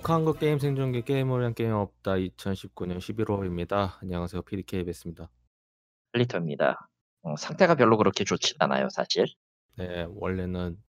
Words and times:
것 0.00 0.38
게임 0.38 0.58
생존기 0.58 1.02
게임을 1.02 1.40
위한 1.40 1.54
게임 1.54 1.72
없다 1.72 2.12
2019년 2.12 2.98
11월입니다. 2.98 4.00
안녕하세요 4.00 4.42
PDK 4.42 4.84
베스입니다. 4.84 5.28
플리터입니다. 6.12 6.88
어, 7.22 7.36
상태가 7.36 7.74
별로 7.74 7.96
그렇게 7.96 8.24
좋진 8.24 8.56
않아요, 8.60 8.88
사실. 8.88 9.26
네, 9.76 10.06
원래는 10.08 10.82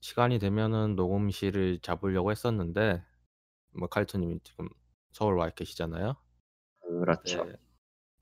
시간이 0.00 0.38
되면은 0.38 0.96
녹음실을 0.96 1.80
잡으려고 1.80 2.30
했었는데 2.30 3.02
뭐 3.72 3.88
칼토님이 3.88 4.40
지금 4.42 4.68
서울 5.12 5.36
와 5.36 5.50
계시잖아요. 5.50 6.16
그렇죠. 6.80 7.44
네, 7.44 7.52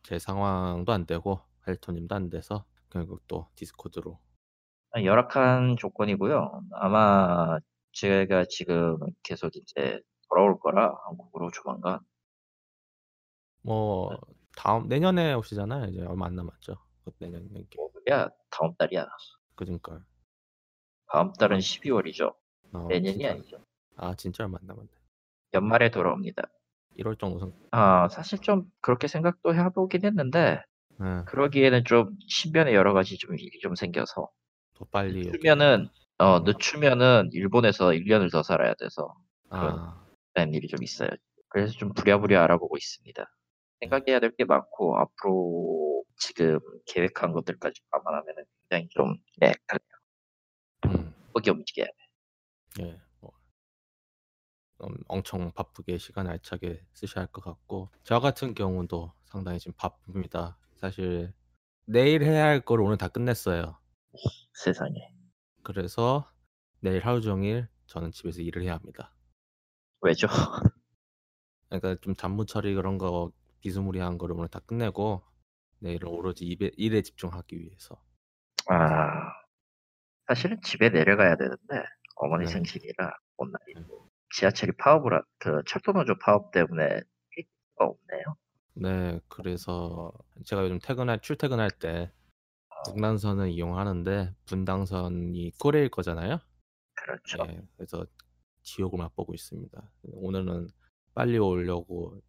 제 0.02 0.18
상황도 0.18 0.92
안 0.92 1.06
되고 1.06 1.40
칼토님도 1.62 2.14
안 2.14 2.30
돼서 2.30 2.64
결국 2.90 3.26
또 3.28 3.46
디스코드로 3.54 4.18
아, 4.92 5.02
열악한 5.02 5.76
조건이고요. 5.76 6.62
아마 6.72 7.58
제가 7.92 8.44
지금 8.48 8.98
계속 9.22 9.54
이제 9.56 10.00
돌아올 10.28 10.58
거라 10.60 10.94
한국으로 11.06 11.50
조만간. 11.50 12.00
뭐 13.62 14.18
다음 14.56 14.88
내년에 14.88 15.34
오시잖아요. 15.34 15.86
이제 15.86 16.02
얼마 16.02 16.26
안 16.26 16.34
남았죠. 16.34 16.76
그 17.04 17.10
내년 17.18 17.48
게야 18.04 18.28
다음 18.50 18.74
달이야. 18.76 19.06
그러니까 19.54 20.00
다음 21.10 21.32
달은 21.32 21.58
12월이죠. 21.58 22.34
어, 22.72 22.86
내년이 22.88 23.18
진짜, 23.18 23.30
아니죠. 23.30 23.64
아 23.96 24.14
진짜 24.14 24.44
얼마 24.44 24.58
안 24.60 24.66
남았네. 24.66 24.88
연말에 25.54 25.90
돌아옵니다. 25.90 26.42
1월 26.98 27.18
정도 27.18 27.38
생. 27.38 27.52
아 27.70 28.08
사실 28.08 28.38
좀 28.40 28.70
그렇게 28.80 29.08
생각도 29.08 29.54
해보긴 29.54 30.04
했는데 30.04 30.62
네, 31.00 31.22
그러기에는 31.26 31.84
좀 31.84 32.16
신변에 32.26 32.74
여러 32.74 32.92
가지 32.92 33.16
좀 33.18 33.38
일이 33.38 33.58
좀 33.60 33.74
생겨서 33.74 34.28
더 34.74 34.84
빨리. 34.90 35.26
늦추면은 35.26 35.88
어 36.18 36.40
늦추면은 36.40 37.30
일본에서 37.32 37.92
1년을 37.92 38.30
더 38.32 38.42
살아야 38.42 38.74
돼서 38.74 39.14
아 39.50 40.04
그런 40.34 40.52
일이 40.54 40.66
좀 40.68 40.82
있어요. 40.82 41.08
그래서 41.48 41.72
좀 41.74 41.92
부랴부랴 41.94 42.42
알아보고 42.44 42.76
있습니다. 42.76 43.24
생각해야 43.80 44.20
될 44.20 44.32
게 44.36 44.44
많고 44.44 44.98
앞으로 44.98 46.04
지금 46.18 46.58
계획한 46.86 47.32
것들까지 47.32 47.80
감안하면 47.90 48.34
굉장히 48.68 48.88
좀 48.90 49.16
네, 49.38 49.52
음. 50.86 51.14
크게 51.34 51.50
움직여야 51.52 51.86
돼. 51.86 52.82
예, 52.84 53.00
뭐 53.20 53.32
음, 54.82 54.96
엄청 55.08 55.52
바쁘게 55.52 55.98
시간 55.98 56.26
알차게 56.28 56.82
쓰셔야 56.94 57.24
할 57.24 57.32
것 57.32 57.42
같고 57.44 57.90
저 58.04 58.20
같은 58.20 58.54
경우도 58.54 59.12
상당히 59.26 59.58
지금 59.60 59.72
바쁩니다. 59.76 60.58
사실 60.76 61.32
내일 61.86 62.22
해야 62.24 62.44
할 62.46 62.60
걸 62.64 62.80
오늘 62.80 62.96
다 62.98 63.08
끝냈어요. 63.08 63.78
세상에. 64.54 65.12
그래서 65.62 66.28
내일 66.80 67.06
하루 67.06 67.20
종일 67.20 67.68
저는 67.86 68.10
집에서 68.12 68.40
일을 68.42 68.62
해야 68.62 68.74
합니다. 68.74 69.14
왜죠? 70.00 70.28
그러니까 71.68 71.96
좀 72.02 72.14
잡무 72.14 72.44
처리 72.46 72.74
그런 72.74 72.98
거 72.98 73.32
비스무리한 73.60 74.18
거를 74.18 74.34
오늘 74.36 74.48
다 74.48 74.60
끝내고 74.60 75.22
내일은 75.80 76.08
오로지 76.08 76.44
일에, 76.44 76.70
일에 76.76 77.02
집중하기 77.02 77.58
위해서. 77.58 78.00
아 78.70 79.32
사실은 80.26 80.60
집에 80.62 80.90
내려가야 80.90 81.36
되는데 81.36 81.84
어머니 82.16 82.44
네. 82.44 82.52
생신이라 82.52 83.12
못 83.38 83.48
날이고 83.50 84.10
지하철이 84.34 84.72
파업을 84.78 85.14
하- 85.14 85.22
그 85.38 85.62
철도노조 85.66 86.18
파업 86.18 86.52
때문에 86.52 87.00
가 87.76 87.84
없네요. 87.84 88.36
네, 88.74 89.20
그래서 89.28 90.12
제가 90.44 90.64
요즘 90.64 90.78
퇴근할 90.78 91.20
출퇴근할 91.20 91.70
때 91.70 92.12
북단선을 92.84 93.50
이용하는데 93.50 94.34
분당선이 94.46 95.52
꼴레일 95.58 95.90
거잖아요. 95.90 96.38
그렇죠. 96.94 97.38
예, 97.48 97.60
그래서 97.76 98.06
지옥을 98.62 98.98
맛보고 98.98 99.34
있습니다. 99.34 99.92
오늘은 100.02 100.68
빨리 101.14 101.38
오려고 101.38 102.20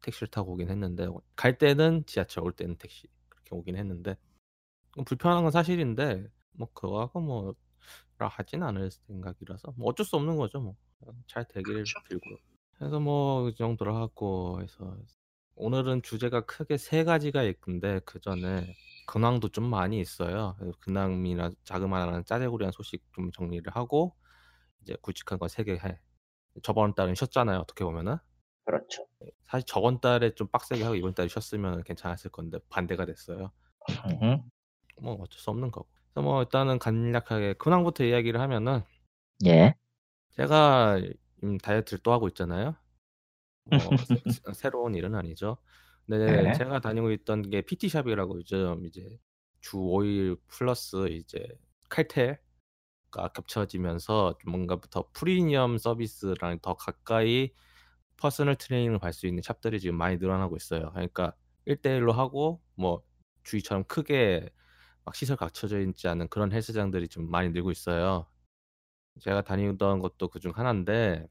택시를 0.00 0.28
타고 0.28 0.52
오긴 0.52 0.70
했는데 0.70 1.08
갈 1.36 1.58
때는 1.58 2.04
지하철, 2.06 2.44
올 2.44 2.52
때는 2.52 2.76
택시 2.76 3.06
그렇게 3.28 3.54
오긴 3.54 3.76
했는데 3.76 4.16
뭐 4.96 5.04
불편한 5.04 5.42
건 5.42 5.52
사실인데 5.52 6.26
뭐 6.52 6.68
그거하고 6.72 7.20
뭐 7.20 7.54
하진 8.18 8.62
않을 8.62 8.90
생각이라서 8.90 9.74
뭐 9.76 9.88
어쩔 9.88 10.06
수 10.06 10.16
없는 10.16 10.36
거죠 10.36 10.60
뭐 10.60 10.76
잘 11.26 11.44
되기를 11.46 11.84
그렇죠. 11.84 11.98
빌고요. 12.08 12.36
그래서 12.78 13.00
뭐이 13.00 13.54
정도로 13.54 13.96
하고 13.96 14.60
해서 14.62 14.96
오늘은 15.54 16.02
주제가 16.02 16.42
크게 16.46 16.76
세 16.76 17.04
가지가 17.04 17.42
있는데 17.44 18.00
그 18.04 18.20
전에 18.20 18.74
근황도 19.06 19.48
좀 19.50 19.64
많이 19.68 20.00
있어요. 20.00 20.54
그래서 20.58 20.76
근황이나 20.80 21.50
자그마한 21.64 22.24
짜잘구리한 22.24 22.72
소식 22.72 23.02
좀 23.12 23.30
정리를 23.32 23.64
하고 23.74 24.14
이제 24.82 24.96
굵직한 25.02 25.38
거세개 25.38 25.74
해. 25.74 26.00
저번 26.62 26.94
달은 26.94 27.14
쉬었잖아요. 27.16 27.60
어떻게 27.60 27.84
보면은 27.84 28.18
그렇죠. 28.64 29.06
사실 29.44 29.64
저번 29.66 30.00
달에 30.00 30.34
좀 30.34 30.48
빡세게 30.48 30.82
하고 30.82 30.94
이번 30.96 31.14
달에 31.14 31.28
쉬었으면 31.28 31.82
괜찮았을 31.84 32.30
건데 32.30 32.58
반대가 32.68 33.04
됐어요. 33.06 33.52
뭐 35.00 35.14
어쩔 35.20 35.38
수 35.38 35.50
없는 35.50 35.70
거고. 35.70 35.88
그래서 36.12 36.22
뭐 36.22 36.42
일단은 36.42 36.78
간략하게 36.78 37.54
근황부터 37.54 38.04
이야기를 38.04 38.40
하면은 38.40 38.82
예. 39.46 39.74
제가 40.30 41.00
음, 41.44 41.58
다이어트를 41.58 42.00
또 42.02 42.12
하고 42.12 42.28
있잖아요. 42.28 42.76
뭐 43.64 43.78
새, 44.06 44.52
새로운 44.54 44.94
일은 44.94 45.14
아니죠. 45.14 45.58
근데 46.06 46.42
네. 46.42 46.52
제가 46.52 46.80
다니고 46.80 47.12
있던 47.12 47.50
게 47.50 47.62
PT샵이라고 47.62 48.38
요즘 48.38 48.84
이제 48.86 49.18
주 49.60 49.76
5일 49.78 50.36
플러스 50.48 51.08
이제 51.08 51.46
칼퇴가 51.88 53.28
겹쳐지면서 53.34 54.38
좀 54.40 54.52
뭔가 54.52 54.78
더 54.90 55.08
프리미엄 55.12 55.78
서비스랑 55.78 56.58
더 56.60 56.74
가까이 56.74 57.52
personal 58.16 58.56
training을 58.56 58.98
받을 58.98 59.12
수 59.12 59.26
있는 59.26 59.42
shop들이 59.42 59.80
지금 59.80 59.96
많이 59.96 60.16
늘어나고 60.16 60.56
있어요. 60.56 60.90
그러니까 60.92 61.34
1대1로 61.66 62.12
하고 62.12 62.62
뭐 62.74 63.02
주위처럼 63.44 63.84
크게 63.84 64.50
막 65.04 65.14
시설 65.14 65.36
갖춰져 65.36 65.80
있지 65.80 66.08
않은 66.08 66.28
그런 66.28 66.52
헬스장들이 66.52 67.08
좀 67.08 67.30
많이 67.30 67.50
늘고 67.50 67.70
있어요. 67.70 68.26
제가 69.20 69.42
다니던 69.42 70.00
것도 70.00 70.28
그중 70.28 70.52
하나인데 70.54 71.26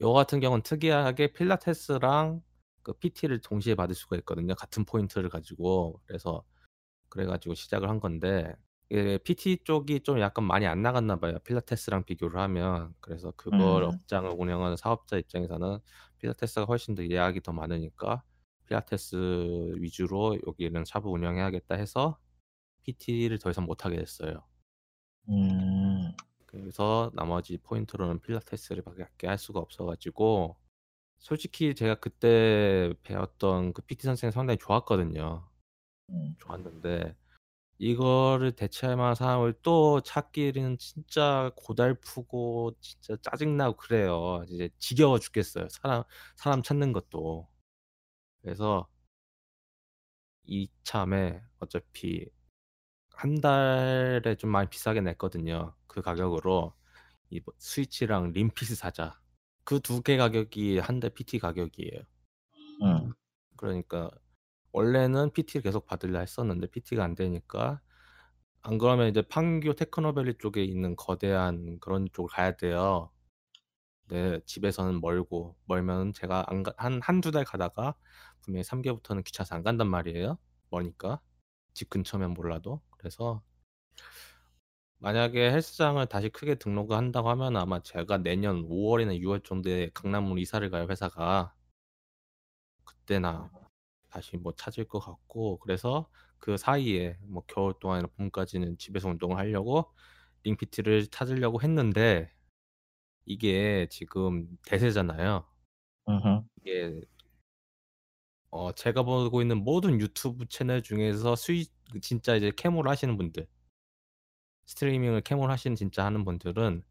요 0.00 0.12
같은 0.12 0.40
경우는 0.40 0.62
특이하게 0.62 1.32
필라테스랑 1.32 2.42
그 2.82 2.92
PT를 2.94 3.40
동시에 3.40 3.74
받을 3.74 3.94
수가 3.94 4.16
있거든요. 4.18 4.54
같은 4.54 4.84
포인트를 4.84 5.28
가지고. 5.28 6.00
그래서 6.06 6.44
그래 7.08 7.26
가지고 7.26 7.54
시작을 7.54 7.88
한 7.88 8.00
건데 8.00 8.54
이게 8.90 9.18
PT 9.18 9.64
쪽이 9.64 10.00
좀 10.00 10.20
약간 10.20 10.44
많이 10.44 10.66
안 10.66 10.82
나갔나 10.82 11.16
봐요. 11.20 11.38
필라테스랑 11.44 12.04
비교를 12.04 12.40
하면. 12.40 12.94
그래서 13.00 13.32
그걸 13.36 13.84
음. 13.84 13.88
업장을 13.88 14.30
운영하는 14.36 14.76
사업자 14.76 15.16
입장에서는 15.18 15.78
필라테스가 16.18 16.66
훨씬 16.66 16.94
더 16.94 17.06
예약이 17.06 17.42
더 17.42 17.52
많으니까 17.52 18.22
필라테스 18.66 19.74
위주로 19.78 20.38
여기는 20.46 20.84
샵을 20.84 21.06
운영해야겠다 21.06 21.74
해서 21.76 22.18
PT를 22.84 23.38
더 23.38 23.50
이상 23.50 23.64
못 23.66 23.84
하게 23.84 23.96
됐어요. 23.98 24.44
음. 25.28 25.77
그래서 26.48 27.10
나머지 27.14 27.58
포인트로는 27.58 28.20
필라테스를 28.20 28.82
밖에 28.82 29.26
할 29.26 29.38
수가 29.38 29.60
없어가지고 29.60 30.56
솔직히 31.18 31.74
제가 31.74 31.96
그때 31.96 32.92
배웠던 33.02 33.74
그 33.74 33.82
PT 33.82 34.04
선생님 34.04 34.32
상당히 34.32 34.58
좋았거든요. 34.58 35.46
음. 36.10 36.34
좋았는데 36.38 37.14
이거를 37.78 38.52
대체할 38.52 38.96
만한 38.96 39.14
사람을 39.14 39.54
또 39.62 40.00
찾기는 40.00 40.78
진짜 40.78 41.52
고달프고 41.56 42.72
진짜 42.80 43.16
짜증나고 43.22 43.76
그래요. 43.76 44.44
이제 44.48 44.70
지겨워 44.78 45.18
죽겠어요. 45.18 45.68
사람 45.70 46.04
사람 46.36 46.62
찾는 46.62 46.92
것도. 46.92 47.48
그래서 48.42 48.88
이참에 50.44 51.40
어차피 51.60 52.26
한 53.18 53.40
달에 53.40 54.36
좀 54.36 54.50
많이 54.50 54.68
비싸게 54.70 55.00
냈거든요. 55.02 55.74
그 55.88 56.02
가격으로 56.02 56.74
이뭐 57.30 57.44
스위치랑 57.58 58.32
림피스 58.32 58.76
사자. 58.76 59.20
그 59.64 59.80
두 59.80 60.02
개 60.02 60.16
가격이 60.16 60.78
한 60.78 61.00
대 61.00 61.10
PT 61.10 61.38
가격이에요. 61.40 62.02
음. 62.82 63.12
그러니까 63.56 64.10
원래는 64.72 65.32
PT를 65.32 65.62
계속 65.62 65.86
받으려 65.86 66.20
했었는데 66.20 66.68
PT가 66.68 67.04
안 67.04 67.14
되니까 67.14 67.80
안 68.62 68.78
그러면 68.78 69.08
이제 69.08 69.22
판교 69.22 69.74
테크노밸리 69.74 70.38
쪽에 70.38 70.64
있는 70.64 70.96
거대한 70.96 71.78
그런 71.80 72.08
쪽을 72.12 72.30
가야 72.30 72.56
돼요. 72.56 73.10
네, 74.08 74.40
집에서는 74.46 75.00
멀고 75.00 75.56
멀면 75.66 76.12
제가 76.14 76.44
안 76.48 76.62
가, 76.62 76.72
한 76.78 77.00
한 77.02 77.20
두 77.20 77.30
달 77.30 77.44
가다가 77.44 77.94
분명히 78.42 78.64
3개부터는 78.64 79.22
귀찮아서 79.24 79.54
안 79.56 79.62
간단 79.62 79.88
말이에요. 79.88 80.38
머니까 80.70 81.20
집 81.74 81.90
근처면 81.90 82.32
몰라도 82.34 82.80
그래서 82.98 83.42
만약에 85.00 85.50
헬스장을 85.52 86.04
다시 86.06 86.28
크게 86.28 86.56
등록을 86.56 86.96
한다고 86.96 87.30
하면 87.30 87.56
아마 87.56 87.80
제가 87.82 88.18
내년 88.18 88.64
5월이나 88.68 89.14
6월 89.20 89.40
정도에 89.42 89.90
강남으로 89.94 90.38
이사를 90.38 90.68
가요 90.70 90.86
회사가 90.88 91.54
그때나 92.84 93.50
다시 94.10 94.36
뭐 94.36 94.52
찾을 94.54 94.86
것 94.88 94.98
같고 94.98 95.58
그래서 95.60 96.10
그 96.38 96.56
사이에 96.56 97.16
뭐 97.22 97.44
겨울 97.46 97.74
동안이나 97.78 98.08
봄까지는 98.16 98.78
집에서 98.78 99.08
운동을 99.08 99.36
하려고 99.36 99.92
링피트를 100.42 101.08
찾으려고 101.08 101.62
했는데 101.62 102.32
이게 103.24 103.86
지금 103.90 104.48
대세잖아요. 104.66 105.46
음흠. 106.08 106.42
이게 106.60 107.00
어 108.50 108.72
제가 108.72 109.02
보고 109.02 109.42
있는 109.42 109.62
모든 109.62 110.00
유튜브 110.00 110.46
채널 110.48 110.82
중에서 110.82 111.36
수익 111.36 111.70
그 111.70 111.77
진짜 112.02 112.36
이제 112.36 112.52
캐모를 112.56 112.90
하시는 112.90 113.16
분들 113.16 113.46
스트리밍을 114.66 115.22
캐모를 115.22 115.52
하시는 115.52 115.76
진짜 115.76 116.04
하는 116.04 116.24
분들은 116.24 116.82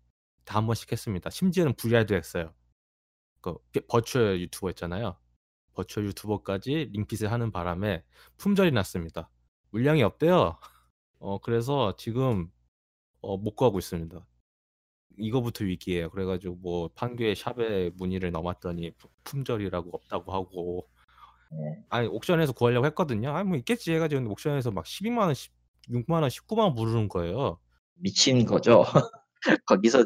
다 0.46 0.58
한 0.60 0.66
번씩 0.66 0.92
했습니다. 0.92 1.30
심지어는 1.30 1.74
VR도 1.76 2.16
했어요. 2.16 2.54
그 3.42 3.56
버추얼 3.88 4.42
유튜버 4.42 4.72
있잖아요. 4.72 5.18
버추얼 5.76 6.08
유튜버까지 6.08 6.92
링핏을 6.94 7.32
하는 7.32 7.52
바람에 7.52 8.04
품절이 8.38 8.72
났습니다. 8.72 9.30
물량이 9.72 10.04
없대요. 10.04 10.60
어 11.20 11.40
그래서 11.40 11.96
지금 11.98 12.52
어 13.22 13.38
못 13.38 13.56
구하고 13.56 13.80
있습니다. 13.80 14.26
이거부터 15.18 15.66
위기예요. 15.66 16.10
그래 16.12 16.26
가지고 16.26 16.56
뭐 16.58 16.90
판교에 16.96 17.36
샵에 17.36 17.92
문의를 17.96 18.32
품 18.98 19.12
품절이라고 19.26 19.90
없다고 19.94 20.34
하고 20.34 20.90
네. 21.52 21.84
아니 21.90 22.08
옥션에서 22.08 22.54
구하려고 22.54 22.86
했거든요. 22.88 23.32
'아 23.36 23.44
뭐 23.44 23.58
있겠지.' 23.58 23.94
해 23.94 24.00
가지고 24.00 24.30
옥션에서 24.32 24.72
막 24.72 24.86
120,000 24.86 25.28
원, 25.28 25.36
160,000 25.88 26.22
원, 26.24 26.30
190,000원 26.30 26.76
부르는 26.76 27.08
거예요. 27.10 27.60
미친 27.96 28.46
거죠. 28.46 28.84
거기서 29.68 30.06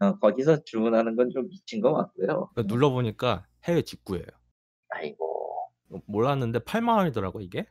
어 0.00 0.18
거기서 0.18 0.64
주문하는 0.64 1.16
건 1.16 1.30
좀 1.30 1.48
미친 1.48 1.80
것 1.80 1.94
같고요. 1.94 2.50
그 2.54 2.66
눌러 2.66 2.90
보니까 2.90 3.46
해외 3.64 3.82
직구예요. 3.82 4.26
아이고. 4.90 5.26
어 5.90 5.98
몰랐는데 6.06 6.60
80,000 6.60 6.98
원이더라고 6.98 7.40
이게. 7.40 7.66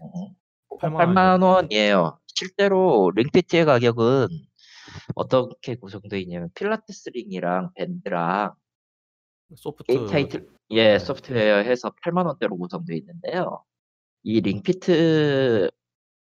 음. 0.00 0.34
80,000 0.78 0.92
80,000 0.98 1.42
원이더라고요. 1.42 1.42
원이에요. 1.42 2.18
실제로 2.26 3.10
링피트의 3.14 3.64
가격은 3.64 4.28
어떻게 5.16 5.76
구성되어 5.76 6.18
있냐면 6.20 6.50
필라테스 6.54 7.10
링이랑 7.10 7.72
밴드랑 7.76 8.54
소프트 9.54 10.06
타이틀 10.10 10.48
예 10.70 10.94
네. 10.94 10.98
소프트웨어 10.98 11.58
해서 11.58 11.90
80,000 12.02 12.26
원대로 12.26 12.56
구성되어 12.56 12.96
있는데요. 12.96 13.64
이 14.24 14.40
링피트 14.40 15.70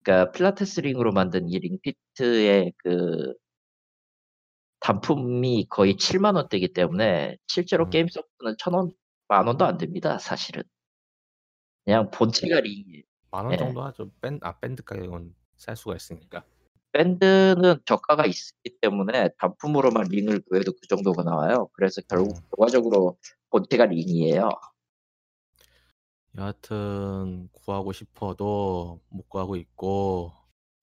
그러니까 0.05 0.33
필라테스 0.33 0.81
링으로 0.81 1.13
만든 1.13 1.49
이 1.49 1.59
링피트의 1.59 2.73
그 2.79 3.35
단품이 4.81 5.67
거의 5.71 5.97
70,000 5.97 6.37
원대이기 6.37 6.73
때문에 6.75 7.37
실제로 7.47 7.85
음. 7.87 7.91
게임 7.91 8.09
소프트는 8.09 8.57
1,000 8.59 8.75
원, 8.75 8.91
10,000 9.29 9.47
원도 9.47 9.65
안 9.65 9.79
됩니다 9.79 10.19
사실은. 10.19 10.63
그냥 11.85 12.11
본체가 12.11 12.61
링이에요. 12.61 13.03
10,000원 13.31 13.53
예. 13.53 13.57
정도 13.57 13.83
하죠. 13.83 14.11
밴 14.21 14.39
아 14.43 14.59
밴드 14.61 14.83
가격은 14.85 15.35
살 15.57 15.77
수가 15.77 15.97
있으니까. 15.97 16.45
밴드는 16.95 17.81
저가가 17.85 18.25
있기 18.25 18.79
때문에 18.81 19.31
단품으로만 19.39 20.07
링을 20.09 20.43
구해도 20.49 20.73
그 20.73 20.87
정도가 20.87 21.25
나와요. 21.25 21.69
그래서 21.73 22.01
결국 22.09 22.37
음. 22.37 22.43
결과적으로 22.51 23.19
본체가 23.51 23.87
링이에요. 23.87 24.49
여하튼 26.37 27.49
구하고 27.53 27.93
싶어도 27.93 29.01
못 29.09 29.29
구하고 29.29 29.57
있고 29.57 30.33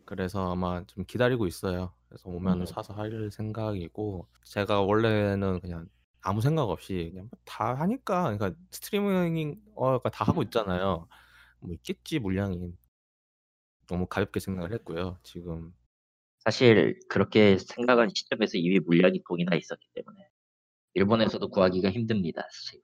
그래서 0.05 0.51
아마 0.51 0.83
좀 0.85 1.05
기다리고 1.05 1.47
있어요. 1.47 1.93
그래서 2.09 2.29
오면은 2.29 2.61
음. 2.61 2.65
사서 2.65 2.93
할 2.93 3.31
생각이고 3.31 4.27
제가 4.43 4.81
원래는 4.81 5.61
그냥 5.61 5.87
아무 6.21 6.41
생각 6.41 6.63
없이 6.63 7.09
그냥 7.11 7.29
뭐다 7.31 7.81
하니까 7.81 8.35
그러니까 8.35 8.51
스트리밍 8.71 9.61
어 9.75 9.85
그러니까 9.85 10.09
다 10.09 10.25
하고 10.25 10.43
있잖아요. 10.43 11.07
뭐 11.59 11.73
있겠지 11.73 12.19
물량이. 12.19 12.73
너무 13.87 14.05
가볍게 14.07 14.39
생각을 14.39 14.73
했고요. 14.73 15.17
지금 15.23 15.73
사실 16.43 16.99
그렇게 17.09 17.57
생각한 17.57 18.09
시점에서 18.13 18.57
이미 18.57 18.79
물량이 18.79 19.21
동이나 19.27 19.55
있었기 19.55 19.87
때문에 19.93 20.27
일본에서도 20.95 21.47
구하기가 21.49 21.91
힘듭니다 21.91 22.41
사실. 22.51 22.81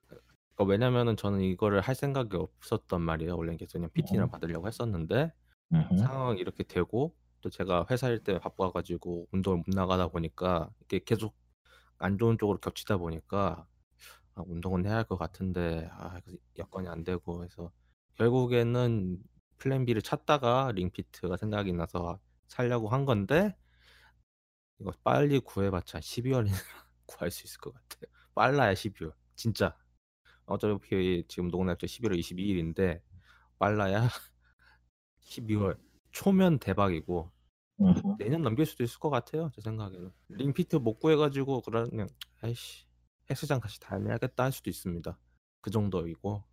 그러니까 0.54 0.72
왜냐면은 0.72 1.16
저는 1.16 1.40
이거를 1.42 1.80
할 1.80 1.94
생각이 1.94 2.36
없었단 2.36 3.00
말이에요. 3.02 3.36
원래는 3.36 3.58
계속 3.58 3.74
그냥 3.74 3.90
PT나 3.92 4.24
음. 4.24 4.30
받으려고 4.30 4.66
했었는데 4.66 5.32
음흠. 5.72 5.98
상황이 5.98 6.40
이렇게 6.40 6.64
되고 6.64 7.14
또 7.40 7.50
제가 7.50 7.86
회사 7.90 8.08
일 8.08 8.22
때문에 8.24 8.40
바빠 8.40 8.70
가지고 8.72 9.28
운동을 9.32 9.58
못 9.58 9.64
나가다 9.68 10.08
보니까 10.08 10.70
이게 10.84 11.00
계속 11.04 11.36
안 11.98 12.18
좋은 12.18 12.38
쪽으로 12.38 12.58
겹치다 12.60 12.96
보니까 12.98 13.66
아 14.34 14.42
운동은 14.46 14.86
해야 14.86 14.96
할 14.96 15.04
것 15.04 15.16
같은데 15.18 15.88
아그 15.92 16.36
여건이 16.58 16.88
안 16.88 17.04
되고 17.04 17.44
해서 17.44 17.70
결국에는 18.16 19.18
플랜 19.58 19.84
B를 19.84 20.02
찾다가 20.02 20.72
링피트가 20.74 21.36
생각이 21.36 21.72
나서 21.72 22.20
사려고 22.48 22.88
한 22.88 23.04
건데 23.04 23.56
이거 24.80 24.92
빨리 25.04 25.40
구해 25.40 25.70
봤자 25.70 26.00
12 26.00 26.32
월이나 26.32 26.56
구할 27.06 27.30
수 27.30 27.44
있을 27.46 27.60
것 27.60 27.72
같아요. 27.74 28.10
빨라야 28.34 28.74
12 28.74 29.04
월. 29.04 29.12
진짜. 29.36 29.76
어차피 30.46 31.24
지금 31.28 31.50
녹음 31.50 31.66
날짜 31.66 31.86
11월 31.86 32.16
22 32.18 32.42
일인데 32.48 33.02
빨라야 33.58 34.08
12월 35.22 35.78
초면 36.12 36.58
대박이고. 36.58 37.30
내년 38.18 38.42
넘길 38.42 38.66
수도 38.66 38.82
있을 38.82 38.98
것 38.98 39.10
같아요. 39.10 39.50
제 39.54 39.60
생각에는. 39.60 40.10
링피트 40.28 40.76
못 40.76 40.98
구해 40.98 41.16
가지고 41.16 41.60
그러면 41.62 42.08
'아이씨 42.40 42.86
헬스장 43.30 43.60
다시 43.60 43.78
다녀야겠다.' 43.80 44.44
할 44.44 44.52
수도 44.52 44.70
있습니다. 44.70 45.18
그 45.60 45.70
정도이고. 45.70 46.44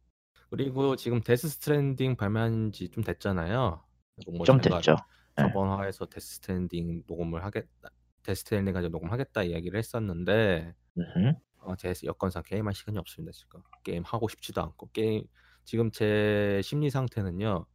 그리고 0.51 0.95
지금 0.95 1.21
데스 1.21 1.47
스트랜딩 1.49 2.15
발매한 2.15 2.71
지 2.71 2.89
좀 2.91 3.03
됐잖아요. 3.03 3.83
뭐 4.27 4.45
좀 4.45 4.59
됐죠. 4.61 4.97
예. 5.39 5.43
저번 5.43 5.69
화에서 5.79 6.05
데스 6.05 6.35
스트랜딩 6.37 7.03
녹음을 7.07 7.43
하겠다 7.45 7.89
데스 8.23 8.41
스트랜딩 8.41 8.73
가지고 8.73 8.91
녹음하겠다 8.91 9.43
이야기를 9.43 9.77
했었는데. 9.79 10.75
어 11.59 11.75
제 11.77 11.93
여건상 12.03 12.43
게임할 12.43 12.73
시간이 12.75 12.97
없습니다 12.99 13.31
지금. 13.33 13.61
게임 13.83 14.03
하고 14.05 14.27
싶지도 14.29 14.61
않고 14.61 14.89
게임 14.93 15.25
지금 15.65 15.91
제 15.91 16.61
심리 16.63 16.89
상태는요. 16.91 17.65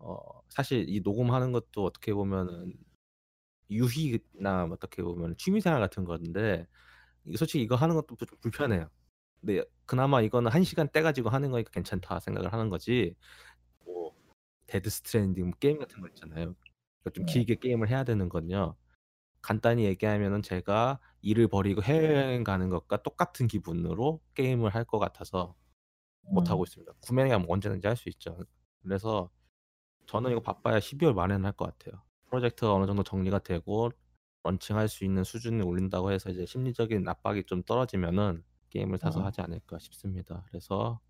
어 0.00 0.16
사실 0.50 0.86
이 0.88 1.00
녹음하는 1.02 1.52
것도 1.52 1.84
어떻게 1.84 2.14
보면은 2.14 2.74
유희나 3.70 4.64
어떻게 4.72 5.02
보면 5.02 5.36
취미 5.38 5.60
생활 5.60 5.80
같은 5.80 6.04
건데 6.04 6.66
이 7.26 7.36
솔직히 7.36 7.64
이거 7.64 7.76
하는 7.76 7.94
것도 7.96 8.16
좀 8.16 8.38
불편해요. 8.40 8.90
근데 9.40 9.64
그나마 9.86 10.22
이거는 10.22 10.52
1 10.52 10.64
시간 10.64 10.88
떼 10.92 11.02
가지고 11.02 11.30
하는 11.30 11.50
거니까 11.52 11.70
괜찮다 11.72 12.20
생각을 12.20 12.52
하는 12.52 12.70
거지 12.70 13.16
뭐 13.86 14.14
데드 14.66 14.90
스트랜딩 14.90 15.46
뭐 15.50 15.54
게임 15.60 15.78
같은 15.80 16.00
거 16.02 16.08
있잖아요. 16.08 16.54
그러니까 17.02 17.10
좀 17.14 17.26
네. 17.26 17.32
길게 17.32 17.56
게임을 17.56 17.88
해야 17.88 18.04
되는 18.04 18.28
건요. 18.28 18.76
간단히 19.42 19.84
얘기하면은 19.86 20.42
제가 20.42 21.00
일을 21.22 21.48
버리고 21.48 21.82
해외여행 21.82 22.44
가는 22.44 22.68
것과 22.70 23.02
똑같은 23.02 23.48
기분으로 23.48 24.20
게임을 24.34 24.74
할 24.74 24.84
것 24.84 24.98
같아서 24.98 25.54
못 26.22 26.50
하고 26.50 26.62
음. 26.62 26.64
있습니다. 26.64 26.92
구매야 27.02 27.38
뭐 27.38 27.54
언제든지 27.54 27.86
할 27.86 27.96
수 27.96 28.08
있죠. 28.10 28.38
그래서 28.82 29.30
저는 30.06 30.32
이거 30.32 30.40
바빠야 30.40 30.78
12월 30.80 31.14
말에는 31.14 31.44
할 31.44 31.52
것 31.54 31.66
같아요. 31.78 32.02
프로젝트가 32.30 32.74
어느 32.74 32.86
정도 32.86 33.02
정리가 33.04 33.40
되고 33.40 33.90
런칭할 34.44 34.88
수 34.88 35.04
있는 35.04 35.24
수준에 35.24 35.62
올린다고 35.64 36.12
해서 36.12 36.30
이제 36.30 36.46
심리적인 36.46 37.08
압박이 37.08 37.44
좀 37.44 37.62
떨어지면은 37.64 38.44
게임을 38.70 38.98
사서 38.98 39.20
음. 39.20 39.26
하지 39.26 39.40
않을까 39.42 39.78
싶습니다. 39.78 40.44
그래서 40.48 41.00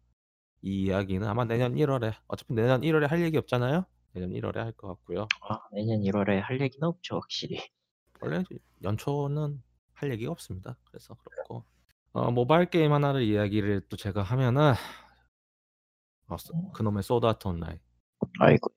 이 0.63 0.85
이야기는 0.85 1.27
아마 1.29 1.45
내년 1.45 1.77
1 1.79 1.91
월에 1.91 2.13
어차피 2.29 2.55
내년 2.55 2.83
1 2.85 2.95
월에 2.95 3.07
할 3.07 3.23
얘기 3.23 3.37
없잖아요. 3.39 3.87
내년 4.13 4.33
1 4.33 4.45
월에 4.45 4.61
할 4.61 4.73
것 4.73 4.89
같고요. 4.89 5.27
아 5.49 5.59
내년 5.73 6.03
1 6.03 6.15
월에 6.17 6.39
할 6.41 6.61
얘기는 6.61 6.87
없죠 6.87 7.17
확실히. 7.17 7.59
원래 8.21 8.45
연초는 8.83 9.63
할 9.95 10.13
얘기가 10.13 10.31
없습니다. 10.33 10.77
그래서 10.85 11.15
그렇고 11.15 11.65
어 12.13 12.31
모바일 12.31 12.67
게임 12.71 12.93
하나를 12.93 13.23
이야기를 13.23 13.83
또 13.89 13.97
제가 13.97 14.23
하면은 14.23 14.75
어소 16.29 16.55
음. 16.55 16.73
그놈의 16.73 17.03
소드 17.03 17.27
아트 17.27 17.49
온라인. 17.49 17.79
아이고야. 18.41 18.75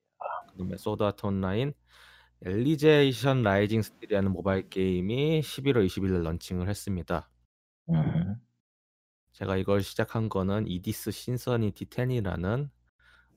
그놈의 0.53 0.77
소드 0.77 1.03
아트 1.03 1.25
온라인 1.25 1.73
앨리시제이션 2.43 3.43
라이징 3.43 3.81
스틸이라는 3.81 4.31
모바일 4.31 4.69
게임이 4.69 5.41
11월 5.41 5.85
20일 5.87 6.11
날 6.13 6.23
launching을 6.23 6.69
했습니다. 6.69 7.29
음흠. 7.89 8.35
제가 9.33 9.57
이걸 9.57 9.83
시작한 9.83 10.29
거는 10.29 10.67
이디스 10.67 11.11
신서시스 11.11 11.85
10이라는 11.85 12.69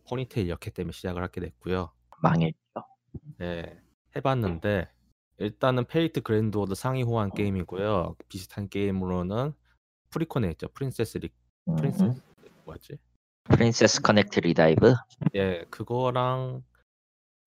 포니테일 0.09 0.49
여캐 0.49 0.71
때문에 0.75 0.93
시작을 0.93 1.23
하게 1.23 1.41
됐고요. 1.41 1.93
망했죠. 2.23 2.57
네. 3.39 3.81
해 4.17 4.21
봤는데 4.21 4.89
일단은 5.39 5.85
페이트 5.87 6.23
그랜드 6.23 6.57
오더 6.57 6.75
상위 6.75 7.03
호환 7.03 7.31
게임이고요. 7.31 8.17
비슷한 8.29 8.69
게임으로는 8.69 9.53
프리코네 10.11 10.51
있죠. 10.53 10.69
프린세스 10.69 11.19
리 11.19 11.31
프린세스 11.77 12.03
음흠. 12.05 12.21
뭐였지? 12.65 12.99
프린세스 13.45 14.03
커넥트 14.03 14.41
리다이브? 14.41 14.95
예. 15.35 15.65
그거랑 15.71 16.65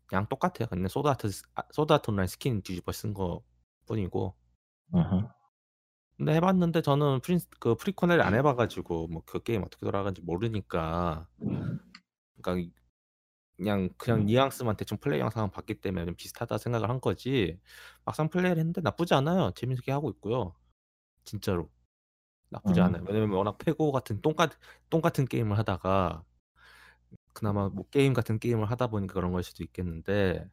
그냥 0.06 0.28
똑같아요. 0.28 0.68
근데 0.70 0.88
소드 0.88 1.08
아트 1.08 2.12
온라인 2.12 2.28
스킨 2.28 2.62
뒤집어 2.62 2.92
쓴 2.92 3.14
것뿐이고 3.14 4.36
음흠. 4.96 5.28
근데 6.18 6.36
해 6.36 6.40
봤는데 6.40 6.82
저는 6.82 7.22
프린스 7.22 7.48
그 7.60 7.76
프리코네를 7.76 8.22
안해봐 8.22 8.56
가지고 8.56 9.08
뭐 9.08 9.24
그 9.26 9.42
게임 9.42 9.64
어떻게 9.64 9.86
돌아가는지 9.86 10.22
모르니까 10.22 11.28
그러니까 12.42 12.58
이 12.58 12.72
그냥 13.58 13.90
그냥 13.98 14.26
뉘앙스만 14.26 14.76
대충 14.76 14.98
플레이 14.98 15.20
영상을 15.20 15.52
봤기 15.52 15.76
때문에 15.76 16.06
좀 16.06 16.16
비슷하다 16.16 16.58
생각을 16.58 16.90
한 16.90 17.00
거지 17.00 17.60
막상 18.06 18.30
플레이를 18.30 18.58
했는데 18.58 18.82
나쁘지 18.82 19.14
않아요. 19.14 19.52
재밌게 19.56 19.92
하고 19.92 20.10
있고요. 20.12 20.56
진짜로. 21.24 21.70
나쁘지 22.50 22.80
음. 22.82 22.86
않아요. 22.86 23.04
왜냐면 23.08 23.32
워낙 23.38 23.58
패고 23.60 23.92
같은 23.92 24.22
똥같 24.22 24.52
똥같은 24.90 25.26
게임을 25.26 25.58
하다가 25.58 26.24
그나마 27.34 27.70
뭐 27.70 27.86
게임 27.90 28.14
같은 28.14 28.40
게임을 28.40 28.70
하다 28.72 28.88
보니까 28.88 29.14
그런 29.14 29.32
걸 29.32 29.44
수도 29.44 29.64
있겠는데 29.64 30.50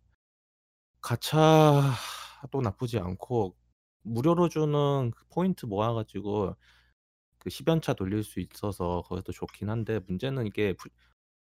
가차도 1.01 2.61
나쁘지 2.63 2.99
않고 2.99 3.57
무료로 4.03 4.49
주는 4.49 5.11
그 5.11 5.25
포인트 5.29 5.67
모아 5.67 5.93
가지고 5.95 6.57
그 7.39 7.51
10연차 7.51 7.97
돌릴 7.97 8.25
수 8.25 8.41
있어서 8.41 9.03
그것도 9.09 9.33
좋긴 9.33 9.71
한데 9.71 10.01
문제는 10.07 10.47
이게 10.47 10.75
부 10.75 10.89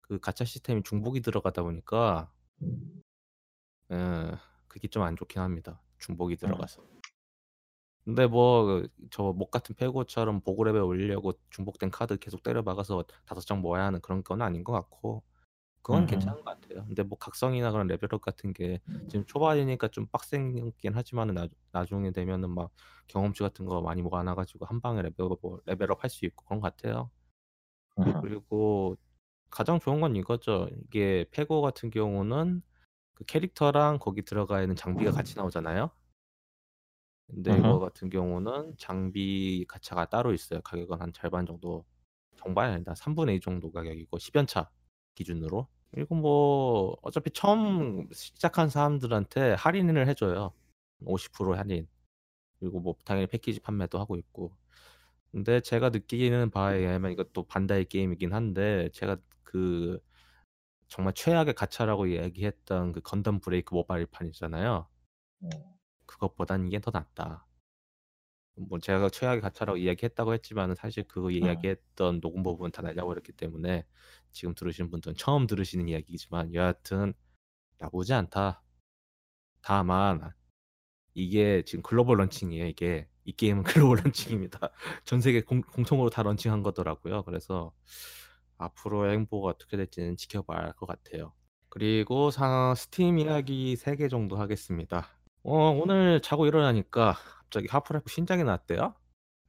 그 0.08 0.18
가차 0.20 0.44
시스템이 0.44 0.82
중복이 0.84 1.20
들어가다 1.20 1.62
보니까 1.62 2.30
예 3.92 4.32
그게 4.68 4.88
좀 4.88 5.02
안 5.04 5.16
좋긴 5.16 5.40
합니다, 5.42 5.80
중복이 5.98 6.34
음. 6.34 6.36
들어가서. 6.38 6.82
근데 8.04 8.26
뭐 8.26 8.82
저 9.10 9.32
뭣 9.32 9.50
같은 9.50 9.74
페고처럼 9.74 10.40
보구 10.40 10.62
레벨 10.64 10.82
올리려고 10.82 11.32
중복된 11.50 11.90
카드 11.90 12.16
계속 12.18 12.42
때려 12.42 12.62
박아서 12.62 13.04
5장 13.26 13.60
모아야 13.60 13.86
하는 13.86 14.00
그런 14.00 14.22
건 14.22 14.42
아닌 14.42 14.62
것 14.64 14.72
같고 14.72 15.24
그건 15.82 16.02
음음. 16.02 16.06
괜찮은 16.08 16.44
것 16.44 16.60
같아요. 16.60 16.86
근데 16.86 17.02
뭐 17.04 17.18
각성이나 17.18 17.72
그런 17.72 17.86
레벨업 17.88 18.20
같은 18.22 18.52
게 18.52 18.80
지금 19.08 19.24
초반이니까 19.26 19.88
좀 19.88 20.06
빡세긴 20.08 20.72
하지만은 20.94 21.34
나 21.34 21.48
나중에 21.72 22.12
되면은 22.12 22.50
막 22.50 22.72
경험치 23.08 23.42
같은 23.44 23.66
거 23.66 23.80
많이 23.82 24.02
모아 24.02 24.22
놔 24.24 24.34
가지고 24.36 24.66
한 24.66 24.80
방에 24.80 25.02
레벨업 25.02 25.40
뭐 25.42 25.60
레벨업 25.66 26.02
할 26.04 26.10
수 26.10 26.26
있고 26.26 26.44
그런 26.46 26.60
것 26.60 26.76
같아요. 26.76 27.10
음음. 27.98 28.20
그리고 28.22 28.96
가장 29.56 29.80
좋은 29.80 30.02
건 30.02 30.16
이거죠. 30.16 30.68
이게 30.84 31.24
패고 31.30 31.62
같은 31.62 31.88
경우는 31.88 32.60
그 33.14 33.24
캐릭터랑 33.24 33.98
거기 33.98 34.20
들어가 34.20 34.60
있는 34.60 34.76
장비가 34.76 35.12
같이 35.12 35.34
나오잖아요. 35.38 35.90
근데 37.28 37.56
이거 37.56 37.78
음흠. 37.78 37.80
같은 37.80 38.10
경우는 38.10 38.74
장비 38.76 39.64
가차가 39.66 40.10
따로 40.10 40.34
있어요. 40.34 40.60
가격은 40.60 41.00
한 41.00 41.10
절반 41.14 41.46
정도 41.46 41.86
정반이 42.36 42.74
아니다. 42.74 42.92
3분의 42.92 43.36
2 43.36 43.40
정도 43.40 43.72
가격이고 43.72 44.18
10연 44.18 44.46
차 44.46 44.68
기준으로. 45.14 45.66
그리고 45.90 46.16
뭐 46.16 46.98
어차피 47.00 47.30
처음 47.30 48.08
시작한 48.12 48.68
사람들한테 48.68 49.54
할인을 49.54 50.06
해 50.06 50.12
줘요. 50.12 50.52
50% 51.00 51.56
할인. 51.56 51.88
그리고 52.60 52.80
뭐 52.80 52.94
당연히 53.06 53.26
패키지 53.26 53.60
판매도 53.60 53.98
하고 53.98 54.16
있고. 54.16 54.54
근데 55.32 55.62
제가 55.62 55.88
느끼는 55.88 56.50
바에 56.50 56.80
의하면 56.80 57.12
이것도 57.12 57.44
반다이 57.44 57.86
게임이긴 57.86 58.34
한데 58.34 58.90
제가 58.92 59.16
그 59.46 60.00
정말 60.88 61.14
최악의 61.14 61.54
가차라고 61.54 62.10
얘기했던 62.10 62.92
그 62.92 63.00
건담 63.00 63.40
브레이크 63.40 63.74
모바일판 63.74 64.26
있잖아요. 64.28 64.88
음. 65.42 65.50
그것보단 66.06 66.66
이게 66.66 66.80
더 66.80 66.90
낫다. 66.90 67.46
뭐 68.68 68.78
제가 68.78 69.08
최악의 69.10 69.40
가차라고 69.42 69.76
이야기했다고 69.78 70.34
했지만은 70.34 70.74
사실 70.74 71.04
그 71.08 71.26
음. 71.26 71.30
이야기했던 71.30 72.20
녹음 72.20 72.42
부분 72.42 72.70
다 72.70 72.82
날려버렸기 72.82 73.32
때문에 73.32 73.86
지금 74.32 74.54
들으시는 74.54 74.90
분들은 74.90 75.16
처음 75.16 75.46
들으시는 75.46 75.88
이야기지만 75.88 76.54
여하튼 76.54 77.14
나쁘지 77.78 78.14
않다. 78.14 78.62
다만 79.62 80.32
이게 81.14 81.62
지금 81.64 81.82
글로벌 81.82 82.18
launching이에요, 82.18 82.66
이게. 82.66 83.08
이 83.24 83.32
게임은 83.32 83.64
글로벌 83.94 83.98
launching입니다. 84.04 84.70
전 85.04 85.20
세계 85.20 85.42
공 85.42 85.60
공통으로 85.62 86.10
다 86.10 86.22
launching한 86.22 86.62
거더라고요. 86.62 87.24
그래서 87.24 87.72
앞으로의 88.58 89.12
행보가 89.14 89.48
어떻게 89.50 89.76
될지는 89.76 90.16
지켜봐야 90.16 90.58
할 90.60 90.72
것 90.74 90.86
같아요. 90.86 91.32
그리고 91.68 92.30
사 92.30 92.74
스팀 92.76 93.18
이야기 93.18 93.76
3개 93.76 94.08
정도 94.10 94.36
하겠습니다. 94.36 95.08
어 95.42 95.70
오늘 95.70 96.20
자고 96.22 96.46
일어나니까 96.46 97.14
갑자기 97.40 97.66
하프라이프 97.70 98.08
신작이 98.10 98.44
나왔대요. 98.44 98.94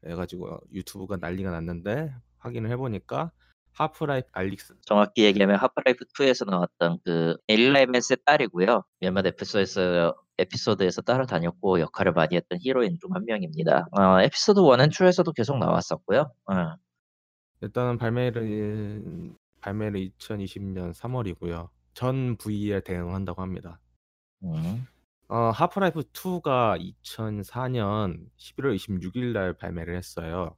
그래 0.02 0.16
가지고 0.16 0.60
유튜브가 0.74 1.18
난리가 1.18 1.52
났는데 1.52 2.14
확인을 2.40 2.70
해 2.72 2.78
보니까 2.78 3.32
하프라이프 3.74 4.28
알릭스 4.34 4.76
정확히 4.86 5.24
얘기하면 5.26 5.58
하프라이프 5.58 6.06
2에서 6.18 6.50
나왔던 6.50 7.00
그 7.06 7.38
일라이 7.48 7.73
밴스의 7.73 8.18
딸이고요. 8.26 8.84
몇몇 9.00 9.26
에피소드에서 9.28 10.16
에피소드에서 10.40 11.02
따라다녔고 11.04 11.80
역할을 11.82 12.14
많이 12.14 12.36
했던 12.36 12.60
히로인 12.62 12.98
중 13.02 13.12
한 13.14 13.26
명입니다. 13.26 13.88
어, 13.92 14.22
에피소드 14.22 14.60
1은 14.62 14.90
2에서도 14.92 15.34
계속 15.36 15.58
나왔었고요. 15.60 16.32
어. 16.52 16.54
일단은 17.62 17.98
발매를 17.98 19.34
발매를 19.62 20.12
2020년 20.20 20.94
3월이고요. 20.94 21.70
전 21.94 22.38
VR에 22.38 22.82
대응한다고 22.82 23.42
합니다. 23.42 23.80
음. 24.44 24.86
어 25.30 25.50
하프라이프 25.50 26.02
2가 26.14 26.80
2004년 27.04 28.30
11월 28.38 28.76
26일 28.76 29.34
날 29.34 29.54
발매를 29.54 29.96
했어요. 29.96 30.56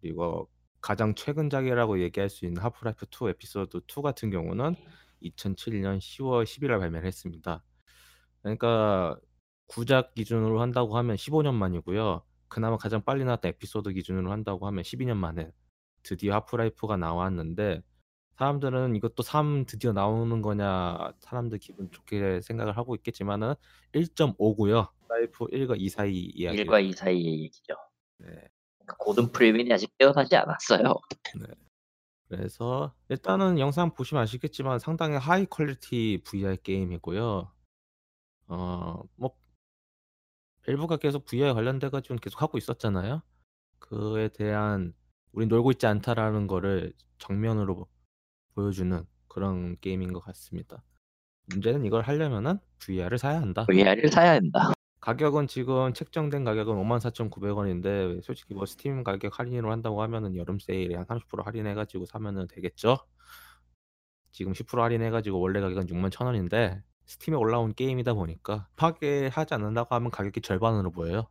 그리고 0.00 0.48
가장 0.80 1.14
최근작이라고 1.14 2.00
얘기할 2.00 2.28
수 2.28 2.44
있는 2.46 2.60
하프라이프 2.62 3.06
2 3.06 3.28
에피소드 3.30 3.82
2 3.86 4.02
같은 4.02 4.30
경우는 4.30 4.74
2007년 5.22 5.98
10월 5.98 6.44
10일 6.44 6.68
날 6.68 6.80
발매를 6.80 7.06
했습니다. 7.06 7.62
그러니까 8.42 9.16
구작 9.66 10.14
기준으로 10.14 10.60
한다고 10.60 10.96
하면 10.98 11.16
15년 11.16 11.54
만이고요. 11.54 12.22
그나마 12.48 12.76
가장 12.76 13.02
빨리 13.02 13.24
나왔던 13.24 13.50
에피소드 13.50 13.92
기준으로 13.92 14.32
한다고 14.32 14.66
하면 14.66 14.82
12년 14.82 15.16
만에 15.16 15.52
드디어 16.02 16.34
하프라이프가 16.34 16.96
나왔는데 16.96 17.82
사람들은 18.36 18.96
이것도 18.96 19.22
3 19.22 19.66
드디어 19.66 19.92
나오는 19.92 20.42
거냐 20.42 21.12
사람들 21.20 21.58
기분 21.58 21.90
좋게 21.90 22.40
생각을 22.40 22.76
하고 22.76 22.94
있겠지만은 22.96 23.54
1.5고요. 23.92 24.90
하프라이프 25.02 25.46
1과 25.46 25.76
2 25.78 25.88
사이 25.88 26.12
이야기 26.12 26.64
1과 26.64 26.84
2 26.84 26.92
사이의 26.92 27.42
얘기죠. 27.42 27.74
네. 28.18 28.48
그 28.86 28.96
고든 28.96 29.30
프리민이 29.30 29.72
아직 29.72 29.90
깨어나지 29.98 30.34
않았어요. 30.36 30.94
네. 31.36 31.46
그래서 32.28 32.94
일단은 33.10 33.58
영상 33.58 33.92
보시면 33.94 34.22
아시겠지만 34.22 34.78
상당히 34.78 35.16
high 35.16 35.44
quality 35.46 36.22
VR 36.24 36.56
게임이고요. 36.56 37.52
어뭐 38.48 39.36
밸브가 40.62 40.96
계속 40.96 41.26
VR 41.26 41.54
관련돼 41.54 41.90
가지고는 41.90 42.20
계속 42.20 42.40
하고 42.40 42.56
있었잖아요. 42.56 43.22
그에 43.78 44.28
대한' 44.28 44.94
우린 45.32 45.48
놀고 45.48 45.72
있지 45.72 45.86
않다.'라는 45.86 46.46
거를 46.46 46.92
정면으로 47.18 47.86
보여주는 48.54 49.04
그런 49.28 49.76
게임인 49.80 50.12
것 50.12 50.20
같습니다. 50.20 50.82
문제는 51.46 51.84
이걸 51.84 52.02
하려면은 52.02 52.58
VR을 52.78 53.18
사야 53.18 53.40
한다. 53.40 53.66
VR을 53.66 54.08
사야 54.10 54.32
한다. 54.32 54.72
가격은 55.00 55.48
지금 55.48 55.92
책정된 55.92 56.44
가격은 56.44 56.76
54,900원인데 56.76 58.22
솔직히 58.22 58.54
뭐 58.54 58.66
스팀 58.66 59.02
가격 59.02 59.38
할인으로 59.38 59.72
한다고 59.72 60.00
하면은 60.02 60.36
여름 60.36 60.60
세일에 60.60 60.94
한 60.94 61.04
30% 61.06 61.44
할인해 61.44 61.74
가지고 61.74 62.06
사면은 62.06 62.46
되겠죠? 62.46 62.98
지금 64.30 64.52
10% 64.52 64.78
할인해 64.78 65.10
가지고 65.10 65.40
원래 65.40 65.60
가격은 65.60 65.86
61,000원인데 65.86 66.82
스팀에 67.06 67.36
올라온 67.36 67.74
게임이다 67.74 68.14
보니까 68.14 68.68
급하게 68.76 69.26
하지 69.26 69.54
않는다고 69.54 69.94
하면 69.94 70.10
가격이 70.12 70.40
절반으로 70.40 70.92
보여요. 70.92 71.26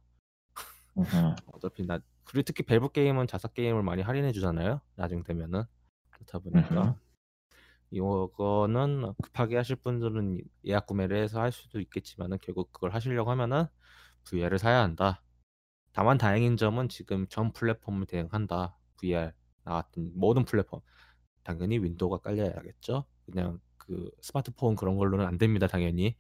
어차피 1.54 1.86
나 1.86 2.00
그리고 2.24 2.44
특히 2.44 2.64
밸브 2.64 2.92
게임은 2.92 3.28
자사 3.28 3.48
게임을 3.48 3.84
많이 3.84 4.02
할인해 4.02 4.32
주잖아요, 4.32 4.82
나중 4.96 5.24
되면은. 5.24 5.64
그렇다 6.10 6.40
보니까. 6.40 6.96
이거는 7.90 9.14
급하게 9.22 9.58
하실 9.58 9.76
분들은 9.76 10.42
예약 10.66 10.88
구매를 10.88 11.18
해서 11.18 11.42
할 11.42 11.52
수도 11.52 11.80
있겠지만은 11.80 12.38
결국 12.42 12.72
그걸 12.72 12.94
하시려고 12.94 13.32
하면은 13.32 13.66
VR을 14.24 14.60
사야 14.60 14.82
한다. 14.82 15.22
다만 15.92 16.18
다행인 16.18 16.56
점은 16.56 16.88
지금 16.88 17.28
전 17.28 17.52
플랫폼을 17.52 18.06
대응한다. 18.06 18.78
VR 18.98 19.34
나왔던 19.64 20.12
모든 20.16 20.46
플랫폼. 20.46 20.80
당연히 21.44 21.80
윈도우가 21.80 22.20
깔려야겠죠. 22.20 23.04
그냥 23.26 23.60
그 23.78 24.10
스마트폰 24.22 24.76
그런 24.76 24.96
걸로는 24.96 25.26
안 25.26 25.38
됩니다, 25.38 25.68
당연히. 25.68 26.16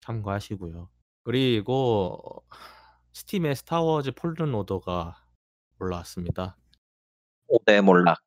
참고하시고요. 0.00 0.88
그리고 1.22 2.44
스팀에 3.16 3.54
스타워즈 3.54 4.12
폴른 4.12 4.54
오더가 4.54 5.16
올라왔습니다. 5.78 6.58
오더 7.50 7.80
몰락. 7.80 8.18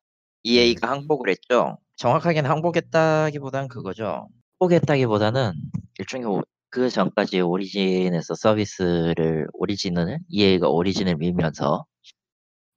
네. 0.42 0.50
EA가 0.50 0.90
항복을 0.90 1.28
했죠. 1.30 1.78
정확하게는 1.94 2.50
항복했다기보단 2.50 3.68
그거죠. 3.68 4.28
항복했다기보다는 4.58 5.52
일종의 6.00 6.26
오- 6.26 6.42
그 6.70 6.90
전까지 6.90 7.40
오리진에서 7.40 8.34
서비스를 8.34 9.46
오리진을 9.52 10.18
EA가 10.28 10.68
오리진을 10.68 11.18
밀면서 11.18 11.84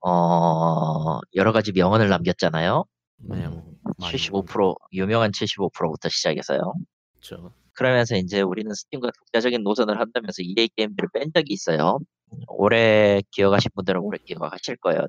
어 0.01 1.19
여러 1.33 1.51
가지 1.51 1.71
명언을 1.71 2.09
남겼잖아요. 2.09 2.85
네, 3.29 3.47
뭐 3.47 3.73
많이 3.97 4.13
75% 4.17 4.75
유명한 4.91 5.31
75%부터 5.31 6.09
시작해서요. 6.09 6.73
그렇죠. 7.13 7.51
그러면서 7.73 8.15
이제 8.15 8.41
우리는 8.41 8.73
스팀과 8.73 9.09
독자적인 9.17 9.63
노선을 9.63 9.99
한다면서 9.99 10.41
EA 10.41 10.69
게임들을 10.75 11.09
뺀 11.13 11.31
적이 11.33 11.53
있어요. 11.53 11.99
오래 12.47 13.21
기억하신 13.31 13.71
분들은 13.75 14.01
오래 14.01 14.17
기억하실 14.19 14.77
거예요. 14.77 15.07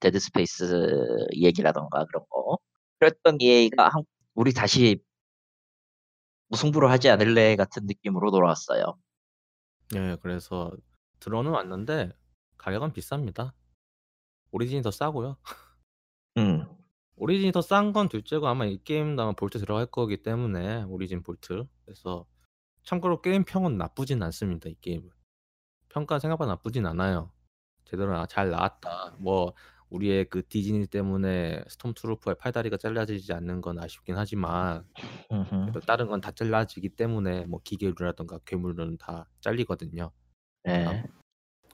데드 0.00 0.18
스페이스 0.18 1.26
얘기라던가 1.34 2.04
그런 2.06 2.24
거. 2.28 2.58
그랬던 2.98 3.38
EA가 3.40 3.88
한, 3.88 4.02
우리 4.34 4.52
다시 4.52 5.02
무승부를 6.48 6.90
하지 6.90 7.08
않을래 7.08 7.56
같은 7.56 7.86
느낌으로 7.86 8.30
돌아왔어요. 8.30 8.98
네, 9.92 10.16
그래서 10.22 10.70
들어는 11.20 11.50
왔는데 11.50 12.10
가격은 12.58 12.92
비쌉니다. 12.92 13.52
오리진이 14.50 14.82
더 14.82 14.90
싸고요. 14.90 15.36
음, 16.36 16.66
오리진이 17.16 17.52
더 17.52 17.60
싼 17.62 17.92
건 17.92 18.08
둘째고 18.08 18.46
아마 18.48 18.64
이 18.64 18.78
게임도 18.82 19.22
아마 19.22 19.32
볼트 19.32 19.58
들어갈 19.58 19.86
거기 19.86 20.22
때문에 20.22 20.82
오리진 20.84 21.22
볼트. 21.22 21.66
그래서 21.84 22.26
참고로 22.84 23.20
게임 23.20 23.44
평은 23.44 23.76
나쁘진 23.78 24.22
않습니다. 24.22 24.68
이 24.68 24.74
게임은 24.80 25.08
평가 25.88 26.18
생각보다 26.18 26.50
나쁘진 26.52 26.86
않아요. 26.86 27.30
제대로 27.84 28.12
나- 28.12 28.26
잘 28.26 28.50
나왔다. 28.50 29.16
뭐 29.18 29.52
우리의 29.90 30.24
그 30.30 30.42
디즈니 30.48 30.86
때문에 30.86 31.62
스톰트루퍼의 31.68 32.36
팔다리가 32.38 32.78
잘라지지 32.78 33.32
않는 33.34 33.60
건 33.60 33.78
아쉽긴 33.78 34.16
하지만. 34.16 34.84
그래도 35.74 35.80
다른 35.80 36.06
건 36.08 36.20
다 36.20 36.30
잘라지기 36.32 36.90
때문에 36.90 37.44
뭐 37.46 37.60
기계류라던가 37.62 38.38
괴물은 38.46 38.96
다 38.96 39.28
잘리거든요. 39.40 40.10
네. 40.64 41.04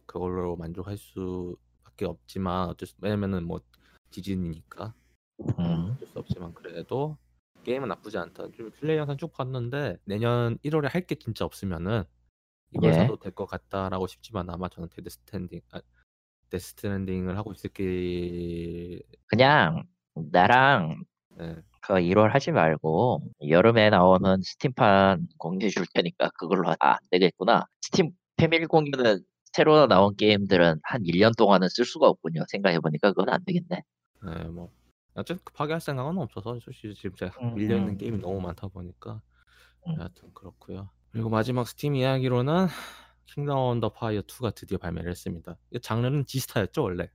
그걸로 0.06 0.56
만족할 0.56 0.96
수밖에 0.98 2.06
없지만 2.06 2.70
어쩔 2.70 2.88
수 2.88 2.96
왜냐면은 3.00 3.46
뭐 3.46 3.60
디즈니니까 4.10 4.94
음, 5.40 5.92
어쩔 5.96 6.08
수 6.08 6.18
없지만 6.18 6.52
그래도 6.54 7.16
게임은 7.64 7.88
나쁘지 7.88 8.18
않다. 8.18 8.50
좀 8.56 8.70
플레이 8.72 8.96
영상 8.98 9.16
쭉 9.16 9.32
봤는데 9.32 9.98
내년 10.04 10.58
1월에 10.58 10.90
할 10.90 11.06
게 11.06 11.14
진짜 11.16 11.44
없으면은 11.44 12.04
이걸 12.72 12.90
예. 12.90 12.94
사도 12.94 13.18
될 13.18 13.32
것 13.32 13.46
같다라고 13.46 14.06
싶지만 14.06 14.48
아마 14.50 14.68
저는 14.68 14.88
데스 14.90 15.10
스트랜딩 15.10 15.60
아, 15.72 15.80
데스 16.50 16.58
스트랜딩을 16.62 17.36
하고 17.38 17.52
있을 17.52 17.70
게 17.70 19.00
그냥 19.26 19.84
나랑 20.14 21.04
네. 21.36 21.56
그 21.82 21.94
1월 21.94 22.30
하지 22.30 22.50
말고 22.52 23.22
여름에 23.48 23.90
나오는 23.90 24.42
스팀판 24.42 25.28
공유해 25.38 25.70
줄 25.70 25.86
테니까 25.94 26.30
그걸로 26.38 26.70
아, 26.70 26.76
안 26.80 26.98
되겠구나. 27.10 27.66
스팀 27.82 28.10
패밀리 28.36 28.66
공유는 28.66 29.24
새로 29.52 29.86
나온 29.86 30.14
게임들은 30.16 30.80
한 30.82 31.02
1년 31.04 31.36
동안은 31.36 31.68
쓸 31.70 31.84
수가 31.84 32.08
없군요. 32.08 32.44
생각해 32.48 32.80
보니까 32.80 33.10
그건 33.12 33.30
안 33.30 33.44
되겠네. 33.46 33.82
네, 34.24 34.44
뭐 34.48 34.70
어쨌든 35.18 35.42
급하게 35.44 35.72
할 35.72 35.80
생각은 35.80 36.18
없어서 36.18 36.58
솔직히 36.60 36.94
지금 36.94 37.16
제가 37.16 37.32
음, 37.42 37.54
밀려 37.54 37.76
있는 37.76 37.92
음. 37.94 37.98
게임이 37.98 38.18
너무 38.18 38.40
많다 38.40 38.68
보니까 38.68 39.20
음. 39.86 39.94
여하튼 39.98 40.32
그렇고요. 40.34 40.88
그리고 41.10 41.28
마지막 41.30 41.66
스팀 41.68 41.94
이야기로는 41.96 42.66
킹덤 43.26 43.56
언더 43.58 43.90
파이어 43.90 44.22
2가 44.22 44.54
드디어 44.54 44.78
발매를 44.78 45.10
했습니다. 45.10 45.56
이 45.72 45.80
장르는 45.80 46.24
지스타였죠 46.26 46.82
원래. 46.82 47.10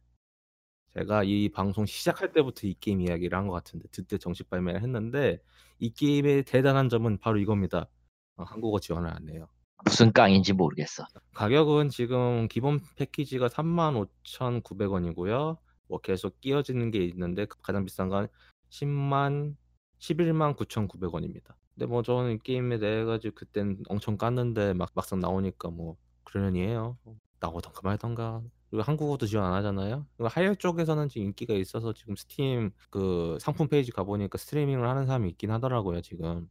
제가 0.96 1.24
이 1.24 1.50
방송 1.50 1.86
시작할 1.88 2.32
때부터 2.34 2.68
이 2.68 2.76
게임 2.80 3.02
이야기를 3.02 3.36
한 3.38 3.48
것 3.48 3.54
같은데 3.54 3.88
드디어 3.92 4.18
정식 4.20 4.48
발매를 4.50 4.82
했는데 4.84 5.40
이 5.80 5.92
게임의 5.92 6.44
대단한 6.44 6.88
점은 6.90 7.18
바로 7.18 7.40
이겁니다. 7.40 7.88
어, 8.36 8.44
한국어 8.44 8.80
지원을 8.80 9.10
안 9.10 9.28
해요. 9.30 9.48
무슨 9.86 10.12
깡인지 10.14 10.54
모르겠어. 10.54 11.06
가격은 11.34 11.90
지금 11.90 12.48
기본 12.48 12.80
패키지가 12.96 13.50
35,900원이고요. 13.50 15.58
뭐 15.94 16.00
계속 16.00 16.42
끼어지는 16.42 16.90
게 16.90 17.06
있는데 17.06 17.46
그 17.46 17.60
가장 17.62 17.86
비싼 17.86 18.10
건 18.10 18.28
10만 18.72 19.56
11만 20.00 20.56
9,900원입니다. 20.56 21.54
근데 21.76 21.86
뭐 21.86 22.02
저는 22.02 22.32
이 22.32 22.40
게임에 22.40 22.80
대해 22.80 23.04
가지고 23.04 23.36
그땐 23.36 23.84
엄청 23.88 24.18
깠는데 24.18 24.74
막 24.74 24.90
막상 24.96 25.20
나오니까 25.20 25.70
뭐 25.70 25.98
그러려니 26.24 26.62
해요. 26.62 26.98
나오던가 27.40 27.82
말던가. 27.84 28.42
그리고 28.72 28.82
한국어도 28.82 29.28
지원 29.28 29.46
안 29.46 29.54
하잖아요. 29.54 30.08
해외 30.18 30.56
쪽에서는 30.56 31.10
지금 31.10 31.28
인기가 31.28 31.54
있어서 31.54 31.94
지금 31.94 32.16
스팀 32.16 32.72
그 32.90 33.38
상품 33.40 33.68
페이지 33.68 33.92
가보니까 33.92 34.40
스트리밍을 34.40 34.88
하는 34.88 35.06
사람이 35.06 35.30
있긴 35.30 35.52
하더라고요 35.52 36.02
지금. 36.02 36.50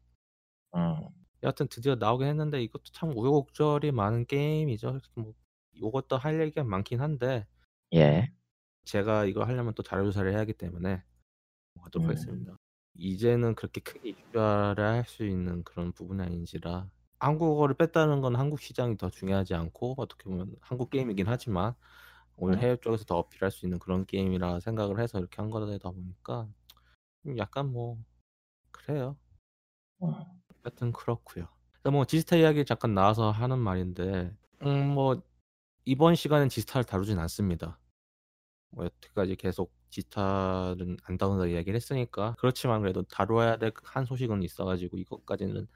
음, 0.77 1.09
여하튼 1.43 1.67
드디어 1.67 1.97
나오긴 1.97 2.29
했는데 2.29 2.63
이것도 2.63 2.85
참 2.93 3.11
우여곡절이 3.11 3.91
많은 3.91 4.27
게임이죠. 4.27 5.01
뭐 5.17 5.35
이것도 5.73 6.17
할 6.17 6.41
얘기가 6.41 6.63
많긴 6.63 7.01
한데 7.01 7.45
예. 7.95 8.33
제가 8.85 9.25
이거 9.27 9.45
하려면 9.45 9.75
또 9.75 9.83
자료 9.83 10.05
조사를 10.05 10.31
해야 10.31 10.41
하기 10.41 10.55
때문에 10.55 11.03
하도록 11.81 12.07
음. 12.07 12.11
하겠습니다. 12.11 12.57
이제는 12.95 13.55
그렇게 13.55 13.81
크게 13.81 14.11
이슈화를 14.11 14.85
할 14.85 15.05
수 15.07 15.25
있는 15.27 15.65
그런 15.65 15.93
부분이 15.93 16.23
아닌지라 16.23 16.91
한국어를 17.21 17.75
뺐다는 17.77 18.21
건 18.21 18.37
한국 18.37 18.61
시장이 18.61 18.97
더 18.97 19.11
중요하지 19.11 19.55
않고 19.55 19.95
어떻게 19.99 20.25
보면 20.25 20.55
한국 20.61 20.91
게임이긴 20.91 21.27
하지만 21.29 21.75
오늘 22.37 22.59
음. 22.59 22.61
해외 22.61 22.77
쪽에서 22.77 23.05
더 23.05 23.19
어필할 23.19 23.51
수 23.51 23.67
있는 23.67 23.79
그런 23.79 24.07
게임이라 24.07 24.61
생각을 24.61 25.01
해서 25.01 25.19
이렇게 25.19 25.37
한 25.43 25.51
거다 25.51 25.91
보니까 25.91 26.49
좀 27.25 27.39
약간 27.39 27.73
뭐 27.73 27.99
그래요. 28.73 29.17
음. 30.03 30.13
하여튼 30.63 30.93
그렇고요. 30.93 31.49
뭐 31.91 32.05
지스타 32.05 32.37
이야기 32.37 32.65
잠깐 32.65 32.95
나와서 32.95 33.31
하는 33.31 33.59
말인데, 33.59 34.35
음, 34.63 34.89
뭐 34.95 35.23
이번 35.85 36.15
시간엔 36.15 36.49
지스타를 36.49 36.85
다루진 36.85 37.19
않습니다. 37.19 37.79
뭐 38.73 38.87
여태까지 38.87 39.37
계속 39.37 39.73
지스타는 39.91 40.97
안 41.05 41.19
다룬다 41.19 41.47
이야기를 41.47 41.77
했으니까 41.77 42.35
그렇지만 42.39 42.81
그래도 42.83 43.03
다뤄야 43.05 43.59
될 43.59 43.73
한 43.85 44.05
소식은 44.07 44.43
있어가지고 44.43 44.99
이것까지는 44.99 45.69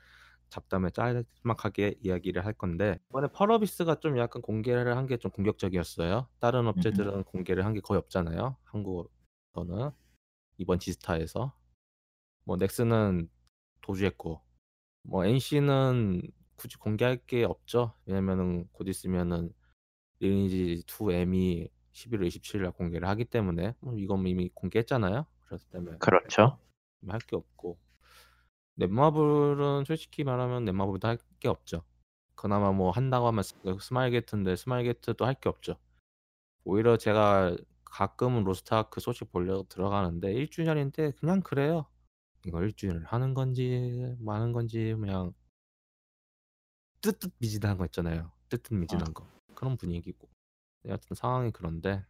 잡담에 0.50 0.90
짤막하게 0.90 1.96
이야기를 2.02 2.44
할 2.46 2.52
건데 2.54 2.98
이번에 3.10 3.28
펄어비스가 3.32 3.96
좀 4.00 4.18
약간 4.18 4.42
공개를 4.42 4.96
한 4.96 5.06
게 5.08 5.18
좀 5.18 5.30
공격적이었어요. 5.32 6.28
다른 6.40 6.66
업체들은 6.68 7.24
공개를 7.24 7.64
한 7.66 7.74
게 7.74 7.80
거의 7.80 7.98
없잖아요. 7.98 8.56
한국어는 8.64 9.90
이번 10.58 10.78
지스타에서 10.80 11.54
뭐 12.44 12.56
넥슨은 12.56 13.28
도주했고 13.82 14.40
뭐 15.04 15.24
NC는 15.26 16.22
굳이 16.56 16.76
공개할 16.78 17.18
게 17.26 17.44
없죠. 17.44 17.94
왜냐면은 18.06 18.68
곧 18.72 18.88
있으면은 18.88 19.52
리니지 20.20 20.84
2 20.86 21.12
M이 21.12 21.68
11월 21.96 22.26
27일 22.28 22.62
날 22.62 22.72
공개를 22.72 23.08
하기 23.08 23.24
때문에 23.24 23.74
뭐 23.80 23.94
이건 23.96 24.26
이미 24.26 24.50
공개했잖아요. 24.54 25.26
그렇기 25.46 25.64
때문에 25.70 25.98
그렇죠. 25.98 26.58
할 27.08 27.18
게 27.26 27.36
없고 27.36 27.78
넷마블은 28.76 29.84
솔직히 29.86 30.24
말하면 30.24 30.64
넷마블도 30.64 31.08
할 31.08 31.18
게 31.40 31.48
없죠. 31.48 31.82
그나마 32.34 32.72
뭐 32.72 32.90
한다고 32.90 33.26
하면 33.28 33.42
스- 33.42 33.54
스마일게이트인데 33.80 34.56
스마일게이트도 34.56 35.24
할 35.26 35.34
게 35.40 35.48
없죠. 35.48 35.76
오히려 36.64 36.96
제가 36.98 37.56
가끔은 37.84 38.44
로스트아크 38.44 39.00
소식 39.00 39.30
보려고 39.32 39.62
들어가는데 39.68 40.32
1주년인데 40.34 41.16
그냥 41.16 41.40
그래요. 41.40 41.86
이거 42.46 42.58
1주년을 42.58 43.04
하는 43.06 43.32
건지 43.34 44.14
마는 44.18 44.52
건지 44.52 44.94
그냥 44.98 45.32
뜨뜻미진한 47.00 47.78
거 47.78 47.84
있잖아요. 47.86 48.32
뜨뜻미진한 48.48 49.14
거 49.14 49.26
그런 49.54 49.76
분위기고 49.76 50.28
여하튼 50.86 51.14
상황이 51.14 51.50
그런데 51.52 52.04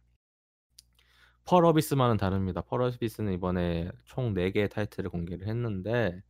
펄 1.45 1.65
어비스만은 1.65 2.17
다릅니다. 2.17 2.61
펄 2.61 2.81
어비스는 2.81 3.33
이번에 3.33 3.89
총 4.05 4.33
4개의 4.33 4.69
타이틀을 4.69 5.09
공개를 5.09 5.47
했는데 5.47 6.21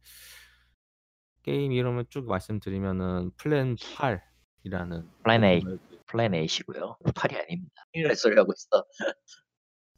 게임 1.44 1.72
이름을 1.72 2.06
쭉 2.10 2.26
말씀드리면은 2.28 3.32
플랜 3.38 3.76
8이라는 3.76 5.08
플랜 5.24 5.44
에잇. 5.44 5.62
플랜 6.06 6.34
에잇이고요. 6.34 6.98
8이 7.04 7.36
아닙니다. 7.36 7.86
이런 7.94 8.16
소리 8.16 8.38
하고 8.38 8.54
있어. 8.54 8.86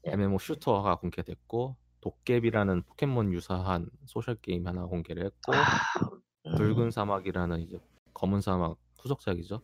예. 0.07 0.11
MMO 0.11 0.39
슈터가 0.39 0.95
공개됐고 0.95 1.75
도깨비라는 2.01 2.83
포켓몬 2.83 3.33
유사한 3.33 3.89
소셜 4.05 4.35
게임 4.35 4.67
하나 4.67 4.85
공개를 4.85 5.25
했고 5.25 5.51
음, 6.45 6.55
붉은 6.55 6.91
사막이라는 6.91 7.59
이제 7.61 7.79
검은 8.13 8.41
사막 8.41 8.77
후속작이죠. 8.99 9.61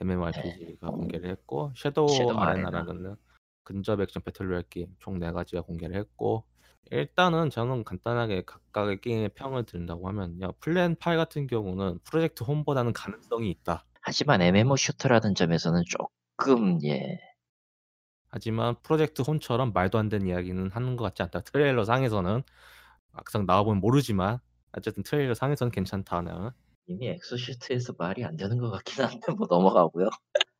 MMORPG가 0.00 0.88
공개를 0.88 1.30
했고 1.30 1.72
섀도우 1.76 2.08
섀도우 2.08 2.38
아레나라는 2.38 3.16
근접 3.62 4.00
액션 4.00 4.22
배틀로얄 4.22 4.64
게임 4.68 4.94
총 4.98 5.18
4가지가 5.18 5.64
공개를 5.66 5.96
했고 5.96 6.44
일단은 6.90 7.50
저는 7.50 7.84
간단하게 7.84 8.42
각각의 8.44 9.00
게임의 9.00 9.30
평을 9.30 9.64
드린다고 9.64 10.06
하면요. 10.08 10.52
플랜 10.60 10.96
8 10.96 11.16
같은 11.16 11.46
경우는 11.46 11.98
프로젝트 12.04 12.44
홈보다는 12.44 12.92
가능성이 12.92 13.50
있다. 13.50 13.84
하지만 14.02 14.42
MMO 14.42 14.76
슈터라는 14.76 15.34
점에서는 15.34 15.82
조금 15.88 16.78
예. 16.84 17.18
하지만 18.28 18.74
프로젝트 18.82 19.22
홈처럼 19.22 19.72
말도 19.72 19.96
안 19.96 20.08
되는 20.08 20.26
이야기는 20.26 20.72
하는 20.72 20.96
것 20.96 21.04
같지 21.04 21.22
않다. 21.22 21.40
트레일러 21.40 21.84
상에서는 21.84 22.42
막상 23.12 23.46
나와보면 23.46 23.80
모르지만 23.80 24.38
어쨌든 24.72 25.04
트레일러 25.04 25.34
상에서는 25.34 25.70
괜찮다는 25.70 26.50
이미 26.86 27.08
exosuit에서 27.08 27.94
말이 27.98 28.24
안 28.24 28.36
되는 28.36 28.58
것 28.58 28.70
같긴 28.70 29.04
한데 29.04 29.20
뭐 29.38 29.46
넘어가고요. 29.48 30.08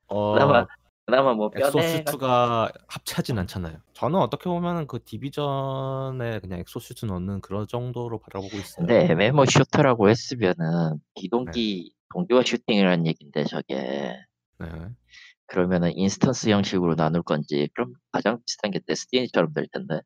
어, 0.06 0.32
그나마 0.32 0.66
그나마 1.06 1.34
뭐 1.34 1.50
뼈대 1.50 1.78
exosuit가 1.78 2.72
합체하진 2.88 3.38
않잖아요. 3.40 3.76
저는 3.92 4.18
어떻게 4.18 4.44
보면은 4.48 4.86
그 4.86 5.02
디비전에 5.04 6.40
그냥 6.40 6.60
exosuit 6.60 7.06
넣는 7.06 7.40
그런 7.42 7.66
정도로 7.66 8.18
바라보고 8.20 8.56
있어요. 8.56 8.86
근데 8.86 9.10
MMO 9.12 9.44
shooter라고 9.44 10.08
했으면은 10.08 11.00
기동기 11.14 11.92
동기화 12.14 12.42
슈팅이라는 12.42 13.06
얘긴데 13.06 13.44
저게 13.44 14.16
네. 14.58 14.68
그러면은 15.46 15.92
instance 15.94 16.48
형식으로 16.48 16.96
나눌 16.96 17.22
건지 17.22 17.68
그럼 17.74 17.92
가장 18.12 18.40
비슷한 18.46 18.70
게 18.70 18.80
데스티니처럼 18.86 19.52
될 19.52 19.66
텐데 19.72 20.00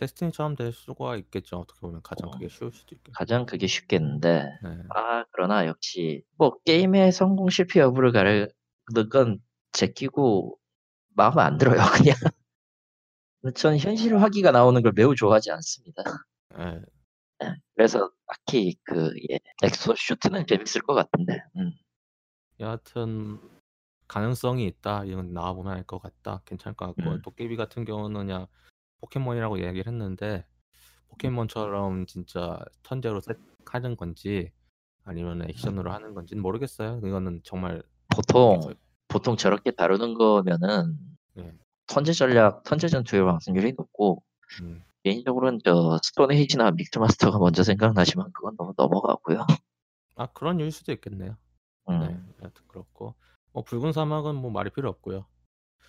데스티니처럼 0.00 0.56
될 0.56 0.72
수가 0.72 1.16
있겠죠. 1.16 1.58
어떻게 1.58 1.80
보면 1.80 2.00
가장 2.02 2.28
어. 2.28 2.30
그게 2.32 2.48
쉬울 2.48 2.72
수도 2.72 2.94
있겠죠. 2.94 3.12
가장 3.12 3.44
그게 3.46 3.66
쉽겠는데 3.66 4.44
네. 4.62 4.78
아 4.94 5.24
그러나 5.30 5.66
역시 5.66 6.22
뭐 6.36 6.58
게임의 6.64 7.12
성공 7.12 7.50
실패 7.50 7.80
여부를 7.80 8.12
가르는 8.12 8.48
건 9.12 9.38
제끼고 9.72 10.58
마음에 11.14 11.42
안 11.42 11.58
들어요 11.58 11.76
그냥 12.14 12.16
전 13.54 13.76
현실화기가 13.78 14.50
나오는 14.52 14.82
걸 14.82 14.92
매우 14.94 15.14
좋아하지 15.14 15.50
않습니다. 15.52 16.02
예. 16.58 16.80
그래서 17.74 18.10
딱히 18.26 18.76
그 18.84 19.12
예, 19.30 19.38
exo 19.62 19.94
suit는 19.96 20.46
재밌을 20.46 20.82
것 20.82 20.94
같은데. 20.94 21.42
음. 21.56 21.72
여하튼 22.58 23.38
가능성이 24.08 24.66
있다. 24.66 25.04
이건 25.04 25.32
나와 25.32 25.52
보면 25.54 25.72
알 25.72 25.84
것 25.84 26.00
같다. 26.02 26.42
괜찮을 26.44 26.76
것 26.76 26.86
같고 26.94 27.10
음. 27.12 27.22
도깨비 27.22 27.56
같은 27.56 27.84
경우는 27.84 28.26
그냥 28.26 28.46
포켓몬이라고 29.00 29.60
얘기를 29.60 29.86
했는데 29.86 30.44
포켓몬처럼 31.08 32.06
진짜 32.06 32.58
턴제로 32.82 33.20
셋 33.20 33.38
하는 33.66 33.96
건지 33.96 34.52
아니면 35.04 35.42
액션으로 35.48 35.92
하는 35.92 36.14
건지는 36.14 36.42
모르겠어요. 36.42 37.00
이거는 37.04 37.40
정말 37.44 37.82
보통. 38.08 38.74
보통 39.08 39.36
저렇게 39.36 39.72
다루는 39.72 40.14
거면은 40.14 40.96
예. 41.38 41.52
턴제 41.88 42.12
전략, 42.12 42.62
턴제 42.62 42.86
전투의 42.86 43.22
확률이 43.22 43.74
높고 43.76 44.22
음. 44.62 44.84
개인적으로는 45.02 45.58
저 45.64 45.98
스톤 46.02 46.30
에이지나 46.30 46.70
믹스 46.70 46.98
마스터가 46.98 47.38
먼저 47.38 47.64
생각나지만 47.64 48.30
그건 48.32 48.56
너무 48.56 48.72
넘어가고요. 48.76 49.44
아 50.14 50.26
그런 50.26 50.60
이유일 50.60 50.70
수도 50.70 50.92
있겠네요. 50.92 51.36
음. 51.88 52.32
네, 52.40 52.48
그렇고 52.68 53.14
뭐 53.52 53.64
붉은 53.64 53.92
사막은 53.92 54.36
뭐 54.36 54.50
말이 54.52 54.70
필요 54.70 54.88
없고요. 54.88 55.26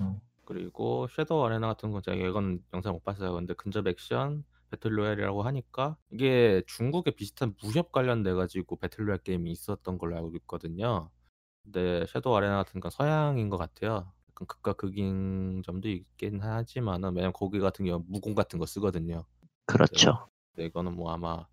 음. 0.02 0.20
그리고 0.46 1.08
섀도우 1.10 1.46
아레나 1.46 1.68
같은 1.68 1.92
건 1.92 2.02
제가 2.04 2.18
이건 2.18 2.64
영상 2.74 2.94
못 2.94 3.04
봤어요. 3.04 3.34
근데 3.34 3.54
근접 3.54 3.88
액션 3.88 4.44
battle 4.70 4.98
royale이라고 4.98 5.44
하니까 5.44 5.98
이게 6.12 6.64
중국에 6.68 7.12
비슷한 7.12 7.56
무협 7.62 7.92
관련돼 7.92 8.34
가지고 8.34 8.78
battle 8.78 9.08
royale 9.08 9.20
게임이 9.20 9.52
있었던 9.52 9.98
걸로 9.98 10.16
알고 10.18 10.36
있거든요. 10.38 11.10
근데 11.64 12.06
섀도우 12.08 12.36
아레나 12.36 12.64
같은 12.64 12.80
건 12.80 12.92
서양인 12.92 13.50
것 13.50 13.58
같아요. 13.58 14.12
약간 14.30 14.48
극과 14.48 14.74
극인 14.74 15.62
점도 15.64 15.90
있긴 15.90 16.42
하지만은 16.42 17.10
왜냐면 17.16 17.34
거기 17.34 17.60
같은 17.60 17.86
경우 17.86 18.04
무공 18.08 18.36
같은 18.36 18.60
거 18.60 18.66
쓰거든요. 18.66 19.26
그렇죠. 19.66 20.28
근데 20.54 20.68
이거는 20.68 20.96
뭐 20.96 21.12
아마 21.12 21.46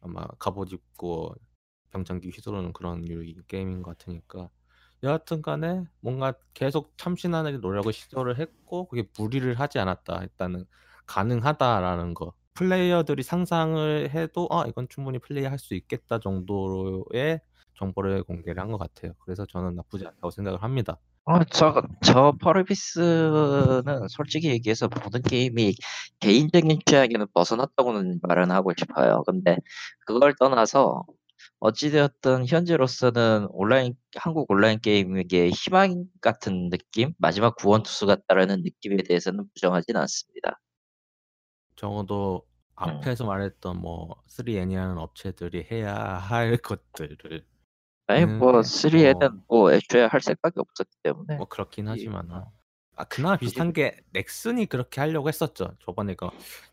아마 0.00 0.26
갑옷 0.38 0.72
입고 0.72 1.34
병장기 1.90 2.30
휘두르는 2.30 2.72
그런 2.72 3.02
류의 3.02 3.34
게임인 3.48 3.82
것 3.82 3.96
같으니까 3.98 4.50
여하튼 5.02 5.42
간에 5.42 5.84
뭔가 6.00 6.34
계속 6.54 6.92
참신하게 6.98 7.58
노력을 7.58 7.92
시도를 7.92 8.38
했고 8.38 8.86
그게 8.88 9.04
무리를 9.18 9.52
하지 9.58 9.78
않았다 9.78 10.22
일단은 10.22 10.64
가능하다라는 11.06 12.14
거 12.14 12.32
플레이어들이 12.54 13.22
상상을 13.22 14.10
해도 14.14 14.48
아 14.50 14.64
이건 14.66 14.88
충분히 14.88 15.18
플레이할 15.20 15.58
수 15.58 15.74
있겠다 15.74 16.18
정도의 16.18 17.40
정보를 17.74 18.24
공개를 18.24 18.60
한 18.60 18.70
것 18.72 18.78
같아요. 18.78 19.12
그래서 19.20 19.46
저는 19.46 19.76
나쁘지 19.76 20.04
않다고 20.06 20.30
생각을 20.30 20.62
합니다. 20.62 20.98
어, 21.26 21.44
저, 21.44 21.82
저 22.02 22.32
퍼르비스는 22.40 24.08
솔직히 24.08 24.48
얘기해서 24.48 24.88
모든 24.88 25.20
게임이 25.22 25.74
개인적인 26.20 26.78
취향에는 26.86 27.26
벗어났다고는 27.34 28.20
말은 28.22 28.50
하고 28.50 28.72
싶어요. 28.76 29.22
근데 29.26 29.56
그걸 30.06 30.34
떠나서 30.40 31.04
어찌되었든 31.60 32.46
현재로서는 32.46 33.48
온라인, 33.50 33.94
한국 34.16 34.50
온라인 34.50 34.80
게임에게 34.80 35.50
희망 35.50 36.04
같은 36.20 36.70
느낌? 36.70 37.12
마지막 37.18 37.56
구원 37.56 37.82
투수 37.82 38.06
같다라는 38.06 38.62
느낌에 38.62 38.96
대해서는 39.02 39.44
부정하진 39.54 39.96
않습니다. 39.96 40.60
적어도 41.76 42.46
음. 42.46 42.74
앞에서 42.74 43.24
말했던 43.26 43.80
뭐 43.80 44.22
3N이라는 44.28 44.98
업체들이 44.98 45.66
해야 45.70 45.94
할 45.96 46.56
것들을 46.58 47.44
아니, 48.10 48.24
음, 48.24 48.38
뭐, 48.38 48.52
네. 48.52 48.58
3에는 48.62 49.42
뭐, 49.48 49.70
애초에 49.72 50.06
할 50.06 50.20
생각이 50.22 50.54
없었기 50.58 50.96
때문에. 51.02 51.36
뭐 51.36 51.46
그렇긴 51.46 51.86
이- 51.86 51.90
하지만 51.90 52.30
어. 52.30 52.52
아 52.96 53.04
그나마 53.04 53.36
비슷한 53.36 53.72
게 53.72 53.96
넥슨이 54.12 54.66
그렇게 54.66 55.00
하려고 55.00 55.28
했었죠. 55.28 55.76
저번에 55.84 56.14
그 56.14 56.26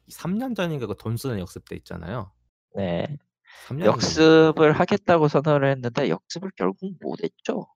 3년 0.10 0.56
전인가 0.56 0.88
그 0.88 0.96
돈 0.96 1.18
쓰는 1.18 1.40
역습 1.40 1.68
때 1.68 1.76
있잖아요. 1.76 2.32
네. 2.76 3.06
3년 3.64 3.86
역습을 3.86 4.74
하겠다고 4.74 5.28
선언을 5.28 5.70
했는데, 5.72 6.10
역습을 6.10 6.52
결국 6.58 6.94
못했죠. 7.02 7.68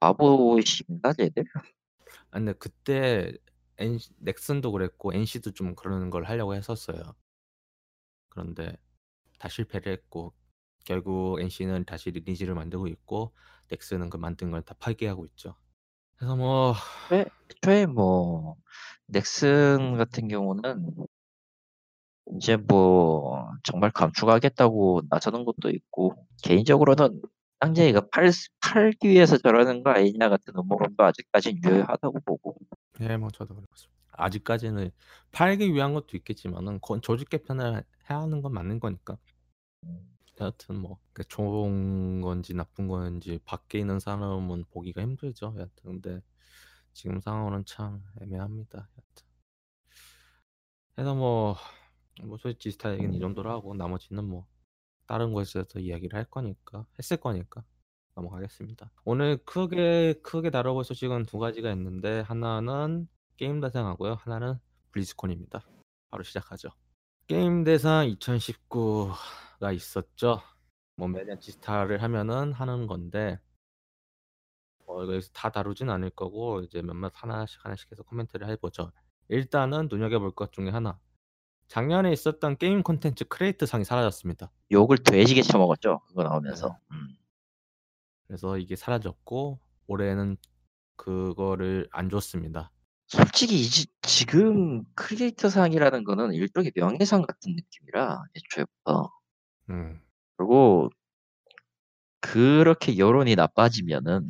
바보신가, 0.00 1.14
쟤들? 1.14 1.44
아 2.30 2.38
근데 2.38 2.52
그때 2.54 3.32
N 3.78 3.98
넥슨도 4.18 4.72
그랬고 4.72 5.12
NC도 5.12 5.52
좀 5.52 5.74
그러는 5.74 6.10
걸 6.10 6.24
하려고 6.24 6.54
했었어요. 6.54 7.14
그런데 8.28 8.76
다 9.38 9.48
실패를 9.48 9.92
했고 9.92 10.34
결국 10.84 11.40
NC는 11.40 11.84
다시 11.86 12.10
리니지를 12.10 12.54
만들고 12.54 12.86
있고 12.88 13.34
넥슨은 13.70 14.10
그 14.10 14.16
만든 14.18 14.50
걸 14.50 14.62
다 14.62 14.74
파기하고 14.78 15.26
있죠. 15.26 15.56
그래서 16.16 16.36
뭐 16.36 16.74
애초에 17.12 17.86
뭐, 17.86 18.56
넥슨 19.06 19.96
같은 19.96 20.28
경우는, 20.28 21.06
이제 22.34 22.56
뭐, 22.56 23.48
정말 23.64 23.90
감축하겠다고 23.92 25.02
나서는 25.10 25.44
것도 25.44 25.70
있고, 25.70 26.14
개인적으로는, 26.42 27.22
쌍재이가 27.60 28.08
팔, 28.12 28.30
팔기 28.60 29.08
위해서 29.08 29.38
저러는 29.38 29.82
거 29.82 29.90
아니냐 29.90 30.28
같은 30.28 30.52
음모론도 30.56 31.02
아직까지 31.02 31.60
유효하다고 31.64 32.20
보고, 32.26 32.56
예, 33.00 33.16
뭐 33.16 33.30
저도 33.30 33.54
그렇습니다. 33.54 33.96
아직까지는 34.12 34.90
팔기 35.32 35.72
위한 35.72 35.94
것도 35.94 36.16
있겠지만은 36.16 36.80
그건 36.80 37.00
조직 37.00 37.28
개편을 37.28 37.84
해야 38.10 38.20
하는 38.20 38.42
건 38.42 38.52
맞는 38.52 38.80
거니까. 38.80 39.16
여하튼 40.40 40.76
뭐 40.76 40.98
그게 41.12 41.26
좋은 41.28 42.20
건지 42.20 42.52
나쁜 42.52 42.88
건지 42.88 43.38
밖에 43.44 43.78
있는 43.78 44.00
사람은 44.00 44.64
보기가 44.70 45.00
힘들죠. 45.00 45.54
여하튼 45.56 45.70
근데 45.82 46.20
지금 46.92 47.20
상황은 47.20 47.64
참 47.64 48.02
애매합니다. 48.20 48.78
여하튼. 48.78 49.26
그래서 50.94 51.14
뭐, 51.14 51.56
뭐 52.22 52.38
솔직히 52.38 52.70
지스타 52.70 52.92
얘기는 52.94 53.12
이 53.14 53.20
정도로 53.20 53.50
하고 53.50 53.74
나머지는 53.74 54.24
뭐 54.24 54.46
다른 55.06 55.32
대해서 55.34 55.64
이야기를 55.78 56.16
할 56.18 56.24
거니까 56.24 56.86
했을 56.98 57.16
거니까 57.16 57.62
넘어가겠습니다. 58.14 58.90
오늘 59.04 59.36
크게 59.44 60.14
크게 60.22 60.50
다뤄볼 60.50 60.84
소식은 60.84 61.26
두 61.26 61.38
가지가 61.38 61.70
있는데 61.72 62.20
하나는 62.20 63.08
게임 63.36 63.60
대상하고요. 63.60 64.14
하나는 64.14 64.58
블리즈콘입니다. 64.92 65.66
바로 66.10 66.22
시작하죠. 66.22 66.70
게임 67.26 67.64
대상 67.64 68.06
2019가 68.06 69.74
있었죠. 69.74 70.40
뭐 70.96 71.08
매년 71.08 71.38
지스타를 71.38 72.02
하면은 72.02 72.52
하는 72.52 72.86
건데 72.86 73.38
어, 74.86 75.02
여기서 75.02 75.30
다 75.32 75.50
다루진 75.50 75.90
않을 75.90 76.10
거고 76.10 76.60
이제 76.62 76.80
몇몇 76.80 77.12
하나씩 77.14 77.62
하나씩 77.64 77.90
해서 77.92 78.02
코멘트를 78.04 78.48
해보죠. 78.50 78.92
일단은 79.28 79.88
눈여겨볼 79.90 80.34
것 80.34 80.52
중에 80.52 80.70
하나. 80.70 80.98
작년에 81.68 82.12
있었던 82.12 82.56
게임 82.56 82.82
콘텐츠 82.82 83.24
크리에이터 83.24 83.66
상이 83.66 83.84
사라졌습니다. 83.84 84.50
욕을 84.70 84.98
돼지게 84.98 85.42
쳐먹었죠. 85.42 86.00
그거 86.06 86.22
나오면서. 86.22 86.78
음. 86.92 87.16
그래서 88.26 88.58
이게 88.58 88.76
사라졌고 88.76 89.58
올해는 89.86 90.36
그거를 90.96 91.88
안 91.90 92.08
줬습니다. 92.08 92.70
솔직히 93.06 93.60
이, 93.60 93.68
지금 94.02 94.84
크리에이터 94.94 95.48
상이라는 95.48 96.04
거는 96.04 96.32
일종의 96.32 96.72
명예상 96.74 97.22
같은 97.22 97.54
느낌이라 97.54 98.24
애초에부터 98.34 99.12
음. 99.70 100.00
그리고 100.36 100.90
그렇게 102.20 102.98
여론이 102.98 103.36
나빠지면은 103.36 104.28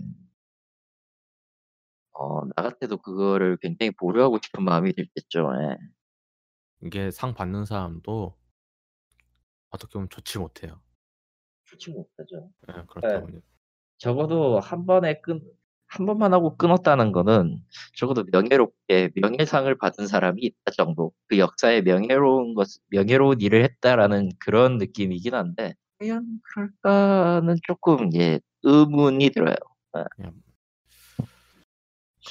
어, 2.12 2.44
나 2.44 2.62
같아도 2.62 2.96
그거를 2.98 3.56
굉장히 3.58 3.90
보류하고 3.92 4.38
싶은 4.42 4.64
마음이 4.64 4.92
들겠죠. 4.94 5.52
예. 5.60 5.76
이게 6.86 7.10
상 7.10 7.34
받는 7.34 7.64
사람도 7.64 8.36
어떻게 9.70 9.92
보면 9.94 10.08
좋지 10.08 10.38
못해요. 10.38 10.80
좋지 11.64 11.90
못하죠. 11.90 12.50
예, 12.68 12.84
그렇다 12.86 13.18
네. 13.18 13.20
보니 13.20 13.40
적어도 13.98 14.60
한 14.60 14.86
번에 14.86 15.20
끈, 15.20 15.40
한 15.88 16.06
번만 16.06 16.32
하고 16.32 16.56
끊었다는 16.56 17.10
거는 17.10 17.60
적어도 17.96 18.24
명예롭게 18.30 19.10
명예상을 19.16 19.76
받은 19.78 20.06
사람이 20.06 20.42
있다 20.42 20.70
정도. 20.76 21.12
그 21.26 21.38
역사에 21.38 21.82
명예로운 21.82 22.54
것, 22.54 22.68
명예로운 22.88 23.40
일을 23.40 23.64
했다라는 23.64 24.30
그런 24.38 24.78
느낌이긴 24.78 25.34
한데, 25.34 25.74
과연 25.98 26.40
그럴까는 26.42 27.56
조금, 27.66 28.12
예, 28.14 28.38
의문이 28.62 29.30
들어요. 29.30 29.56
그 29.92 30.04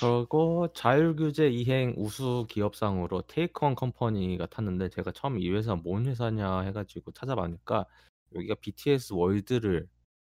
리고 0.02 0.68
자율규제 0.74 1.50
이행 1.50 1.94
우수 1.98 2.46
기업상으로 2.50 3.24
테이크원 3.24 3.76
컴퍼니가 3.76 4.48
탔는데 4.48 4.90
제가 4.90 5.12
처음 5.12 5.40
이 5.40 5.50
회사 5.50 5.76
뭔 5.76 6.06
회사냐 6.06 6.62
해가지고 6.62 7.12
찾아보니까 7.12 7.86
여기가 8.36 8.56
BTS 8.56 9.14
월드를 9.14 9.88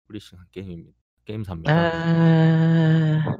publishing한 0.06 0.46
게임입니다. 0.52 1.00
게임사입니다. 1.24 1.72
아, 1.72 3.36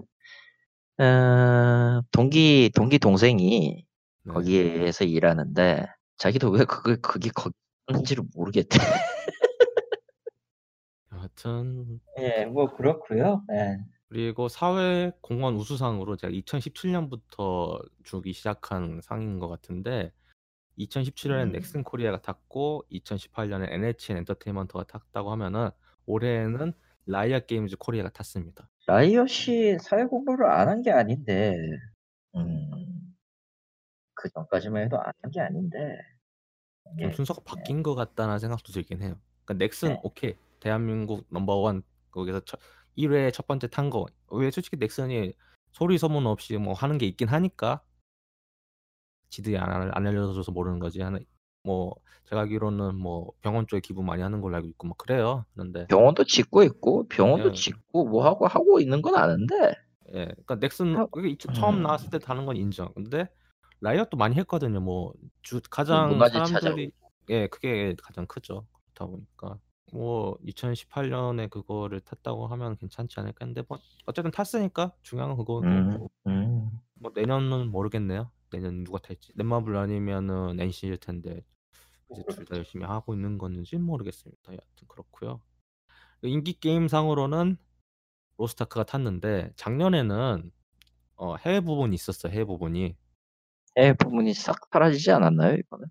아, 0.99 2.03
동기, 2.13 2.71
동기 2.75 2.99
동생이 2.99 3.87
네. 4.23 4.33
거기에서 4.33 5.05
일하는데, 5.05 5.87
자기도 6.19 6.51
왜 6.51 6.65
그게, 6.65 6.97
그게 6.97 7.31
거기 7.35 7.55
있는지를 7.89 8.25
모르겠대. 8.35 8.79
여하튼 11.13 12.01
예, 12.19 12.45
뭐, 12.45 12.75
그렇고요 12.77 13.45
예. 13.53 13.79
그리고 14.11 14.49
사회공헌 14.49 15.55
우수상으로 15.55 16.17
제가 16.17 16.33
2017년부터 16.33 17.81
주기 18.03 18.33
시작한 18.33 19.01
상인 19.03 19.39
것 19.39 19.49
같은데 19.49 20.13
2017년에 20.79 21.45
음. 21.45 21.53
넥슨 21.53 21.85
코리아가 21.85 22.21
탔고 22.21 22.85
2018년에 22.91 23.71
NHN 23.71 24.19
엔터테인먼트가 24.19 24.85
탔다고 24.85 25.31
하면은 25.33 25.71
올해는 26.07 26.73
라이엇 27.07 27.47
게임즈 27.47 27.77
코리아가 27.79 28.11
탔습니다. 28.11 28.69
라이엇이 28.87 29.79
사회 29.81 30.05
공헌을 30.07 30.47
안 30.51 30.69
한 30.69 30.83
게 30.83 30.91
아닌데, 30.91 31.55
음, 32.35 33.15
그 34.15 34.29
전까지만 34.31 34.85
해도 34.85 34.99
안 34.99 35.13
한 35.23 35.31
게 35.33 35.41
아닌데, 35.41 35.97
좀 36.99 37.11
이게, 37.11 37.13
순서가 37.13 37.43
바뀐 37.45 37.83
것 37.83 37.95
같다는 37.95 38.39
생각도 38.41 38.73
들긴 38.73 39.03
해요. 39.03 39.21
그러니까 39.45 39.65
넥슨 39.65 39.89
네. 39.91 40.01
오케이 40.03 40.35
대한민국 40.61 41.27
넘버원 41.31 41.83
거기서 42.11 42.41
첫, 42.41 42.59
1회 43.01 43.33
첫 43.33 43.47
번째 43.47 43.69
탄 43.69 43.91
거. 43.91 44.07
왜 44.31 44.51
솔직히 44.51 44.77
넥슨이 44.77 45.33
소리 45.73 45.99
소문 45.99 46.27
없이 46.27 46.57
뭐 46.57 46.75
하는 46.75 46.99
게 46.99 47.07
있긴 47.07 47.29
하니까 47.29 47.83
지들이 49.31 49.57
안, 49.59 49.71
알- 49.71 49.91
안 49.95 50.07
알려줘서 50.07 50.53
모르는 50.53 50.79
거지. 50.79 51.01
하나 51.01 51.19
뭐 51.63 51.95
제가 52.25 52.43
알기로는 52.43 52.97
뭐 52.97 53.33
병원 53.43 53.67
쪽에 53.67 53.81
기부 53.81 54.03
많이 54.03 54.23
하는 54.23 54.41
걸로 54.41 54.57
알고 54.57 54.69
있고 54.69 54.87
뭐 54.89 54.97
그래요. 54.97 55.45
그런데 55.55 55.87
병원도 55.87 56.25
짓고 56.25 56.63
있고, 56.65 57.07
병원도 57.09 57.51
예. 57.51 57.53
짓고, 57.53 58.07
뭐 58.09 58.25
하고 58.25 58.47
하고 58.47 58.81
있는 58.81 59.03
건 59.03 59.15
아는데, 59.17 59.75
예, 60.15 60.25
그러니까 60.27 60.57
넥슨 60.59 60.97
하- 60.97 61.07
그게 61.07 61.29
이- 61.31 61.37
처음 61.39 61.77
음. 61.79 61.83
나왔을 61.83 62.11
때 62.11 62.19
다는 62.19 62.47
건 62.47 62.57
인정. 62.57 62.93
근데 62.95 63.29
라이엇도 63.81 64.17
많이 64.17 64.35
했거든요. 64.37 64.81
뭐 64.81 65.13
주 65.43 65.61
가장 65.71 66.19
사람들이 66.19 66.91
예, 67.31 67.47
그게 67.49 67.95
가장 68.03 68.27
크죠. 68.27 68.67
그렇다 68.95 69.07
보니까 69.11 69.59
뭐 69.93 70.37
2018년에 70.45 71.51
그거를 71.51 72.01
탔다고 72.01 72.47
하면 72.49 72.77
괜찮지 72.77 73.19
않을까 73.21 73.39
했는데 73.47 73.63
뭐 73.69 73.79
어쨌든 74.07 74.31
탔으니까 74.31 74.93
중요한 75.03 75.31
건 75.31 75.39
그거고 75.39 75.61
음, 75.63 76.07
음. 76.27 76.71
뭐 76.95 77.13
내년은 77.15 77.71
모르겠네요. 77.71 78.31
내년 78.51 78.85
누가 78.85 78.99
탈지. 78.99 79.33
넷마블 79.37 79.77
아니면은 79.77 80.59
NC일 80.61 80.99
텐데 80.99 81.45
이제 82.13 82.23
둘 82.31 82.45
다 82.47 82.57
열심히 82.57 82.85
하고 82.87 83.15
있는 83.15 83.39
건지 83.39 83.77
모르겠습니다. 83.79 84.53
여하튼 84.53 84.89
그렇고요. 84.89 85.41
인기 86.23 86.55
게임 86.61 86.89
상으로는 86.89 87.57
로스타크가 88.39 88.85
탔는데 88.85 89.53
작년에는 89.57 90.53
어, 91.17 91.37
해외 91.39 91.61
부분이 91.61 91.95
있었어요. 91.95 92.33
해외 92.33 92.45
부분이 92.45 92.97
해외 93.77 93.93
부분이 93.95 94.35
싹 94.35 94.57
사라지지 94.73 95.11
않았나요, 95.13 95.57
이거는? 95.57 95.87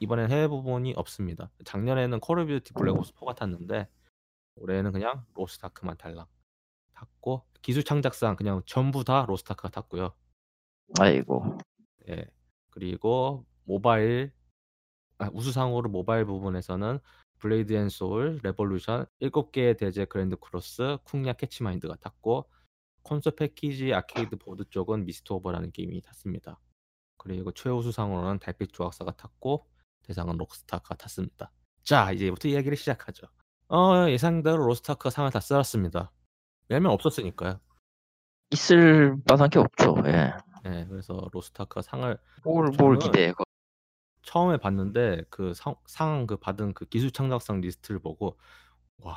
이번엔 0.00 0.30
해외 0.30 0.48
부분이 0.48 0.94
없습니다. 0.96 1.50
작년에는 1.64 2.20
콜 2.20 2.38
오브 2.38 2.50
듀티 2.60 2.74
블랙 2.74 2.92
옵스 2.96 3.12
4가 3.14 3.34
탔는데 3.34 3.88
올해는 4.56 4.92
그냥 4.92 5.24
로스타크만 5.34 5.96
달랑 5.96 6.26
탔고 6.94 7.44
기술 7.62 7.84
창작상 7.84 8.36
그냥 8.36 8.62
전부 8.66 9.04
다 9.04 9.24
로스타크가 9.26 9.70
탔고요. 9.70 10.14
아이고, 10.98 11.58
예. 12.08 12.26
그리고 12.70 13.44
모바일 13.64 14.32
아, 15.18 15.30
우수상으로 15.32 15.88
모바일 15.90 16.24
부분에서는 16.24 16.98
블레이드 17.38 17.72
앤 17.72 17.88
소울, 17.88 18.40
레볼루션, 18.42 19.06
7개의 19.20 19.78
대죄 19.78 20.04
그랜드 20.06 20.36
크로스, 20.36 20.98
쿵야 21.04 21.34
캐치마인드가 21.34 21.96
탔고 21.96 22.48
콘솔 23.02 23.36
패키지 23.36 23.92
아케이드 23.92 24.36
보드 24.36 24.64
쪽은 24.70 25.04
미스트 25.04 25.32
오버라는 25.32 25.72
게임이 25.72 26.00
탔습니다. 26.02 26.58
그리고 27.18 27.52
최우수상으로는 27.52 28.38
달빛 28.38 28.72
조각사가 28.72 29.12
탔고 29.12 29.66
대상은 30.04 30.36
로스타크가 30.36 30.94
탔습니다. 30.96 31.50
자 31.82 32.12
이제부터 32.12 32.48
이야기를 32.48 32.76
시작하죠. 32.76 33.26
어 33.68 34.08
예상대로 34.08 34.64
로스타크가 34.66 35.10
상을 35.10 35.30
다 35.30 35.40
쓸었습니다. 35.40 36.12
왜냐면 36.68 36.92
없었으니까요. 36.92 37.60
있을 38.50 39.16
만한 39.28 39.50
게 39.50 39.58
없죠, 39.58 39.94
예. 40.06 40.32
네, 40.64 40.86
그래서 40.88 41.28
로스타크가 41.32 41.82
상을 41.82 42.16
뭘, 42.44 42.70
뭘 42.78 42.98
기대해, 42.98 43.28
그거. 43.32 43.44
처음에 44.22 44.56
봤는데 44.58 45.24
그 45.30 45.52
상 45.86 46.26
그 46.26 46.36
받은 46.36 46.74
그 46.74 46.86
기술 46.86 47.10
창작상 47.10 47.60
리스트를 47.60 47.98
보고 48.00 48.38
와 48.98 49.16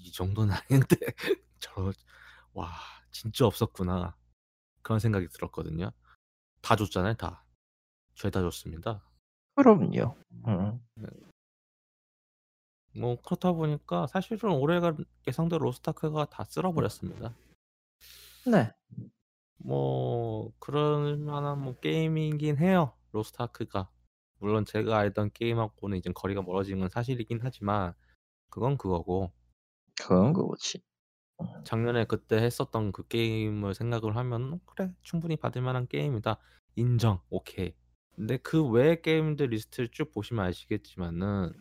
이 0.00 0.10
정도는 0.12 0.54
아닌데 0.54 0.96
저와 1.60 2.70
진짜 3.10 3.46
없었구나 3.46 4.16
그런 4.82 4.98
생각이 5.00 5.28
들었거든요. 5.28 5.90
다 6.62 6.76
줬잖아요, 6.76 7.14
다. 7.14 7.44
죄다 8.14 8.40
줬습니다. 8.40 9.02
그럼요. 9.54 10.16
음. 10.46 10.80
뭐 12.94 13.16
그렇다 13.22 13.52
보니까 13.52 14.06
사실은 14.06 14.50
올해가 14.52 14.94
예상대로 15.26 15.64
로스타크가 15.64 16.26
다 16.26 16.44
쓸어버렸습니다. 16.44 17.34
네. 18.46 18.70
뭐 19.58 20.52
그럴 20.58 21.16
만한 21.16 21.60
뭐 21.62 21.74
게임이긴 21.78 22.58
해요. 22.58 22.92
로스타크가. 23.12 23.88
물론 24.38 24.64
제가 24.64 24.98
알던 24.98 25.30
게임하고는 25.32 25.98
이제 25.98 26.10
거리가 26.12 26.42
멀어진 26.42 26.80
건 26.80 26.88
사실이긴 26.88 27.40
하지만 27.42 27.94
그건 28.50 28.76
그거고 28.76 29.30
그건 30.00 30.32
그거지. 30.32 30.82
작년에 31.64 32.04
그때 32.04 32.36
했었던 32.36 32.92
그 32.92 33.06
게임을 33.06 33.74
생각을 33.74 34.16
하면 34.16 34.60
그래 34.66 34.92
충분히 35.02 35.36
받을 35.36 35.62
만한 35.62 35.86
게임이다. 35.86 36.38
인정. 36.76 37.20
오케이. 37.30 37.74
근데 38.14 38.36
그 38.36 38.62
외의 38.68 39.00
게임들 39.02 39.46
리스트를 39.46 39.88
쭉 39.90 40.12
보시면 40.12 40.44
아시겠지만은 40.46 41.52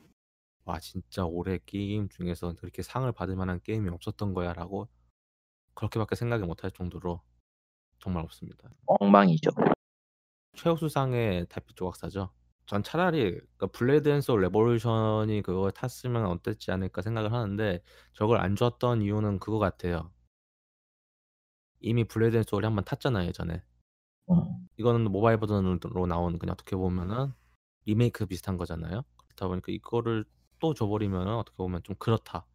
와 0.65 0.79
진짜 0.79 1.25
올해 1.25 1.59
게임 1.65 2.09
중에서 2.09 2.53
그렇게 2.55 2.81
상을 2.83 3.09
받을 3.11 3.35
만한 3.35 3.59
게임이 3.63 3.89
없었던 3.89 4.33
거야라고 4.33 4.89
그렇게밖에 5.73 6.15
생각을 6.15 6.45
못할 6.45 6.71
정도로 6.71 7.21
정말 7.99 8.23
없습니다. 8.23 8.69
엉망이죠. 8.85 9.51
최우수상의 10.55 11.47
달빛 11.49 11.75
조각사죠. 11.77 12.31
전 12.65 12.83
차라리 12.83 13.31
그러니까 13.31 13.67
블레이드 13.67 14.09
앤 14.09 14.21
소울 14.21 14.41
레볼루션이 14.41 15.41
그걸 15.41 15.71
탔으면 15.71 16.25
어땠지 16.27 16.71
않을까 16.71 17.01
생각을 17.01 17.33
하는데 17.33 17.81
저걸 18.13 18.37
안 18.39 18.55
줬던 18.55 19.01
이유는 19.01 19.39
그거 19.39 19.57
같아요. 19.59 20.11
이미 21.81 22.03
블레이드 22.05 22.37
앤 22.37 22.43
소울이 22.43 22.65
한 22.65 22.75
번 22.75 22.83
탔잖아요 22.85 23.27
예전에. 23.27 23.63
음. 24.33 24.67
이거는 24.77 25.11
모바일 25.11 25.37
버전으로 25.37 26.07
나온 26.07 26.39
그냥 26.39 26.53
어떻게 26.53 26.75
보면은 26.75 27.33
리메이크 27.85 28.25
비슷한 28.27 28.57
거잖아요. 28.57 29.03
그렇다 29.27 29.47
보니까 29.47 29.71
이거를 29.71 30.25
또 30.59 30.73
줘버리면 30.73 31.27
어떻게 31.27 31.55
보면 31.57 31.81
좀 31.83 31.95
그렇다. 31.97 32.45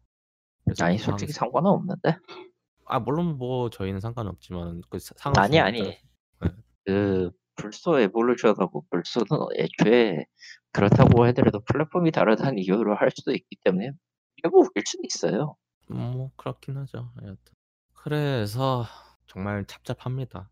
아니 0.81 0.97
그 0.97 1.03
상- 1.03 1.11
솔직히 1.11 1.31
상관은 1.31 1.69
없는데. 1.71 2.17
아 2.85 2.99
물론 2.99 3.37
뭐 3.37 3.69
저희는 3.69 3.99
상관없지만 3.99 4.81
그 4.89 4.99
사- 4.99 5.13
상을 5.17 5.37
아니 5.39 5.59
아니. 5.59 5.81
네. 5.81 6.01
그 6.85 7.31
불소 7.55 7.99
에볼루션하고 7.99 8.85
불소는 8.89 9.27
애초에 9.57 10.25
그렇다고 10.71 11.27
해더라도 11.27 11.59
플랫폼이 11.61 12.11
다르다는 12.11 12.59
이유로 12.59 12.95
할 12.95 13.09
수도 13.11 13.31
있기 13.31 13.57
때문에 13.63 13.91
뭐 14.51 14.61
웃길 14.61 14.83
수도 14.85 15.01
있어요. 15.05 15.55
뭐 15.87 16.31
그렇긴 16.37 16.77
하죠. 16.77 17.11
하여튼 17.15 17.37
그래서 17.93 18.85
정말 19.25 19.65
답답합니다. 19.65 20.49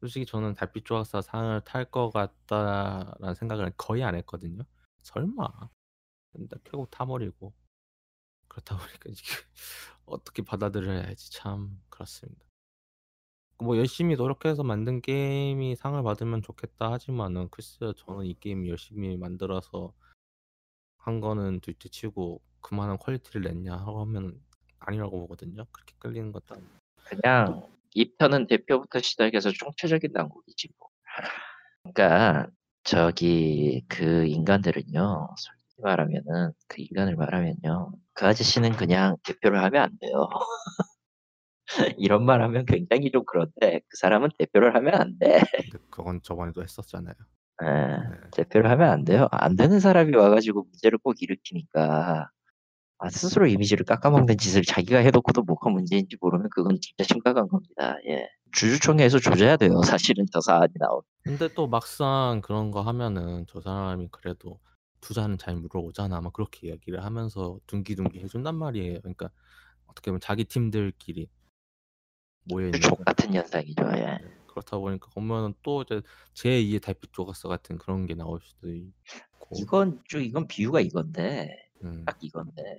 솔직히 0.00 0.24
저는 0.26 0.54
달빛 0.54 0.84
조각사 0.86 1.20
상을 1.20 1.60
탈 1.62 1.84
것 1.90 2.10
같다라는 2.10 3.34
생각을 3.34 3.72
거의 3.76 4.02
안 4.02 4.14
했거든요. 4.16 4.64
설마. 5.02 5.48
근데 6.32 6.56
결국 6.64 6.90
타버리고 6.90 7.52
그렇다 8.48 8.76
보니까 8.76 9.00
이게 9.08 9.20
어떻게 10.06 10.42
받아들여야 10.42 11.04
할지 11.04 11.30
참 11.32 11.80
그렇습니다. 11.90 12.44
뭐 13.58 13.76
열심히 13.76 14.16
노력해서 14.16 14.62
만든 14.62 15.02
게임이 15.02 15.76
상을 15.76 16.02
받으면 16.02 16.40
좋겠다 16.40 16.92
하지만은 16.92 17.50
글쎄요 17.50 17.92
저는 17.92 18.24
이 18.24 18.34
게임 18.40 18.66
열심히 18.66 19.18
만들어서 19.18 19.92
한 20.96 21.20
거는 21.20 21.60
둘째치고 21.60 22.40
그만한 22.62 22.96
퀄리티를 22.98 23.42
냈냐 23.42 23.76
하면 23.76 24.40
아니라고 24.78 25.20
보거든요. 25.20 25.66
그렇게 25.72 25.94
끌리는 25.98 26.32
것도 26.32 26.54
아니고. 26.54 26.70
그냥 27.04 27.68
입편은 27.94 28.46
대표부터 28.46 29.00
시작해서 29.00 29.50
총체적인 29.50 30.10
난국이지 30.12 30.68
뭐. 30.78 30.88
그러니까 31.82 32.48
저기 32.84 33.84
그 33.88 34.26
인간들은요. 34.26 35.28
솔직히 35.36 35.82
말하면은 35.82 36.52
그 36.68 36.82
인간을 36.82 37.16
말하면요. 37.16 37.92
그 38.14 38.26
아저씨는 38.26 38.72
그냥 38.72 39.16
대표를 39.24 39.62
하면 39.64 39.82
안 39.82 39.98
돼요. 40.00 40.28
이런 41.98 42.24
말 42.24 42.42
하면 42.42 42.66
굉장히 42.66 43.10
좀 43.10 43.22
그런데 43.26 43.80
그 43.88 43.96
사람은 43.96 44.30
대표를 44.38 44.74
하면 44.74 44.94
안 44.94 45.18
돼. 45.18 45.40
근데 45.52 45.78
그건 45.90 46.20
저번에도 46.22 46.62
했었잖아요. 46.62 47.14
예, 47.62 47.66
네. 47.66 48.30
대표를 48.32 48.70
하면 48.70 48.90
안 48.90 49.04
돼요. 49.04 49.28
안 49.30 49.56
되는 49.56 49.80
사람이 49.80 50.16
와가지고 50.16 50.64
문제를 50.64 50.98
꼭 50.98 51.20
일으키니까 51.20 52.30
아, 53.02 53.08
스스로 53.08 53.46
이미지를 53.46 53.86
깎아먹는 53.86 54.36
짓을 54.36 54.62
자기가 54.62 54.98
해놓고도 54.98 55.42
뭐가 55.42 55.70
문제인지 55.70 56.16
모르면 56.20 56.48
그건 56.50 56.78
진짜 56.80 57.02
심각한 57.04 57.48
겁니다. 57.48 57.96
예. 58.06 58.28
주주총회에서 58.52 59.18
조져야 59.18 59.56
돼요. 59.56 59.80
사실은 59.82 60.26
저 60.30 60.40
사안이 60.40 60.74
나온. 60.78 61.00
근데 61.22 61.48
또 61.54 61.66
막상 61.66 62.42
그런 62.44 62.70
거 62.70 62.82
하면은 62.82 63.46
저 63.48 63.60
사람이 63.62 64.08
그래도 64.10 64.60
투자는 65.00 65.38
잘 65.38 65.56
물어오잖아. 65.56 66.20
막 66.20 66.32
그렇게 66.34 66.68
이야기를 66.68 67.02
하면서 67.02 67.58
둥기둥기 67.66 68.20
해준단 68.20 68.54
말이에요. 68.54 69.00
그러니까 69.00 69.30
어떻게 69.86 70.10
보면 70.10 70.20
자기 70.20 70.44
팀들끼리 70.44 71.28
모여 72.44 72.66
있는 72.66 72.80
족 72.80 73.02
같은 73.02 73.32
현상이죠. 73.32 73.82
예. 73.96 74.18
그렇다 74.46 74.76
보니까 74.76 75.08
보면은 75.14 75.54
또 75.62 75.82
이제 75.82 76.02
제2의 76.34 76.82
달빛 76.82 77.14
조각서 77.14 77.48
같은 77.48 77.78
그런 77.78 78.04
게 78.04 78.14
나올 78.14 78.40
수도 78.42 78.70
있고 78.70 78.92
이건 79.54 80.02
좀 80.06 80.20
이건 80.20 80.48
비유가 80.48 80.80
이건데 80.80 81.69
음, 81.84 82.04
딱 82.04 82.18
이건데 82.22 82.78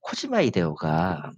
코지마 0.00 0.40
이데오가 0.42 1.32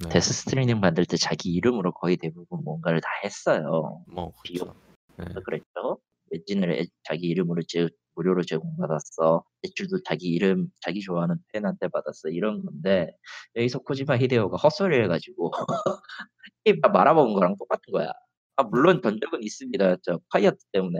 네. 0.00 0.08
데스 0.10 0.32
스트리밍 0.32 0.80
만들 0.80 1.06
때 1.06 1.16
자기 1.16 1.52
이름으로 1.52 1.92
거의 1.92 2.16
대부분 2.16 2.62
뭔가를 2.64 3.00
다 3.00 3.08
했어요. 3.24 4.04
뭐 4.08 4.32
그렇죠. 4.42 4.74
네. 5.16 5.24
그랬죠. 5.44 5.98
웨진을 6.30 6.72
애- 6.80 6.86
자기 7.04 7.26
이름으로 7.28 7.62
제, 7.68 7.88
무료로 8.16 8.42
제공받았어. 8.44 9.44
대출도 9.62 10.02
자기 10.04 10.28
이름, 10.28 10.68
자기 10.80 11.00
좋아하는 11.00 11.36
팬한테 11.52 11.88
받았어. 11.88 12.28
이런 12.30 12.64
건데 12.64 13.16
여기서 13.56 13.80
코지마 13.80 14.16
히데오가 14.18 14.56
헛소리를 14.56 15.04
해가지고 15.04 15.52
다 16.82 16.88
말아먹은 16.88 17.34
거랑 17.34 17.56
똑같은 17.58 17.92
거야. 17.92 18.10
아 18.56 18.62
물론 18.64 19.00
전적은 19.02 19.42
있습니다. 19.42 19.96
저 20.02 20.20
파이어트 20.30 20.58
때문에 20.72 20.98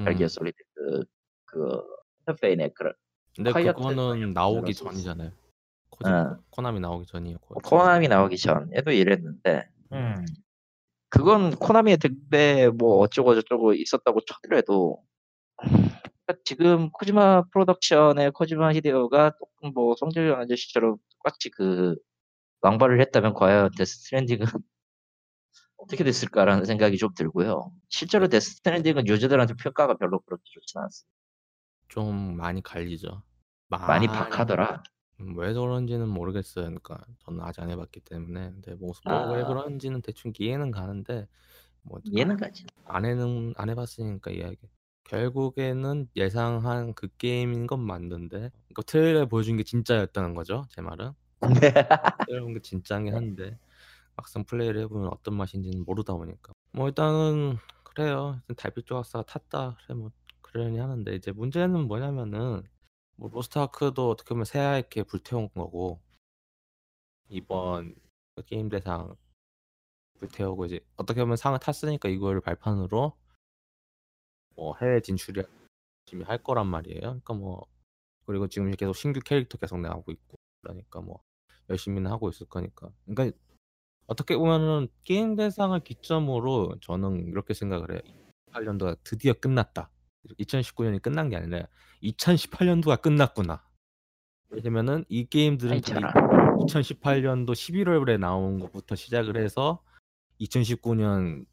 음. 0.00 0.06
알기어 0.08 0.28
솔리드 0.28 0.56
그, 0.74 1.04
그 1.46 1.82
페인의 2.40 2.72
그런 2.74 2.92
근데 3.34 3.52
그거는 3.52 4.32
나오기. 4.34 4.74
전이잖아요. 4.74 5.30
코지, 5.90 6.10
어. 6.10 6.38
코나미 6.50 6.80
나오기 6.80 7.06
전이에요. 7.06 7.38
코나미 7.38 8.08
나오기 8.08 8.36
전에도 8.38 8.90
이랬는데 8.90 9.68
음. 9.92 10.24
그건 11.08 11.54
코나미의 11.54 11.98
득배 11.98 12.70
뭐 12.70 12.98
어쩌고 12.98 13.34
저쩌고 13.34 13.74
있었다고 13.74 14.20
쳤더라도 14.26 15.02
그러니까 15.56 16.42
지금 16.44 16.90
코지마 16.90 17.44
프로덕션의 17.52 18.30
코지마 18.32 18.72
히데오가 18.72 19.32
조금 19.38 19.72
뭐 19.74 19.94
성질령 19.98 20.40
아저씨처럼 20.40 20.96
똑같이 21.10 21.50
그 21.50 21.96
망발을 22.62 23.00
했다면 23.00 23.34
과연 23.34 23.70
데스 23.76 23.98
스트랜딩은 24.00 24.46
어떻게 25.76 26.04
됐을까라는 26.04 26.64
생각이 26.64 26.96
좀 26.96 27.10
들고요. 27.14 27.72
실제로 27.88 28.28
데스 28.28 28.56
스트랜딩은 28.56 29.06
유저들한테 29.08 29.54
평가가 29.54 29.94
별로 29.94 30.20
그렇게 30.20 30.42
좋진 30.46 30.80
않습니다. 30.80 31.21
좀 31.92 32.38
많이 32.38 32.62
갈리죠. 32.62 33.22
많이 33.68 34.06
박하더라. 34.06 34.82
음, 35.20 35.36
왜 35.36 35.52
그런지는 35.52 36.08
모르겠어요. 36.08 36.64
그러니까 36.64 37.04
저는 37.18 37.42
아직 37.42 37.60
안 37.60 37.68
해봤기 37.68 38.00
때문에. 38.00 38.50
근데 38.50 38.74
뭐, 38.76 38.94
아. 39.04 39.46
그런지는 39.46 40.00
대충 40.00 40.32
이해는 40.38 40.70
가는데 40.70 41.28
뭐 41.82 42.00
이해는 42.02 42.38
가지. 42.38 42.64
안 42.86 43.04
해는 43.04 43.52
안 43.58 43.68
해봤으니까 43.68 44.30
이야기. 44.30 44.70
결국에는 45.04 46.08
예상한 46.16 46.94
그 46.94 47.08
게임인 47.18 47.66
건 47.66 47.80
맞는데 47.80 48.50
그 48.72 48.82
트레일러 48.82 49.26
보여준 49.26 49.58
게 49.58 49.62
진짜였다는 49.62 50.32
거죠. 50.34 50.64
제 50.70 50.80
말은. 50.80 51.12
트레일러 52.26 52.44
본게 52.44 52.60
진짜긴 52.62 53.14
한데 53.14 53.58
막상 54.16 54.44
플레이를 54.44 54.80
해보면 54.82 55.10
어떤 55.12 55.34
맛인지는 55.34 55.84
모르다 55.84 56.14
보니까 56.14 56.54
뭐 56.72 56.88
일단은 56.88 57.58
그래요. 57.82 58.40
일단 58.48 58.56
달빛 58.56 58.86
조각사가 58.86 59.24
탔다. 59.26 59.76
그래 59.84 59.94
뭐 59.94 60.10
그러니 60.52 60.78
하는데 60.78 61.14
이제 61.14 61.32
문제는 61.32 61.88
뭐냐면은 61.88 62.62
뭐 63.16 63.30
로스트아크도 63.32 64.10
어떻게 64.10 64.30
보면 64.30 64.44
새하얗게 64.44 65.04
불태운 65.04 65.48
거고 65.54 66.00
이번 67.28 67.94
그 68.34 68.44
게임 68.44 68.68
대상 68.68 69.16
불태우고 70.18 70.66
이제 70.66 70.80
어떻게 70.96 71.22
보면 71.22 71.36
상을 71.36 71.58
탔으니까 71.58 72.10
이걸 72.10 72.40
발판으로 72.42 73.16
뭐 74.54 74.76
해외 74.76 75.00
진출이 75.00 75.42
열심히 76.06 76.24
할 76.26 76.42
거란 76.42 76.66
말이에요. 76.66 77.00
그러니까 77.00 77.32
뭐 77.32 77.66
그리고 78.26 78.46
지금 78.46 78.70
계속 78.72 78.94
신규 78.94 79.20
캐릭터 79.20 79.56
계속 79.56 79.80
나오고 79.80 80.12
있고 80.12 80.38
그러니까 80.60 81.00
뭐 81.00 81.22
열심히는 81.70 82.10
하고 82.10 82.28
있을 82.28 82.46
거니까. 82.46 82.90
그러니까 83.06 83.36
어떻게 84.06 84.36
보면은 84.36 84.88
게임 85.04 85.34
대상을 85.36 85.78
기점으로 85.80 86.76
저는 86.82 87.28
이렇게 87.28 87.54
생각을 87.54 87.92
해요. 87.92 88.00
2018년도가 88.52 88.98
드디어 89.02 89.32
끝났다. 89.32 89.91
2019년이 90.38 91.02
끝난 91.02 91.28
게 91.28 91.36
아니라 91.36 91.66
2018년도가 92.02 93.00
끝났구나. 93.02 93.64
왜냐면은 94.50 95.04
이 95.08 95.24
게임들은 95.26 95.70
다 95.70 95.74
아이차라. 95.74 96.12
2018년도 96.58 97.52
11월에 97.52 98.18
나온 98.18 98.60
것부터 98.60 98.94
시작을 98.94 99.36
해서 99.36 99.82
2019년 100.40 101.46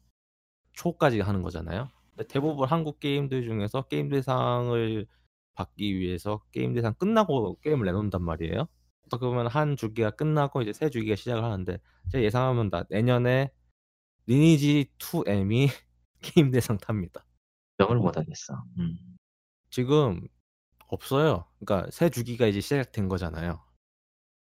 초까지 0.72 1.20
하는 1.20 1.42
거잖아요. 1.42 1.88
대부분 2.28 2.68
한국 2.68 3.00
게임들 3.00 3.44
중에서 3.44 3.82
게임 3.82 4.08
대상을 4.08 5.06
받기 5.54 5.98
위해서 5.98 6.42
게임 6.52 6.74
대상 6.74 6.94
끝나고 6.94 7.58
게임을 7.60 7.86
내놓는단 7.86 8.22
말이에요. 8.22 8.68
어떻게 9.06 9.26
보면 9.26 9.46
한 9.48 9.76
주기가 9.76 10.10
끝나고 10.10 10.62
이제 10.62 10.72
새 10.72 10.90
주기가 10.90 11.16
시작을 11.16 11.42
하는데 11.42 11.78
제가 12.12 12.22
예상하면 12.22 12.70
다 12.70 12.84
내년에 12.90 13.50
리니지 14.26 14.90
2M이 14.98 15.68
게임 16.22 16.50
대상 16.50 16.78
탑니다. 16.78 17.24
명을 17.80 17.98
못 17.98 18.16
하겠어. 18.16 18.64
음. 18.78 19.16
지금 19.70 20.26
없어요. 20.88 21.46
그러니까 21.58 21.90
새 21.90 22.10
주기가 22.10 22.46
이제 22.46 22.60
시작된 22.60 23.08
거잖아요. 23.08 23.64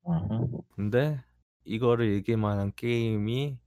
음. 0.06 0.60
근데 0.74 1.22
이거를 1.64 2.12
얘기할 2.14 2.40
만한 2.40 2.72
게임이 2.74 3.58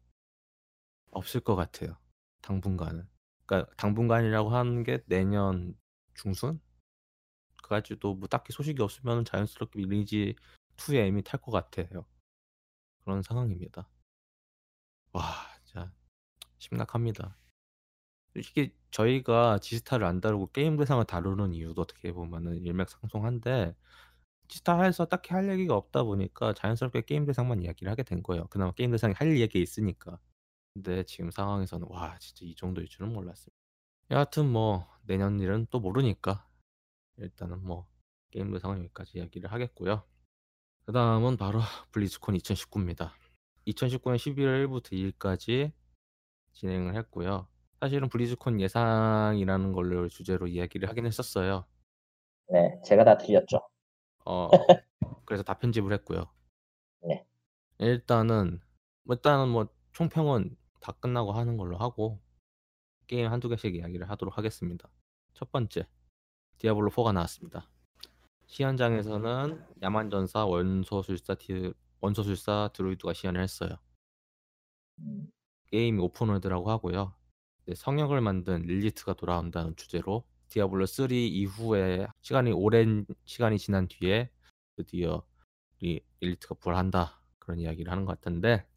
없을 1.12 1.40
것 1.40 1.56
같아요. 1.56 1.98
당분간은. 2.42 3.08
그러니까 3.46 3.74
당분간이라고 3.78 4.50
하는 4.50 4.84
게 4.84 5.02
내년 5.06 5.78
중순? 6.14 6.60
그까지도 7.62 8.16
뭐 8.16 8.28
딱히 8.28 8.52
소식이 8.52 8.82
없으면 8.82 9.26
자연스럽게 9.26 9.80
리니지 9.82 10.36
2의 10.78 11.08
M이 11.08 11.24
탈 11.24 11.42
것 11.42 11.52
같아요. 11.52 12.06
그런 13.04 13.22
상황입니다. 13.22 13.88
와, 15.14 15.24
진짜 15.64 15.92
심각합니다. 16.60 17.38
솔직히 18.36 18.74
저희가 18.92 19.60
지스타를 19.60 20.06
안 20.06 20.20
다루고 20.20 20.52
게임 20.52 20.76
대상을 20.76 21.04
다루는 21.06 21.54
이유도 21.54 21.84
어떻게 21.84 22.12
보면은 22.12 22.58
일맥상통한데 22.66 23.74
지스타에서 24.50 25.06
딱히 25.06 25.34
할 25.34 25.50
얘기가 25.50 25.76
없다 25.76 26.04
보니까 26.04 26.54
자연스럽게 26.54 27.04
게임 27.04 27.26
대상만 27.26 27.62
이야기를 27.62 27.90
하게 27.90 28.04
된 28.04 28.22
거예요. 28.22 28.48
그나마 28.48 28.74
게임 28.74 28.92
대상이 28.92 29.14
할 29.14 29.40
얘기 29.40 29.62
있으니까. 29.62 30.20
근데 30.74 31.04
지금 31.04 31.32
상황에서는 31.32 31.88
와 31.90 32.18
진짜 32.20 32.46
이 32.46 32.54
정도일 32.56 32.90
줄은 32.90 33.14
몰랐습니다. 33.14 33.56
여하튼 34.12 34.52
뭐 34.52 34.86
내년 35.04 35.40
일은 35.40 35.66
또 35.72 35.80
모르니까 35.80 36.46
일단은 37.18 37.64
뭐 37.66 37.88
게임 38.32 38.52
대상은 38.52 38.80
여기까지 38.80 39.18
이야기를 39.18 39.52
하겠고요. 39.52 40.04
그 40.86 40.92
다음은 40.92 41.38
바로 41.38 41.60
블리즈콘 41.94 42.36
2019입니다. 42.36 43.14
2019년 43.66 44.18
11월 44.18 44.68
1일부터 44.68 44.92
2일까지 44.92 45.72
진행을 46.52 46.96
했고요. 46.98 47.48
사실은 47.86 48.10
블리즈콘 48.10 48.60
예상이라는 48.62 49.72
걸로 49.72 50.10
주제로 50.10 50.48
이야기를 50.48 50.90
하긴 50.90 51.06
했었어요. 51.06 51.66
네, 52.50 52.82
제가 52.84 53.04
다 53.04 53.16
틀렸죠. 53.16 53.60
어, 54.26 54.50
그래서 55.26 55.44
다 55.44 55.54
편집을 55.54 55.94
했고요. 55.94 56.28
네. 57.04 57.24
일단은 57.78 58.60
뭐 59.04 59.16
일단은 59.16 59.50
뭐 59.50 59.68
총평은 59.92 60.58
다 60.82 60.94
끝나고 60.94 61.34
하는 61.34 61.58
걸로 61.58 61.78
하고 61.78 62.20
게임 63.06 63.32
한두 63.32 63.50
개씩 63.50 63.76
이야기를 63.76 64.10
하도록 64.10 64.36
하겠습니다. 64.36 64.90
첫 65.36 65.52
번째, 65.52 65.86
디아블로 66.58 66.90
4가 66.90 67.14
나왔습니다. 67.14 67.70
시연장에서는 68.48 69.64
야만전사 69.84 70.44
원소술사 70.46 71.36
디, 71.36 71.72
원소술사 72.02 72.72
드루이드가 72.74 73.14
시연을 73.14 73.44
했어요. 73.44 73.78
음, 74.98 75.32
게임이 75.68 76.00
open 76.02 76.23
world라고 76.23 76.72
하고요. 76.72 77.14
이제 77.66 77.76
성역을 77.76 78.22
만든 78.22 78.62
릴리트가 78.62 79.14
돌아온다는 79.14 79.76
주제로 79.76 80.24
디아블로 80.50 80.86
3 80.86 81.12
이후에 81.12 82.08
시간이 82.22 82.52
오랜 82.52 83.06
시간이 83.26 83.58
지난 83.58 83.88
뒤에 83.88 84.30
드디어 84.76 85.26
이 85.80 86.00
릴리트가 86.20 86.56
부활한다 86.56 87.20
그런 87.40 87.60
이야기를 87.60 87.92
하는 87.92 88.06
것 88.06 88.20
같은데 88.20 88.68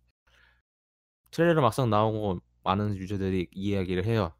트레일러 1.31 1.61
막상 1.61 1.91
나오고 1.91 2.41
많은 2.65 2.97
유저들이 2.97 3.49
이 3.53 3.71
이야기를 3.71 4.05
해요. 4.07 4.35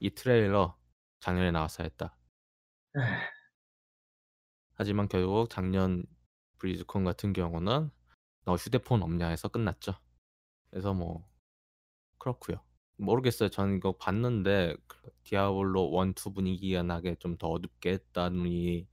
이 0.00 0.10
트레일러 0.10 0.76
작년에 1.20 1.52
나왔어야 1.52 1.84
했다. 1.84 2.16
하지만 4.74 5.08
결국 5.08 5.48
작년 5.48 6.04
블리즈콘 6.58 7.04
같은 7.04 7.32
경우는 7.32 7.90
너 8.44 8.54
휴대폰 8.54 9.02
없냐 9.02 9.28
해서 9.28 9.48
끝났죠. 9.48 9.94
그래서 10.70 10.92
뭐 10.92 11.28
그렇고요. 12.18 12.65
모르겠어요. 12.96 13.48
저는 13.50 13.76
이거 13.76 13.92
봤는데 13.96 14.76
그 14.86 15.10
디아블로 15.24 15.90
1, 16.04 16.14
2 16.14 16.32
분위기가 16.34 16.82
나게 16.82 17.14
좀 17.16 17.36
더 17.38 17.48
어둡게 17.48 17.92
했다니 17.92 18.88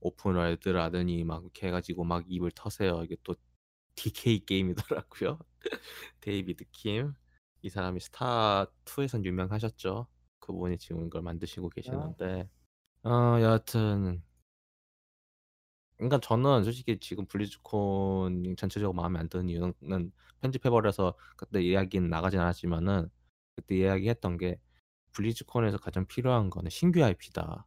open 0.00 0.31
world라더니 0.31 1.24
막 1.24 1.42
이렇게 1.42 1.68
해가지고 1.68 2.04
막 2.04 2.24
입을 2.28 2.50
터세요. 2.52 3.02
이게 3.04 3.16
또 3.24 3.34
DK 3.96 4.46
게임이더라고요. 4.46 5.38
데이비드 6.20 6.64
킴. 6.72 7.14
이 7.62 7.68
사람이 7.70 8.00
스타 8.00 8.66
2에선 8.86 9.24
유명하셨죠. 9.24 10.06
그분이 10.40 10.78
지금 10.78 11.06
이걸 11.06 11.22
만드시고 11.22 11.70
계시는데 11.70 12.48
어, 13.04 13.10
여하튼 13.40 14.22
그러니까 15.96 16.18
저는 16.20 16.64
솔직히 16.64 16.98
지금 16.98 17.24
블리즈콘이 17.26 18.56
전체적으로 18.56 18.92
마음에 18.94 19.18
안 19.18 19.28
드는 19.28 19.48
이유는 19.48 20.12
편집해 20.40 20.68
버려서 20.70 21.14
그때 21.36 21.62
이야기는 21.62 22.08
나가진 22.10 22.40
않았지만은 22.40 23.08
그때 23.56 23.76
이야기했던 23.76 24.36
게 24.38 24.58
블리즈콘에서 25.12 25.78
가장 25.78 26.06
필요한 26.06 26.50
거는 26.50 26.70
신규 26.70 27.02
IP다. 27.04 27.66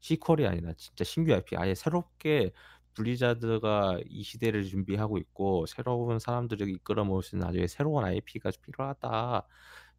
sequel이 0.00 0.46
아니라 0.46 0.72
진짜 0.74 1.04
신규 1.04 1.32
IP 1.32 1.56
아예 1.56 1.74
새롭게 1.74 2.52
블리자드가 2.94 4.00
이 4.06 4.22
시대를 4.22 4.64
준비하고 4.64 5.18
있고 5.18 5.66
새로운 5.66 6.18
사람들을 6.18 6.68
이끌어 6.68 7.04
모을 7.04 7.22
수 7.22 7.36
있는 7.36 7.46
나중에 7.46 7.66
새로운 7.66 8.04
IP가 8.04 8.50
필요하다. 8.62 9.46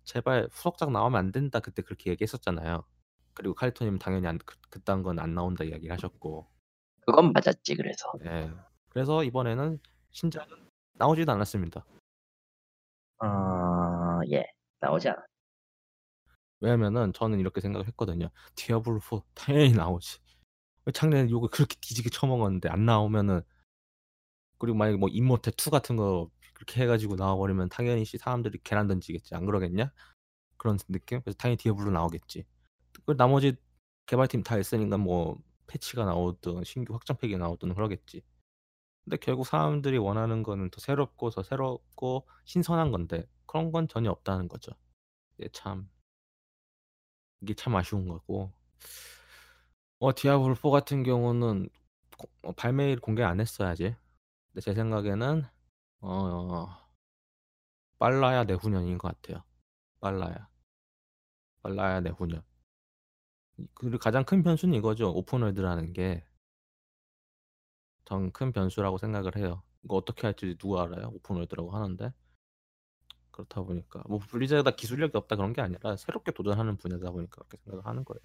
제발 0.04 0.50
후속작 0.52 0.92
나오면 0.92 1.18
안 1.20 1.32
된다. 1.32 1.60
그때 1.60 1.82
그렇게 1.82 2.12
얘기했었잖아요. 2.12 2.84
그리고 3.34 3.56
칼리토님 3.56 3.98
당연히 4.00 4.28
안, 4.28 4.38
그, 4.40 4.56
그딴 4.70 5.02
건 5.04 5.18
안 5.20 5.34
나온다 5.34 5.64
이야기를 5.64 5.92
하셨고. 5.94 6.48
그건 7.06 7.34
맞았지 7.34 7.76
그래서. 7.76 8.12
예. 8.26 8.52
그래서 8.90 9.24
이번에는 9.24 9.80
신작은 10.12 10.70
나오지도 10.94 11.32
않았습니다. 11.32 11.86
어, 13.20 13.26
예, 14.32 14.46
나오지 14.80 15.10
않아. 15.10 15.22
왜냐면은 16.62 17.12
저는 17.14 17.40
이렇게 17.40 17.62
생각을 17.62 17.88
했거든요. 17.90 18.30
디아블로 18.56 19.00
4 19.00 19.22
당연히 19.34 19.74
나오지. 19.74 20.20
왜 20.86 20.92
작년에 20.94 21.30
요거 21.30 21.48
그렇게 21.50 21.76
뒤지게 21.82 22.10
처먹었는데 22.10 22.70
안 22.70 22.86
나오면은 22.86 23.42
그리고 24.58 24.78
만약에 24.78 24.98
뭐 24.98 25.10
임모테 25.10 25.52
2 25.52 25.70
같은 25.72 25.96
거 25.98 26.30
그렇게 26.54 26.82
해가지고 26.82 27.16
나와버리면 27.16 27.70
당연히 27.70 28.06
사람들이 28.06 28.60
계란 28.64 28.88
던지겠지. 28.88 29.36
안 29.36 29.46
그러겠냐? 29.46 29.92
그런 30.58 30.78
느낌? 30.90 31.22
그래서 31.22 31.38
당연히 31.38 31.58
디아블로 31.58 31.92
나오겠지. 31.92 32.46
그 33.06 33.18
나머지 33.18 33.56
개발팀 34.06 34.44
다 34.44 34.58
있으니까 34.58 34.98
뭐 34.98 35.38
패치가 35.68 36.06
나오든 36.06 36.64
신규 36.64 36.94
확장팩이 36.94 37.38
나오든 37.38 37.74
그러겠지. 37.74 38.22
근데 39.04 39.18
결국 39.18 39.46
사람들이 39.46 39.98
원하는 39.98 40.44
거는 40.44 40.70
더 40.70 40.80
새롭고 40.80 41.30
더 41.32 41.44
새롭고 41.44 42.28
신선한 42.46 42.92
건데 42.92 43.28
그런 43.54 43.72
건 43.72 43.88
전혀 43.88 44.10
없다는 44.10 44.48
거죠. 44.48 44.72
이게 45.38 45.48
참 45.54 45.88
이게 47.42 47.54
참 47.54 47.76
아쉬운 47.76 48.08
거고. 48.08 48.52
어 50.00 50.14
디아블로 50.14 50.56
4 50.56 50.70
같은 50.72 51.04
경우는 51.04 51.70
고, 52.18 52.30
어, 52.42 52.52
발매일 52.54 53.00
공개 53.00 53.22
안 53.24 53.40
했어야지. 53.40 53.96
근데 54.48 54.62
제 54.62 54.74
생각에는 54.74 55.44
어 56.02 56.68
빨라야 57.98 58.44
내후년인 58.44 59.00
것 59.00 59.08
같아요. 59.22 59.44
빨라야. 60.00 60.48
빨라야 61.64 62.02
내후년. 62.02 62.44
그리고 63.76 63.98
가장 63.98 64.24
큰 64.26 64.42
변수는 64.44 64.74
이거죠. 64.78 65.12
open 65.12 65.34
world라는 65.34 65.94
게. 65.94 66.26
전 68.06 68.32
큰 68.32 68.52
변수라고 68.54 68.98
생각을 68.98 69.36
해요. 69.38 69.62
이거 69.84 69.96
어떻게 69.98 70.28
할지 70.28 70.56
누가 70.58 70.84
알아요? 70.84 71.10
open 71.16 71.33
world라고 71.33 71.72
하는데. 71.72 72.14
그렇다 73.34 73.64
보니까 73.64 74.02
뭐 74.08 74.20
블리자드가 74.20 74.76
기술력이 74.76 75.18
없다 75.18 75.36
그런 75.36 75.52
게 75.52 75.62
아니라 75.62 75.98
새롭게 75.98 76.32
도전하는 76.32 76.78
분야다 76.78 77.12
보니까 77.12 77.44
그렇게 77.44 77.58
생각을 77.66 77.86
하는 77.86 78.06
거예요. 78.06 78.22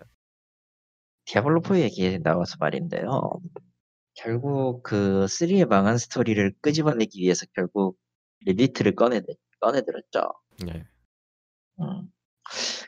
디아블로4 1.25 1.81
얘기 1.81 2.19
나와서 2.21 2.57
말인데요. 2.61 3.41
결국 4.15 4.83
그 4.83 5.27
3의 5.27 5.67
망한 5.67 5.99
스토리를 5.99 6.55
끄집어내기 6.61 7.21
위해서 7.21 7.47
결국 7.55 7.99
릴리트를 8.41 8.95
꺼내 8.95 9.23
꺼내들었죠. 9.61 10.33
네. 10.65 10.85
음. 11.81 12.13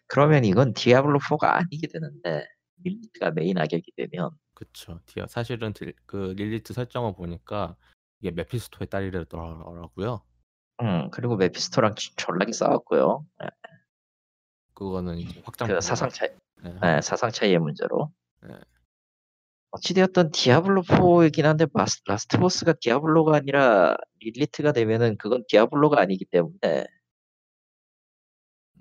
그러면 0.06 0.44
이건 0.44 0.72
디아블로4가 0.72 1.44
아니게 1.44 1.86
되는데 1.88 2.46
릴리트가 2.82 3.32
메인 3.32 3.58
악역이 3.58 3.92
되면 3.96 4.30
그쵸. 4.54 5.00
디아 5.06 5.26
사실은 5.26 5.72
그 6.06 6.34
릴리트 6.36 6.72
설정을 6.72 7.14
보니까 7.14 7.76
이게 8.20 8.30
메피스토의 8.30 8.88
딸이더라고요. 8.88 10.22
음 10.82 11.10
그리고 11.10 11.36
메피스토랑 11.36 11.94
졸라게 12.16 12.52
싸웠고요. 12.52 13.24
네. 13.40 13.46
그거는 14.74 15.18
이제 15.18 15.42
확장 15.44 15.68
그 15.68 15.80
사상 15.80 16.08
차이, 16.08 16.30
네. 16.62 16.74
네, 16.80 17.00
사상 17.02 17.30
차이의 17.30 17.58
문제로. 17.58 18.10
네. 18.42 18.54
어찌되었던 19.72 20.32
디아블로 20.32 20.82
4이긴 20.82 21.42
한데 21.42 21.66
마스, 21.72 22.00
last 22.06 22.38
boss가 22.38 22.74
디아블로가 22.80 23.36
아니라 23.36 23.96
릴리트가 24.20 24.72
되면은 24.72 25.16
그건 25.18 25.44
디아블로가 25.48 26.00
아니기 26.00 26.24
때문에 26.24 26.86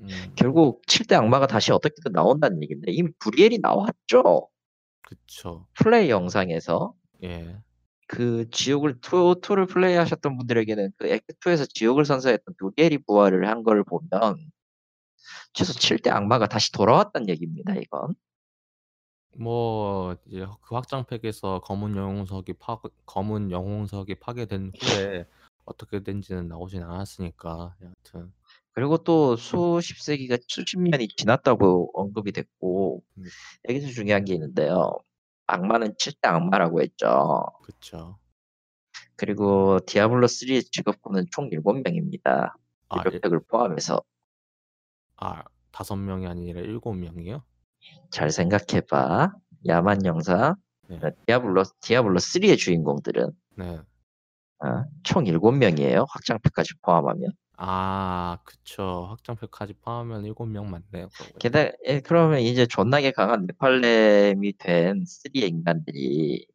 음. 0.01 0.07
결국 0.35 0.81
7대 0.87 1.13
악마가 1.13 1.47
다시 1.47 1.71
어떻게든 1.71 2.13
나온다는 2.13 2.63
얘기인데 2.63 2.91
이미 2.91 3.11
브리엘이 3.19 3.59
나왔죠. 3.59 4.49
그쵸. 5.01 5.67
플레이 5.73 6.09
영상에서 6.09 6.93
예. 7.23 7.57
그 8.09 8.49
지옥을 8.51 8.93
2, 9.01 9.41
2를 9.41 9.69
플레이하셨던 9.69 10.37
분들에게는 10.37 10.93
그 10.97 11.07
액트 11.09 11.33
2에서 11.39 11.69
지옥을 11.73 12.05
선사했던 12.05 12.55
브리엘이 12.57 12.99
부활을 13.05 13.47
한 13.47 13.63
걸 13.63 13.83
보면 13.83 14.51
최소 15.53 15.73
7대 15.73 16.09
악마가 16.09 16.47
다시 16.47 16.71
돌아왔다는 16.71 17.29
얘기입니다. 17.29 17.75
이건. 17.75 18.15
뭐 19.37 20.15
이제 20.25 20.45
그 20.61 20.75
확장팩에서 20.75 21.61
검은 21.61 21.95
영웅석이 21.95 22.53
파 22.53 22.79
검은 23.05 23.51
영웅석이 23.51 24.15
파괴된 24.15 24.73
후에 24.81 25.25
어떻게 25.65 26.01
된지는 26.03 26.47
나오진 26.47 26.83
않았으니까 26.83 27.75
여하튼 27.81 28.33
그리고 28.73 28.97
또 28.97 29.35
수십 29.35 29.99
세기가 30.01 30.37
수십 30.47 30.79
년이 30.79 31.09
지났다고 31.09 31.91
언급이 31.93 32.31
됐고 32.31 33.03
음. 33.17 33.23
여기서 33.69 33.89
중요한 33.89 34.25
게 34.25 34.33
있는데요. 34.33 34.97
악마는 35.49 35.95
7대 35.95 36.27
악마라고 36.27 36.81
했죠. 36.81 37.45
그쵸. 37.63 38.17
그리고 39.15 39.79
디아블로 39.85 40.27
3의 40.27 40.71
직업군은 40.71 41.25
총 41.31 41.49
7명입니다. 41.49 42.53
아, 42.89 43.03
확장팩을 43.03 43.41
포함해서 43.47 44.01
아, 45.17 45.43
다섯 45.71 45.95
명이 45.97 46.27
아니라 46.27 46.61
일곱 46.61 46.93
명이요? 46.93 47.43
잘 48.11 48.29
생각해 48.31 48.81
봐. 48.89 49.31
야만용사, 49.67 50.55
네. 50.87 50.99
디아블로 51.25 51.63
디아블로 51.81 52.19
3의 52.19 52.57
주인공들은 52.57 53.31
네. 53.57 53.79
어, 54.59 54.83
총 55.03 55.25
7명이에요. 55.25 56.05
확장팩까지 56.09 56.75
포함하면. 56.81 57.31
아, 57.61 58.37
그쵸. 58.45 59.07
확장팩까지 59.09 59.73
포함하면 59.73 60.23
일곱 60.25 60.45
명 60.45 60.65
맞네요. 60.71 61.09
그러고 61.09 61.09
보니까. 61.33 61.39
게다가 61.39 61.71
예, 61.87 61.99
그러면 61.99 62.39
이제 62.39 62.65
존나게 62.65 63.11
강한 63.11 63.45
네팔렘이 63.47 64.53
된 64.57 65.03
3의 65.05 65.47
인간들이 65.49 66.47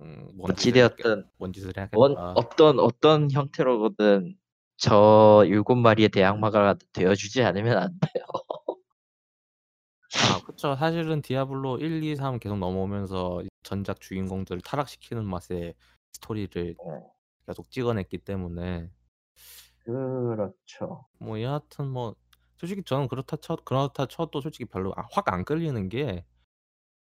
음, 0.00 0.28
뭔 0.34 0.54
짓을 0.54 0.70
어찌되었든 0.70 1.22
해야겠- 1.22 1.26
뭔 1.38 1.52
짓을 1.52 1.72
해야겠다. 1.76 1.98
원, 1.98 2.16
어떤 2.36 2.78
어떤 2.78 3.30
형태로든 3.30 4.36
저 4.76 5.42
일곱 5.48 5.74
마리의 5.76 6.10
대악마가 6.10 6.76
되어주지 6.92 7.42
않으면 7.42 7.78
안 7.78 7.98
돼요. 8.00 8.24
아, 10.38 10.40
그쵸. 10.44 10.76
사실은 10.76 11.20
디아블로 11.20 11.78
1, 11.78 12.02
2, 12.04 12.14
3 12.14 12.38
계속 12.38 12.58
넘어오면서 12.58 13.42
전작 13.64 14.00
주인공들을 14.00 14.60
타락시키는 14.60 15.24
맛의 15.26 15.74
스토리를 16.12 16.76
계속 17.46 17.70
찍어냈기 17.70 18.18
때문에 18.18 18.88
그렇죠. 19.84 21.06
뭐 21.18 21.40
여하튼 21.40 21.88
뭐 21.88 22.14
솔직히 22.56 22.82
저는 22.82 23.08
그렇다 23.08 23.36
쳐 23.36 23.56
그렇다 23.56 24.06
쳐도 24.06 24.40
솔직히 24.40 24.64
별로 24.64 24.92
아, 24.96 25.06
확 25.12 25.33
안 25.33 25.44
끌리는 25.44 25.88
게 25.88 26.24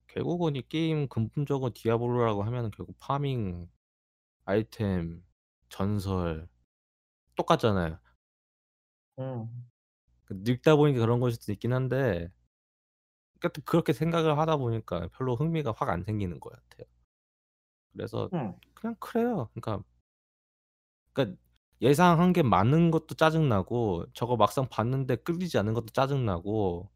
결국은 0.08 0.56
이 0.56 0.62
게임 0.68 1.08
근본적으로 1.08 1.72
디아블로라고 1.74 2.42
하면은 2.44 2.70
결국 2.70 2.96
farming, 2.98 3.68
아이템, 4.46 5.24
전설 5.70 6.48
똑같잖아요. 7.36 7.98
음. 9.18 9.70
그 10.24 10.34
늙다 10.44 10.76
보니까 10.76 11.00
그런 11.00 11.20
걸 11.20 11.32
수도 11.32 11.52
있긴 11.52 11.72
한데 11.72 12.30
그러니까 13.38 13.48
또 13.54 13.62
그렇게 13.64 13.92
생각을 13.92 14.38
하다 14.38 14.56
보니까 14.56 15.08
별로 15.16 15.36
흥미가 15.36 15.72
확 15.76 15.88
안 15.88 16.04
생기는 16.04 16.38
것 16.40 16.50
같아요. 16.52 16.86
그래서 17.92 18.30
음. 18.34 18.54
그냥 18.74 18.96
그래요. 19.00 19.48
그러니까 19.54 19.82
그러니까 21.12 21.38
예상한 21.82 22.32
게 22.32 22.42
많은 22.42 22.90
것도 22.90 23.14
짜증나고 23.14 24.06
저거 24.12 24.36
막상 24.36 24.66
봤는데 24.68 25.16
끌리지 25.16 25.58
않는 25.58 25.74
것도 25.74 25.86
짜증나고 25.92 26.90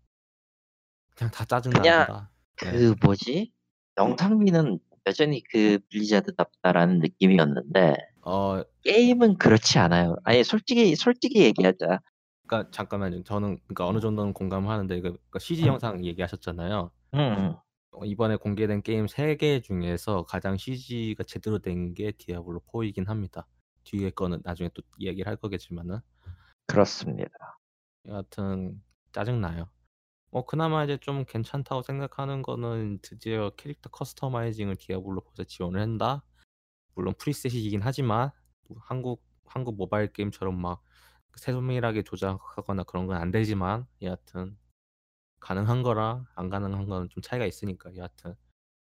그냥 1.16 1.30
다 1.30 1.44
짜증난다. 1.44 2.30
네. 2.62 2.72
그 2.72 2.94
뭐지? 3.04 3.52
영상미는 3.98 4.78
여전히 5.06 5.42
그 5.50 5.78
블리자드답다라는 5.90 7.00
느낌이었는데 7.00 7.94
어 8.22 8.62
게임은 8.84 9.38
그렇지 9.38 9.78
않아요. 9.78 10.16
아니 10.24 10.42
솔직히 10.44 10.94
솔직히 10.96 11.42
얘기하자. 11.42 12.00
그러니까 12.46 12.70
잠깐만요. 12.70 13.24
저는 13.24 13.58
그러니까 13.66 13.86
어느 13.86 14.00
정도는 14.00 14.32
공감을 14.32 14.68
하는데 14.70 14.94
그 14.96 15.02
그러니까 15.12 15.38
CG 15.38 15.66
영상 15.66 16.04
얘기하셨잖아요. 16.04 16.90
음. 17.14 17.54
어, 17.92 18.04
이번에 18.04 18.36
공개된 18.36 18.82
게임 18.82 19.06
3개 19.06 19.62
중에서 19.62 20.24
가장 20.24 20.56
CG가 20.56 21.24
제대로 21.24 21.58
된 21.58 21.94
게 21.94 22.12
디아블로 22.12 22.60
4이긴 22.72 23.06
합니다. 23.08 23.46
뒤에 23.84 24.10
거는 24.10 24.40
나중에 24.44 24.70
또 24.74 24.82
이야기를 24.98 25.28
할 25.28 25.36
거겠지만은 25.36 26.00
그렇습니다. 26.66 27.58
여하튼 28.06 28.82
짜증나요. 29.12 29.68
뭐 30.30 30.46
그나마 30.46 30.84
이제 30.84 30.96
좀 30.98 31.24
괜찮다고 31.26 31.82
생각하는 31.82 32.42
거는 32.42 33.00
드디어 33.02 33.50
캐릭터 33.56 33.90
customizing을 33.90 34.76
디아블로 34.76 35.20
벌써 35.22 35.44
지원을 35.44 35.80
한다. 35.80 36.24
물론 36.94 37.14
preset이긴 37.18 37.82
하지만 37.82 38.30
뭐 38.68 38.78
한국 38.82 39.24
한국 39.46 39.76
모바일 39.76 40.12
게임처럼 40.12 40.60
막 40.60 40.82
세밀하게 41.36 42.02
조작하거나 42.02 42.84
그런 42.84 43.06
건 43.06 43.16
안 43.16 43.30
되지만 43.30 43.86
여하튼 44.02 44.58
가능한 45.40 45.82
거랑 45.82 46.26
안 46.34 46.50
가능한 46.50 46.86
거는 46.86 47.08
좀 47.10 47.22
차이가 47.22 47.46
있으니까 47.46 47.94
여하튼 47.96 48.34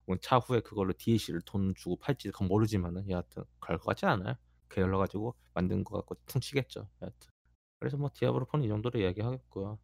뭐 0.06 0.18
차후에 0.18 0.62
그걸로 0.62 0.94
DLC를 0.94 1.42
돈 1.46 1.74
주고 1.76 1.98
팔지 1.98 2.32
그건 2.32 2.48
모르지만은 2.50 3.10
여하튼 3.10 3.44
그럴 3.60 3.78
것 3.80 3.86
같지 3.88 4.06
않아요? 4.06 4.36
게을러 4.72 4.98
가지고 4.98 5.36
만든 5.54 5.84
거 5.84 5.98
갖고 5.98 6.16
퉁치겠죠. 6.26 6.88
여하튼 7.02 7.32
그래서 7.80 7.98
뭐 7.98 8.10
디아블로 8.14 8.46
4는 8.46 8.64
이 8.66 8.68
정도로 8.68 9.00
이야기하겠고요. 9.00 9.80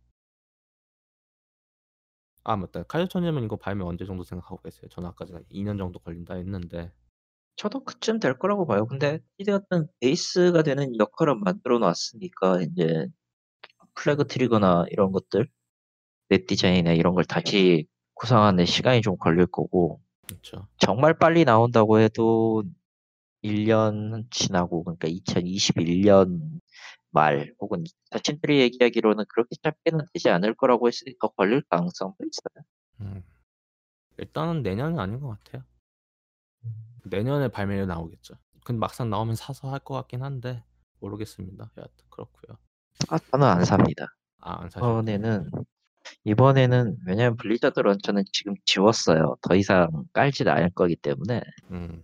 아 2.43 2.55
맞다. 2.55 2.83
카이오천님은 2.83 3.43
이거 3.43 3.57
발매 3.57 3.83
언제 3.83 4.05
정도 4.05 4.23
생각하고 4.23 4.61
계세요? 4.61 4.87
저는 4.89 5.09
아까 5.09 5.25
전에 5.25 5.41
2년 5.51 5.77
정도 5.77 5.99
걸린다 5.99 6.35
했는데 6.35 6.91
저도 7.57 7.83
그쯤 7.83 8.19
될 8.19 8.37
거라고 8.37 8.65
봐요. 8.65 8.85
근데 8.85 9.19
히데 9.37 9.51
같은 9.51 9.87
베이스가 9.99 10.63
되는 10.63 10.97
역할을 10.97 11.35
만들어 11.35 11.79
놨으니까 11.79 12.61
이제 12.61 13.07
플래그 13.95 14.27
트리거나 14.27 14.85
이런 14.91 15.11
것들 15.11 15.47
맵 16.29 16.45
디자인이나 16.47 16.93
이런 16.93 17.15
걸 17.15 17.25
다시 17.25 17.87
구상하는 18.13 18.65
시간이 18.65 19.01
좀 19.01 19.17
걸릴 19.17 19.47
거고 19.47 19.99
그렇죠. 20.27 20.67
정말 20.77 21.17
빨리 21.17 21.45
나온다고 21.45 21.99
해도 21.99 22.63
1년 23.43 24.25
지나고 24.31 24.83
그러니까 24.83 25.07
2021년 25.07 26.59
말 27.11 27.53
혹은 27.59 27.83
자신들이 28.11 28.59
얘기하기로는 28.61 29.25
그렇게 29.29 29.55
짧게는 29.63 30.05
되지 30.13 30.29
않을 30.29 30.55
거라고 30.55 30.87
했으니 30.87 31.15
더 31.19 31.29
걸릴 31.29 31.61
가능성도 31.69 32.17
있어요. 32.25 32.65
음. 33.01 33.23
일단은 34.17 34.63
내년은 34.63 34.99
아닌 34.99 35.19
것 35.19 35.29
같아요. 35.29 35.63
내년에 37.05 37.47
발매로 37.49 37.85
나오겠죠. 37.85 38.35
근데 38.65 38.79
막상 38.79 39.09
나오면 39.09 39.35
사서 39.35 39.71
할 39.71 39.79
것 39.79 39.93
같긴 39.95 40.23
한데 40.23 40.63
모르겠습니다. 40.99 41.71
여하튼 41.77 42.05
그렇고요. 42.09 42.57
아, 43.09 43.17
저는 43.19 43.47
안 43.47 43.63
삽니다. 43.65 44.07
아, 44.41 44.61
안 44.63 44.69
사실. 44.69 44.79
이번에는 44.83 45.49
이번에는 46.25 46.97
왜냐면 47.07 47.37
블리자드 47.37 47.79
launcher는 47.79 48.23
지금 48.33 48.55
지웠어요. 48.65 49.37
더 49.41 49.55
이상 49.55 49.89
깔지 50.13 50.43
않을 50.49 50.71
거기 50.75 50.95
때문에 50.95 51.41
음, 51.71 52.03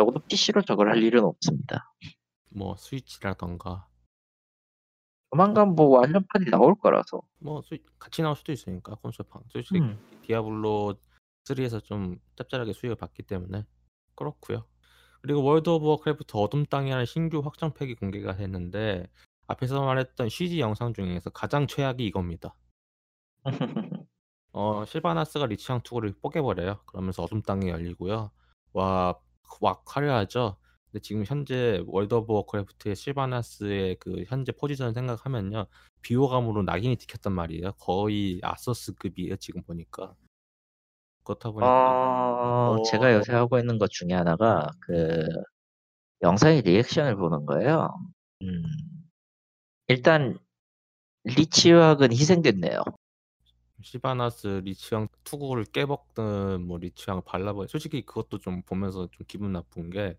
적어도 0.00 0.18
PC로 0.20 0.62
저걸 0.62 0.90
할 0.90 1.02
일은 1.02 1.22
없습니다. 1.24 1.92
뭐 2.48 2.74
스위치라던가 2.76 3.86
조만간 5.30 5.74
뭐 5.74 5.98
완전판이 5.98 6.46
나올 6.50 6.74
거라서. 6.74 7.20
뭐 7.38 7.60
스위, 7.62 7.82
같이 7.98 8.22
나올 8.22 8.34
수도 8.34 8.50
있으니까 8.50 8.94
콘솔판. 8.96 9.42
솔직히 9.48 9.80
음. 9.80 9.98
디아블로 10.22 10.94
3에서 11.44 11.84
좀 11.84 12.18
짭짤하게 12.36 12.72
수익을 12.72 12.96
봤기 12.96 13.24
때문에 13.24 13.66
그렇고요. 14.14 14.64
그리고 15.20 15.42
월드 15.42 15.68
오브 15.68 15.86
워크래프트 15.86 16.36
어둠 16.36 16.64
땅이라는 16.64 17.04
신규 17.04 17.40
확장팩이 17.40 17.94
공개가 17.96 18.34
됐는데 18.36 19.06
앞에서 19.46 19.84
말했던 19.84 20.30
CG 20.30 20.60
영상 20.60 20.94
중에서 20.94 21.28
가장 21.30 21.66
최악이 21.66 22.04
이겁니다. 22.06 22.54
어 24.52 24.84
실바나스가 24.86 25.46
리치왕 25.46 25.82
투구를 25.82 26.14
뽀개버려요. 26.22 26.80
그러면서 26.86 27.22
어둠 27.22 27.42
땅이 27.42 27.68
열리고요. 27.68 28.30
와, 28.72 29.14
와 29.60 29.80
화려하죠. 29.86 30.56
근데 30.90 31.00
지금 31.02 31.24
현재 31.24 31.82
월드 31.86 32.14
오브 32.14 32.32
워크래프트의 32.32 32.96
실바나스의 32.96 33.96
그 34.00 34.24
현재 34.26 34.52
포지션을 34.52 34.92
생각하면요, 34.94 35.66
비호감으로 36.02 36.62
낙인이 36.62 36.96
찍혔단 36.96 37.32
말이에요. 37.32 37.72
거의 37.78 38.40
아서스급이에요 38.42 39.36
지금 39.36 39.62
보니까. 39.62 40.14
그렇다 41.22 41.50
보니까 41.50 42.70
어, 42.70 42.72
어, 42.72 42.82
제가 42.82 43.14
요새 43.14 43.32
하고 43.32 43.58
있는 43.58 43.78
것 43.78 43.90
중에 43.90 44.12
하나가 44.12 44.66
그 44.80 45.26
영상의 46.22 46.62
리액션을 46.62 47.16
보는 47.16 47.46
거예요. 47.46 47.88
음, 48.42 48.62
일단 49.88 50.38
리치왕은 51.24 52.12
희생됐네요. 52.12 52.82
실바나스 53.82 54.62
리치왕 54.64 55.08
투구를 55.24 55.64
깨먹든 55.66 56.66
뭐 56.66 56.78
리치왕 56.78 57.22
발라버려. 57.22 57.66
솔직히 57.68 58.02
그것도 58.02 58.38
좀 58.38 58.62
보면서 58.62 59.08
좀 59.10 59.26
기분 59.28 59.52
나쁜 59.52 59.90
게. 59.90 60.18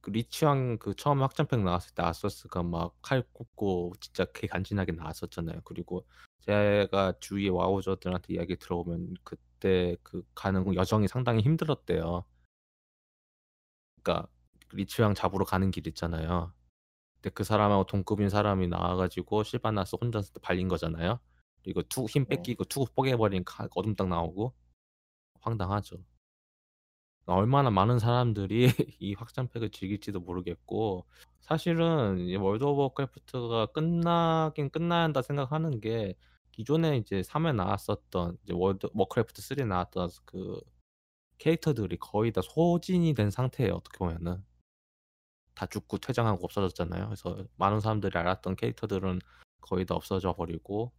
그 0.00 0.10
리치왕 0.10 0.78
그 0.78 0.94
처음 0.96 1.22
확장팩 1.22 1.60
나왔을 1.62 1.94
때 1.94 2.02
아서스가 2.02 2.62
막 2.64 2.94
칼 3.02 3.22
꽂고 3.32 3.94
진짜 4.00 4.24
개 4.26 4.46
간지나게 4.48 4.92
나왔었잖아요. 4.92 5.62
그리고 5.64 6.06
제가 6.40 7.14
주위에 7.20 7.48
와우저들한테 7.50 8.34
이야기 8.34 8.56
들어보면 8.56 9.16
그때 9.24 9.96
그 10.02 10.22
가는 10.34 10.74
여정이 10.74 11.08
상당히 11.08 11.42
힘들었대요. 11.42 12.24
그러니까 14.02 14.28
리치왕 14.72 15.14
잡으러 15.14 15.44
가는 15.44 15.70
길 15.70 15.86
있잖아요. 15.88 16.52
근데 17.16 17.30
그 17.30 17.44
사람하고 17.44 17.86
동급인 17.86 18.28
사람이 18.30 18.68
나와가지고 18.68 19.44
실바나스 19.44 19.96
혼자서 20.00 20.32
발린 20.42 20.68
거잖아요. 20.68 21.20
그리고 21.62 21.82
투, 21.84 22.04
힘 22.06 22.24
네. 22.24 22.36
뺏기고 22.36 22.64
투구 22.64 22.92
뽀개버린 22.94 23.44
가- 23.44 23.68
어둠땅 23.74 24.08
나오고 24.08 24.52
황당하죠. 25.40 25.96
얼마나 27.26 27.70
많은 27.70 27.98
사람들이 27.98 28.66
이 29.00 29.14
확장팩을 29.14 29.70
즐길지도 29.70 30.20
모르겠고 30.20 31.06
사실은 31.40 32.18
이 32.18 32.36
월드 32.36 32.64
오브 32.64 32.80
워크래프트가 32.82 33.66
끝나긴 33.66 34.70
끝나야 34.70 35.04
한다 35.04 35.22
생각하는 35.22 35.80
게 35.80 36.16
기존에 36.50 36.96
이제 36.96 37.20
3에 37.22 37.54
나왔었던 37.54 38.38
이제 38.42 38.52
월드 38.54 38.88
워크래프트 38.92 39.40
3에 39.40 39.66
나왔던 39.66 40.10
그 40.24 40.60
캐릭터들이 41.38 41.96
거의 41.98 42.32
다 42.32 42.40
소진이 42.42 43.14
된 43.14 43.30
상태예요 43.30 43.74
어떻게 43.74 43.98
보면은 43.98 44.44
다 45.54 45.66
죽고 45.66 45.98
퇴장하고 45.98 46.44
없어졌잖아요 46.44 47.06
그래서 47.06 47.44
많은 47.56 47.80
사람들이 47.80 48.16
알았던 48.18 48.56
캐릭터들은 48.56 49.20
거의 49.60 49.86
다 49.86 49.94
없어져 49.94 50.34
버리고 50.34 50.92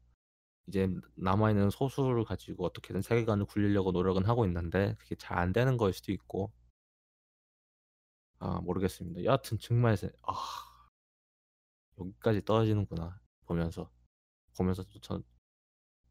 이제 0.67 0.89
남아있는 1.15 1.69
소수를 1.69 2.25
가지고 2.25 2.65
어떻게든 2.65 3.01
세계관을 3.01 3.45
굴리려고 3.45 3.91
노력은 3.91 4.25
하고 4.25 4.45
있는데 4.45 4.95
그게 4.99 5.15
잘 5.15 5.37
안 5.39 5.53
되는 5.53 5.77
거일 5.77 5.93
수도 5.93 6.11
있고 6.11 6.51
아 8.39 8.59
모르겠습니다. 8.61 9.23
여하튼 9.23 9.57
정말 9.59 9.97
세- 9.97 10.11
아 10.21 10.33
여기까지 11.99 12.43
떨어지는구나 12.45 13.19
보면서 13.45 13.89
보면서 14.57 14.83
전 15.01 15.23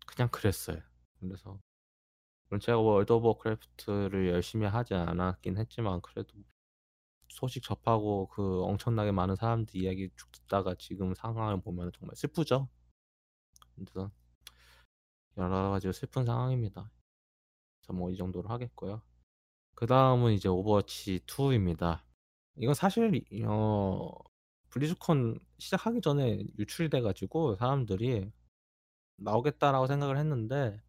그냥 0.06 0.28
그랬어요. 0.30 0.78
그래서 1.20 1.60
제가 2.60 2.78
월드 2.80 3.12
오브 3.12 3.26
워크래프트를 3.28 4.28
열심히 4.30 4.66
하지 4.66 4.94
않았긴 4.94 5.58
했지만 5.58 6.00
그래도 6.02 6.34
소식 7.28 7.62
접하고 7.62 8.28
그 8.28 8.62
엄청나게 8.64 9.12
많은 9.12 9.36
사람들 9.36 9.76
이야기 9.76 10.10
쭉 10.16 10.30
듣다가 10.32 10.74
지금 10.76 11.14
상황을 11.14 11.60
보면 11.62 11.92
정말 11.98 12.16
슬프죠. 12.16 12.68
그래서 13.76 14.10
여러 15.38 15.70
가지로 15.70 15.92
슬픈 15.92 16.24
상황입니다. 16.24 16.90
그래서 17.80 17.92
뭐이 17.94 18.16
정도로 18.16 18.48
하겠고요. 18.48 19.02
그 19.74 19.86
다음은 19.86 20.32
이제 20.32 20.48
오버워치 20.48 21.20
2입니다. 21.26 22.02
이건 22.56 22.74
사실 22.74 23.14
이- 23.30 23.44
어 23.46 24.10
블리즈콘 24.70 25.38
시작하기 25.58 26.00
전에 26.02 26.44
유출돼가지고 26.58 27.56
사람들이 27.56 28.30
나오겠다라고 29.18 29.86
생각을 29.86 30.18
했는데 30.18 30.80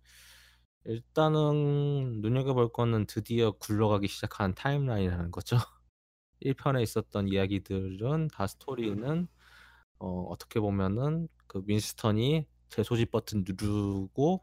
일단은 0.85 2.21
눈여겨볼 2.21 2.73
거는 2.73 3.05
드디어 3.07 3.51
굴러가기 3.51 4.07
시작한 4.07 4.53
타임라인이라는 4.55 5.31
거죠. 5.31 5.57
1편에 6.41 6.81
있었던 6.83 7.29
이야기들은 7.29 8.29
다 8.29 8.47
스토리는 8.47 9.27
어, 9.99 10.23
어떻게 10.29 10.59
보면은 10.59 11.29
그 11.47 11.63
윈스턴이 11.65 12.47
재소집 12.74 13.11
버튼 13.11 13.43
누르고 13.47 14.41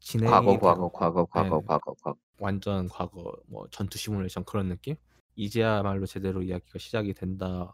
진행이 0.00 0.30
과거, 0.30 0.58
과거, 0.58 0.90
과거, 0.90 1.24
과거, 1.26 1.60
네. 1.60 1.66
과거, 1.66 1.94
과거. 2.02 2.18
완전 2.38 2.88
과거 2.88 3.36
뭐 3.46 3.68
전투 3.70 3.96
시뮬레이션 3.98 4.44
그런 4.44 4.68
느낌? 4.68 4.96
이제야말로 5.36 6.06
제대로 6.06 6.42
이야기가 6.42 6.78
시작이 6.80 7.14
된다. 7.14 7.72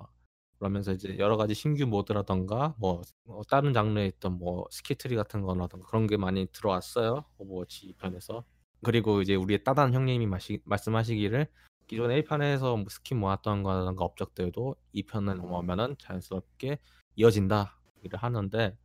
그러면서 0.58 0.92
이제 0.92 1.16
여러 1.18 1.38
가지 1.38 1.54
신규 1.54 1.86
모드라던가 1.86 2.74
뭐, 2.78 3.00
뭐 3.24 3.42
다른 3.48 3.72
장르에 3.72 4.06
있던 4.06 4.36
뭐 4.38 4.66
스킬 4.70 4.95
트리 4.95 5.16
같은 5.16 5.40
거라던가 5.40 5.86
그런 5.88 6.06
게 6.06 6.18
많이 6.18 6.46
들어왔어요. 6.52 7.24
오버워치 7.38 7.94
2편에서. 7.94 8.44
그리고 8.84 9.22
이제 9.22 9.34
우리의 9.34 9.64
따단 9.64 9.94
형님이 9.94 10.26
마시, 10.26 10.60
말씀하시기를 10.64 11.46
기존에 11.86 12.20
1편에서 12.22 12.76
뭐 12.76 12.84
스킨 12.90 13.20
모았던 13.20 13.62
거라던가 13.62 14.04
업적들도 14.04 14.76
2편에 14.94 15.34
넘어오면은 15.34 15.96
자연스럽게 15.98 16.78
이어진다. 17.16 17.79
얘기를 18.00 18.18
하는데 18.18 18.76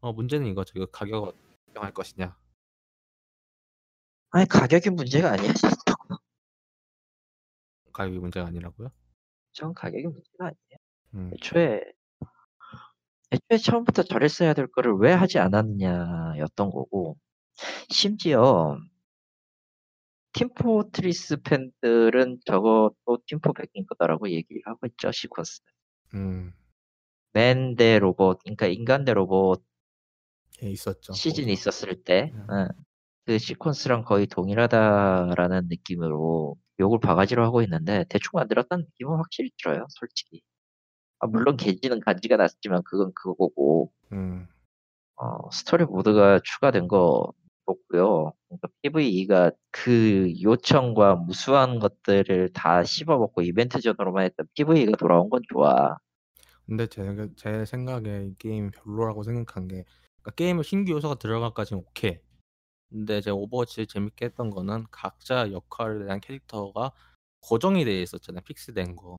어, 0.00 0.12
문제는 0.12 0.46
이거죠. 0.48 0.72
이거 0.76 0.86
가격을 0.86 1.28
어떻게 1.28 1.72
정할 1.74 1.92
것이냐. 1.92 2.36
아니 4.30 4.48
가격이 4.48 4.90
문제가 4.90 5.32
아니야. 5.32 5.52
가격이 7.92 8.18
문제가 8.18 8.46
아니라고요? 8.46 8.90
전 9.52 9.72
가격이 9.72 10.04
문제가 10.06 10.46
아니에요. 10.46 10.78
음. 11.14 11.30
애초에 11.34 11.80
애초에 13.30 13.58
처음부터 13.58 14.02
저랬어야 14.02 14.52
될 14.54 14.66
거를 14.66 14.94
왜 14.94 15.12
하지 15.12 15.38
않았느냐였던 15.38 16.70
거고 16.70 17.16
심지어 17.88 18.78
팀포트리스 20.32 21.40
팬들은 21.42 22.40
저것도 22.44 23.18
팀포 23.26 23.52
백인 23.52 23.86
거다라고 23.86 24.28
얘기를 24.30 24.60
하고 24.66 24.86
있죠 24.88 25.08
시퀀스. 25.10 25.62
음. 26.14 26.52
맨 27.34 27.76
대 27.76 27.98
로봇, 28.00 28.40
그러니까 28.44 28.66
인간 28.68 29.04
대 29.04 29.14
로봇 29.14 29.62
예, 30.62 30.70
있었죠. 30.70 31.12
시즌이 31.12 31.46
거기서. 31.48 31.52
있었을 31.70 32.04
때, 32.04 32.32
음. 32.34 32.46
응, 32.50 32.68
그 33.26 33.36
시퀀스랑 33.36 34.04
거의 34.04 34.26
동일하다라는 34.26 35.68
느낌으로 35.68 36.56
욕을 36.80 37.00
바가지로 37.00 37.44
하고 37.44 37.62
있는데 37.62 38.04
대충 38.08 38.30
만들었다는 38.34 38.84
느낌은 38.86 39.16
확실히 39.16 39.50
들어요, 39.62 39.86
솔직히. 39.90 40.42
아, 41.20 41.26
물론 41.26 41.56
개지는 41.56 42.00
간지가 42.00 42.36
났지만 42.36 42.82
그건 42.84 43.12
그거고 43.14 43.92
음. 44.12 44.48
어, 45.16 45.50
스토리 45.52 45.84
모드가 45.84 46.40
추가된 46.44 46.88
거 46.88 47.32
좋고요. 47.66 48.32
그러니까 48.48 48.68
PVE가 48.82 49.52
그 49.72 50.32
요청과 50.42 51.16
무수한 51.16 51.78
것들을 51.78 52.52
다 52.52 52.84
씹어먹고 52.84 53.42
이벤트 53.42 53.80
전으로만 53.80 54.24
했던 54.26 54.46
PVE가 54.54 54.96
돌아온 54.98 55.30
건 55.30 55.42
좋아. 55.52 55.96
근데 56.66 56.86
제, 56.86 57.30
제 57.36 57.64
생각에 57.64 58.26
이 58.26 58.34
게임 58.38 58.70
별로라고 58.70 59.22
생각한 59.22 59.68
게 59.68 59.84
그러니까 60.22 60.30
게임에 60.36 60.62
신규 60.62 60.92
요소가 60.92 61.16
들어가까지는 61.16 61.82
오케이. 61.82 62.18
근데 62.90 63.20
제가 63.20 63.34
오버워치 63.36 63.86
재밌게 63.86 64.26
했던 64.26 64.50
거는 64.50 64.86
각자 64.90 65.50
역할에 65.52 66.04
대한 66.04 66.20
캐릭터가 66.20 66.92
고정이 67.40 67.84
돼 67.84 68.00
있었잖아요. 68.02 68.42
픽스된 68.42 68.96
거. 68.96 69.16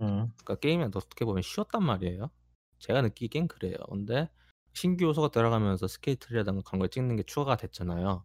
음. 0.00 0.32
그러니까 0.44 0.54
게임이 0.56 0.84
어떻게 0.84 1.24
보면 1.24 1.42
쉬웠단 1.42 1.82
말이에요. 1.84 2.30
제가 2.78 3.02
느끼기엔 3.02 3.48
그래요. 3.48 3.76
근데 3.90 4.28
신규 4.74 5.06
요소가 5.06 5.28
들어가면서 5.28 5.86
스킬 5.88 6.11
트리라든가 6.11 6.62
그런 6.64 6.80
걸 6.80 6.88
찍는 6.88 7.16
게 7.16 7.22
추가가 7.24 7.56
됐잖아요. 7.56 8.24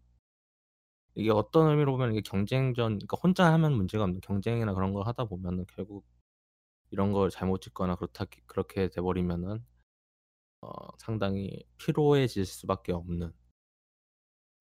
이게 1.14 1.30
어떤 1.30 1.70
의미로 1.70 1.92
보면 1.92 2.12
이게 2.12 2.22
경쟁전, 2.22 2.98
그러니까 2.98 3.16
혼자 3.22 3.52
하면 3.52 3.72
문제가 3.74 4.04
없는 4.04 4.20
경쟁이나 4.20 4.72
그런 4.74 4.92
걸 4.92 5.06
하다 5.06 5.26
보면은 5.26 5.66
결국 5.68 6.06
이런 6.92 7.12
걸 7.12 7.30
잘못 7.30 7.62
찍거나 7.62 7.96
그렇다 7.96 8.26
그렇게 8.46 8.88
돼버리면은 8.90 9.64
어, 10.62 10.68
상당히 10.98 11.64
피로해질 11.78 12.46
수밖에 12.46 12.92
없는. 12.92 13.32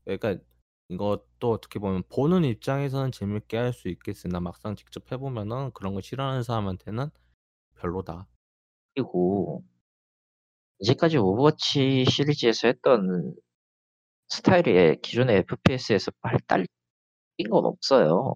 그러니까 0.06 0.38
이것도 0.90 1.52
어떻게 1.52 1.80
보면 1.80 2.04
보는 2.10 2.44
입장에서는 2.44 3.12
재밌게 3.12 3.58
할 3.58 3.74
수 3.74 3.88
있겠으나 3.90 4.40
막상 4.40 4.76
직접 4.76 5.12
해보면은 5.12 5.72
그런 5.74 5.94
걸 5.94 6.04
싫어하는 6.04 6.44
사람한테는 6.44 7.10
별로다. 7.76 8.28
그리고 8.96 9.64
이제까지 10.80 11.18
오버워치 11.18 12.06
시리즈에서 12.06 12.68
했던 12.68 13.36
스타일이 14.30 15.00
기존의 15.02 15.38
FPS에서 15.40 16.12
발달인 16.22 16.66
건 17.50 17.66
없어요. 17.66 18.36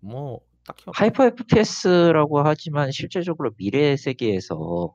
뭐 0.00 0.40
딱히 0.70 0.84
없... 0.86 0.94
하이퍼 0.94 1.24
FPS라고 1.26 2.40
하지만 2.42 2.90
실제적으로 2.92 3.50
미래 3.56 3.96
세계에서 3.96 4.94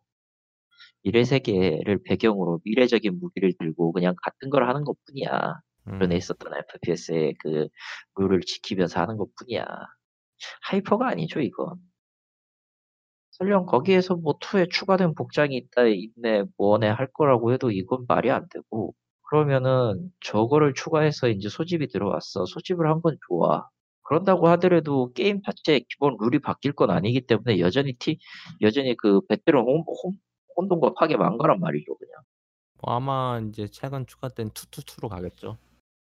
미래 1.04 1.24
세계를 1.24 2.00
배경으로 2.04 2.60
미래적인 2.66 3.20
무기를 3.20 3.54
들고 3.60 3.92
그냥 3.94 4.16
같은 4.24 4.50
걸 4.50 4.68
하는 4.68 4.84
것 4.84 4.98
뿐이야. 5.06 5.62
기존에 5.94 6.16
음, 6.16 6.18
있었던 6.18 6.52
FPS의 6.56 7.36
그 7.40 7.68
룰을 8.16 8.42
지키면서 8.42 9.00
하는 9.02 9.18
것 9.18 9.30
뿐이야. 9.36 9.66
하이퍼가 10.64 11.08
아니죠, 11.10 11.42
이건. 11.42 11.78
설령 13.32 13.66
거기에서 13.66 14.16
뭐 14.16 14.38
2에 14.40 14.70
추가된 14.70 15.14
복장이 15.16 15.56
있다, 15.56 15.84
있네, 15.88 16.44
뭐네 16.58 16.88
할 16.90 17.08
거라고 17.14 17.54
해도 17.54 17.70
이건 17.72 18.06
말이 18.08 18.32
안 18.32 18.48
되고, 18.50 18.94
그러면은 19.30 20.12
저거를 20.22 20.74
추가해서 20.74 21.28
이제 21.30 21.50
소집이 21.50 21.88
들어왔어. 21.90 22.46
소집을 22.46 22.88
한 22.90 23.02
건 23.02 23.18
좋아. 23.28 23.68
그런다고 24.06 24.48
하더라도 24.50 25.12
게임 25.14 25.42
자체 25.42 25.80
기본 25.90 26.16
룰이 26.20 26.40
바뀔 26.40 26.72
건 26.74 26.92
아니기 26.92 27.22
때문에 27.22 27.60
여전히 27.60 27.94
티, 27.94 28.20
여전히 28.62 28.96
그 28.96 29.20
배틀은 29.28 29.60
혼, 29.62 29.84
혼, 29.86 30.14
혼돈과 30.56 30.94
파괴 30.94 31.18
망가란 31.18 31.60
말이죠, 31.60 31.98
그냥. 31.98 32.14
뭐 32.82 32.94
아마 32.96 33.42
이제 33.50 33.68
최근 33.68 34.06
추가된 34.06 34.52
투투투로 34.52 35.10
가겠죠. 35.10 35.58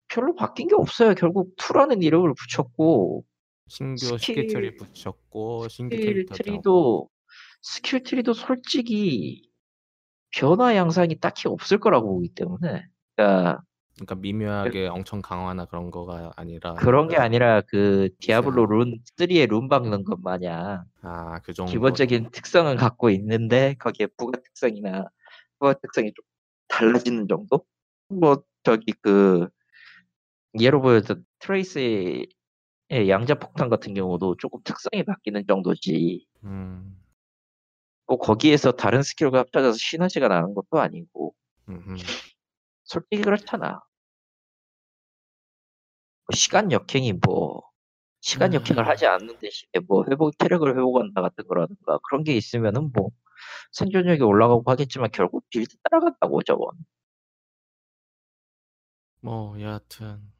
별로 0.10 0.36
바뀐 0.36 0.68
게 0.68 0.76
없어요. 0.76 1.16
결국 1.16 1.56
2라는 1.56 2.04
이름을 2.04 2.34
붙였고, 2.36 3.24
신규 3.68 4.06
스킬- 4.06 4.20
스킬 4.20 4.47
트리 4.47 4.76
붙였고 4.76 5.68
신규 5.70 5.95
스킬. 5.95 6.26
트리도 6.26 7.10
스킬 7.62 8.04
트리도 8.04 8.34
솔직히 8.34 9.49
변화 10.36 10.76
양상이 10.76 11.18
딱히 11.20 11.47
없을 11.47 11.80
거라고 11.80 12.14
보기 12.16 12.28
때문에 12.36 12.86
그러니까 13.16 13.62
그러니까 13.96 14.16
미묘하게 14.16 14.88
엄청 14.88 15.22
강화나 15.22 15.66
그런 15.66 15.91
거가 15.91 16.32
아니라 16.36 16.74
그런 16.76 17.08
게 17.08 17.16
아니라 17.18 17.62
그 17.62 18.10
디아블로. 18.20 18.66
룬 18.66 19.00
3에 19.18 19.46
룬 19.48 19.70
박는 19.70 20.04
것 20.04 20.20
마냥 20.22 20.86
아 21.02 21.39
그 21.44 21.54
정도? 21.54 21.72
기본적인 21.72 22.32
특성은 22.32 22.76
갖고 22.76 23.10
있는데 23.12 23.76
거기에 23.80 24.08
부가 24.18 24.39
특성이나 24.39 25.06
부가 25.60 25.74
특성이 25.74 26.12
좀 26.14 26.24
달라지는 26.68 27.28
정도? 27.28 27.66
뭐 28.08 28.44
저기 28.64 28.94
그 29.02 29.48
예로 30.60 30.82
보여서 30.82 31.16
트레이스의 31.39 32.28
양자 32.91 33.36
폭탄 33.36 33.70
같은 33.70 33.94
경우도 33.94 34.38
조금 34.38 34.60
특성이 34.64 35.04
바뀌는 35.04 35.46
정도지. 35.48 36.26
음, 36.44 36.98
뭐 38.08 38.18
거기에서 38.18 38.72
다른 38.72 39.02
스킬과 39.04 39.39
합쳐져서 39.39 39.78
시너지가 39.78 40.28
나는 40.28 40.54
것도 40.54 40.80
아니고. 40.80 41.34
음, 41.70 41.96
솔직히 42.86 43.21
그렇잖아. 43.23 43.81
뭐 46.27 46.36
시간 46.36 46.71
역행이 46.71 47.13
뭐 47.25 47.61
시간 48.21 48.53
음. 48.53 48.55
역행을 48.55 48.88
하지 48.88 49.05
않는 49.07 49.39
대신에 49.39 49.71
뭐 49.88 50.05
회복 50.09 50.38
체력을 50.39 50.69
회복한다 50.69 51.21
같은 51.21 51.45
거라든가 51.47 51.99
그런 52.09 52.23
게 52.23 52.36
있으면은 52.36 52.91
뭐 52.93 53.09
생존력이 53.73 54.23
올라가고 54.23 54.63
하겠지만 54.71 55.11
결국 55.13 55.45
빌드 55.49 55.75
따라간다고 55.84 56.43
저건. 56.43 56.71
뭐 59.21 59.59
여하튼 59.59 60.31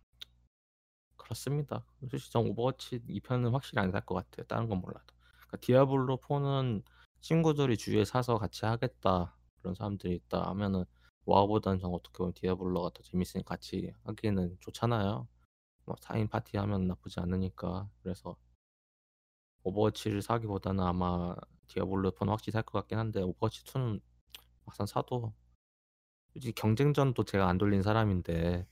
그렇습니다. 1.18 1.86
솔직히 2.00 2.32
전 2.32 2.48
오버워치 2.50 3.00
2편은 3.08 3.52
확실히 3.52 3.82
안 3.82 3.92
살 3.92 4.02
것 4.06 4.16
같아요. 4.16 4.46
다른 4.48 4.68
건 4.70 4.80
몰라도. 4.82 5.06
그러니까 5.48 5.58
디아블로 5.62 6.18
4는 6.18 6.84
친구들이 7.22 7.78
주위에 7.78 8.06
사서 8.06 8.38
같이 8.38 8.66
하겠다 8.66 9.36
그런 9.62 9.76
사람들이 9.76 10.16
있다 10.16 10.50
하면은 10.50 10.86
와우보다는 11.26 11.80
전 11.80 11.94
어떻게 11.94 12.18
보면 12.20 12.34
디아블로가 12.34 12.92
더 12.94 13.04
재밌으니까 13.04 13.50
같이 13.56 13.94
하기에는 14.06 14.58
좋잖아요. 14.62 15.28
뭐 15.86 15.96
4인 16.02 16.30
파티 16.30 16.58
하면 16.58 16.88
나쁘지 16.88 17.20
않으니까 17.20 17.90
그래서 18.04 18.38
오버워치를 19.64 20.22
사기보다는 20.22 20.84
아마 20.84 21.36
디아블로 21.68 22.12
4는 22.12 22.30
확실히 22.30 22.52
살 22.54 22.64
것 22.64 22.74
같긴 22.80 22.98
한데 22.98 23.22
오버워치 23.22 23.64
2는 23.66 24.02
막상 24.66 24.86
사도 24.86 25.34
솔직히 26.34 26.54
경쟁전도 26.54 27.24
제가 27.26 27.48
안 27.50 27.58
돌린 27.58 27.82
사람인데 27.84 28.68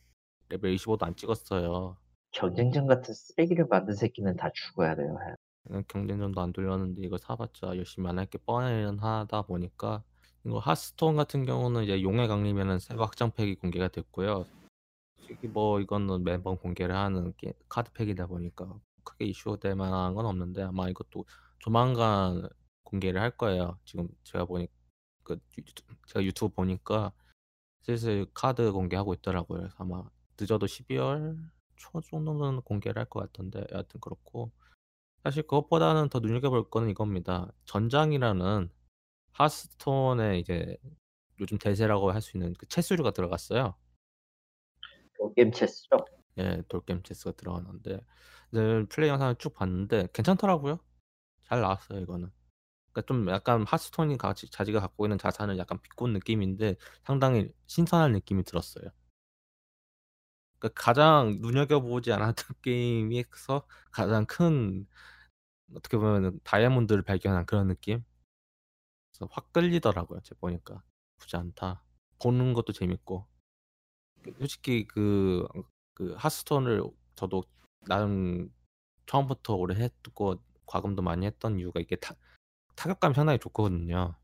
레벨 0.50 0.76
25도 0.76 1.04
안 1.04 1.16
찍었어요. 1.16 1.98
경쟁전 2.32 2.88
같은 2.88 3.14
쓰레기를 3.14 3.68
만든 3.68 3.94
새끼는 3.96 4.36
다 4.38 4.50
죽어야 4.54 4.96
돼요. 4.96 5.18
그냥 5.64 5.84
경쟁전도 5.88 6.42
안 6.42 6.54
돌렸는데 6.54 7.02
이거 7.04 7.18
사봤자 7.18 7.78
열심히 7.78 8.08
안 8.10 8.18
할 8.20 8.26
게 8.28 8.38
뻔한 8.40 9.00
하다 9.00 9.44
보니까 9.44 10.04
이거 10.46 10.60
하스톤 10.60 11.16
같은 11.16 11.46
경우는 11.46 11.84
이제 11.84 12.02
용의 12.02 12.28
강림에는 12.28 12.80
새로 12.80 13.02
확장팩이 13.04 13.56
공개가 13.56 13.88
됐고요. 13.88 14.46
뭐 15.54 15.80
이거는 15.80 16.24
매번 16.24 16.58
공개를 16.58 16.96
하는 16.96 17.34
게- 17.38 17.54
카드팩이다 17.70 18.28
보니까 18.28 18.74
크게 19.04 19.26
이슈될 19.26 19.76
만한 19.76 20.14
건 20.14 20.26
없는데 20.26 20.64
아마 20.64 20.90
이것도 20.90 21.26
조만간 21.60 22.50
공개를 22.84 23.22
할 23.22 23.32
거예요. 23.38 23.78
지금 23.86 24.08
제가 24.24 24.46
보니 24.46 24.68
그 25.24 25.40
유- 25.60 25.64
제가 26.08 26.24
유튜브 26.24 26.54
보니까 26.54 27.12
슬슬 27.84 28.26
카드 28.34 28.72
공개하고 28.72 29.14
있더라고요. 29.16 29.60
그래서 29.60 29.76
아마 29.80 30.04
늦어도 30.40 30.66
12월 30.66 31.38
초 31.78 32.02
정도는 32.02 32.62
공개를 32.62 33.00
할 33.00 33.06
것 33.10 33.22
같던데 33.22 33.66
여하튼 33.72 34.00
그렇고 34.02 34.52
사실 35.24 35.44
그것보다는 35.44 36.10
더 36.10 36.20
눈여겨볼 36.20 36.70
거는 36.70 36.90
이겁니다. 36.90 37.52
전장이라는 37.66 38.70
하스톤에 39.34 40.40
이제 40.40 40.78
요즘 41.40 41.58
대세라고 41.58 42.12
할 42.12 42.22
수 42.22 42.38
있는 42.38 42.54
그 42.54 42.68
채수류가 42.68 43.12
들어갔어요. 43.12 43.76
게임 45.36 45.52
체스죠. 45.52 45.98
예, 46.38 46.62
돌게임 46.68 47.04
체스가 47.04 47.34
들어갔는데 47.34 48.00
네, 48.52 48.86
플레이 48.88 49.10
영상을 49.10 49.36
쭉 49.36 49.54
봤는데 49.54 50.08
괜찮더라고요. 50.14 50.80
잘 51.46 51.62
나왔어요 51.62 52.00
이거는. 52.02 52.32
그러니까 52.94 53.08
좀 53.08 53.30
약간 53.30 53.66
하스톤이 53.68 54.18
같이 54.18 54.50
자기가 54.52 54.82
갖고 54.82 55.06
있는 55.06 55.18
자산을 55.18 55.58
약간 55.60 55.80
비꼰 55.82 56.14
느낌인데 56.14 56.76
상당히 57.04 57.52
신선한 57.68 58.14
느낌이 58.14 58.44
들었어요. 58.46 58.86
그러니까 60.60 60.82
가장 60.82 61.38
눈여겨보지 61.42 62.12
않았던 62.14 62.58
게임에서 62.62 63.66
가장 63.92 64.26
큰 64.26 64.88
어떻게 65.76 65.98
보면 65.98 66.40
다이아몬드를 66.44 67.04
발견한 67.04 67.46
그런 67.46 67.68
느낌? 67.68 68.04
그래서 69.22 69.30
확 69.32 69.54
끌리더라고요. 69.54 70.20
제가 70.22 70.40
보니까 70.40 70.82
나쁘지 71.20 71.38
않다. 71.38 71.84
보는 72.20 72.54
것도 72.54 72.74
재밌고. 72.74 73.28
솔직히 74.40 74.88
그, 74.88 75.48
그 75.94 76.14
하스톤을 76.18 76.84
저도 77.16 77.44
나름 77.88 78.52
처음부터 79.06 79.56
오래 79.56 79.76
했고 79.76 80.42
과금도 80.66 81.04
많이 81.04 81.26
했던 81.26 81.60
이유가 81.60 81.80
이게 81.80 81.96
타, 81.98 82.16
타격감이 82.76 83.14
상당히 83.14 83.38
좋거든요. 83.40 84.16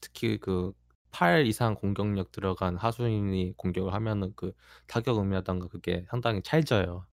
특히 0.00 0.38
그 0.38 0.72
8 1.10 1.46
이상 1.46 1.76
공격력 1.76 2.32
들어간 2.32 2.76
하수인이 2.76 3.54
공격을 3.56 3.94
하면은 3.94 4.32
그 4.34 4.52
타격 4.88 5.18
의미하던가 5.18 5.68
그게 5.68 6.04
상당히 6.10 6.42
찰져요. 6.42 7.06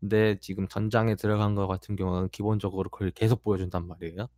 근데 0.00 0.38
지금 0.40 0.68
전장에 0.68 1.16
들어간 1.16 1.54
거 1.54 1.66
같은 1.66 1.96
경우는 1.96 2.28
기본적으로 2.28 2.90
그걸 2.90 3.10
계속 3.12 3.42
보여준단 3.42 3.88
말이에요. 3.88 4.28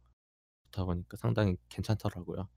그렇다 0.70 0.84
보니까 0.84 1.16
상당히 1.16 1.56
괜찮더라고요. 1.68 2.48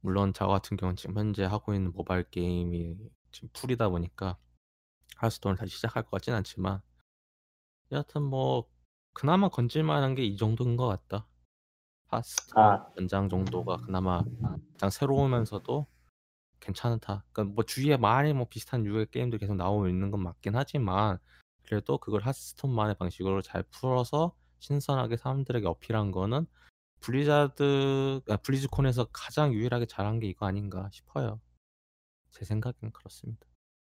물론 0.00 0.32
저 0.32 0.46
같은 0.46 0.76
경우는 0.76 0.96
지금 0.96 1.18
현재 1.18 1.44
하고 1.44 1.74
있는 1.74 1.92
모바일 1.92 2.24
게임이 2.30 2.96
지금 3.32 3.48
풀이다 3.52 3.88
보니까 3.90 4.38
하스톤을 5.16 5.56
다시 5.56 5.76
시작할 5.76 6.04
것 6.04 6.10
같진 6.12 6.32
않지만 6.34 6.80
여하튼 7.92 8.22
뭐 8.22 8.68
그나마 9.12 9.48
건질만한 9.48 10.14
게 10.14 10.24
이 10.24 10.36
정도인 10.36 10.76
것 10.76 10.86
같다. 10.86 11.26
하스톤 12.08 12.62
아, 12.62 12.90
연장 12.98 13.28
정도가 13.28 13.78
그나마 13.78 14.22
가장 14.74 14.90
새로우면서도 14.90 15.86
괜찮다. 16.60 17.24
그러니까 17.32 17.54
뭐 17.54 17.64
주위에 17.64 17.96
많이 17.96 18.32
뭐 18.32 18.46
비슷한 18.48 18.84
유의 18.84 19.06
게임들 19.10 19.38
계속 19.38 19.54
나오고 19.54 19.88
있는 19.88 20.10
건 20.10 20.22
맞긴 20.22 20.56
하지만 20.56 21.18
그래도 21.62 21.98
그걸 21.98 22.22
하스톤만의 22.22 22.96
방식으로 22.96 23.42
잘 23.42 23.62
풀어서 23.64 24.34
신선하게 24.60 25.16
사람들에게 25.16 25.66
어필한 25.66 26.12
거는 26.12 26.46
블리자드 27.00 28.20
아, 28.28 28.36
블리즈콘에서 28.36 29.06
가장 29.12 29.52
유일하게 29.52 29.86
잘한 29.86 30.20
게 30.20 30.28
이거 30.28 30.46
아닌가 30.46 30.88
싶어요. 30.92 31.40
제 32.30 32.44
생각엔 32.44 32.92
그렇습니다. 32.92 33.46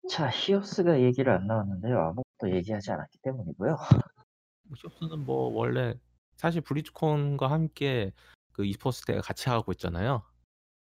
자, 0.09 0.29
히오스가 0.29 1.01
얘기를 1.01 1.31
안 1.31 1.47
나왔는데요. 1.47 1.99
아무것도 1.99 2.55
얘기하지 2.55 2.91
않았기 2.91 3.19
때문이고요. 3.19 3.75
뭐 4.63 4.77
히오스는 4.77 5.25
뭐 5.25 5.51
원래 5.53 5.97
사실 6.35 6.61
블리즈콘과 6.61 7.49
함께 7.49 8.11
그 8.51 8.65
e스포츠 8.65 9.05
대회 9.05 9.19
같이 9.19 9.49
하고 9.49 9.71
있잖아요. 9.71 10.23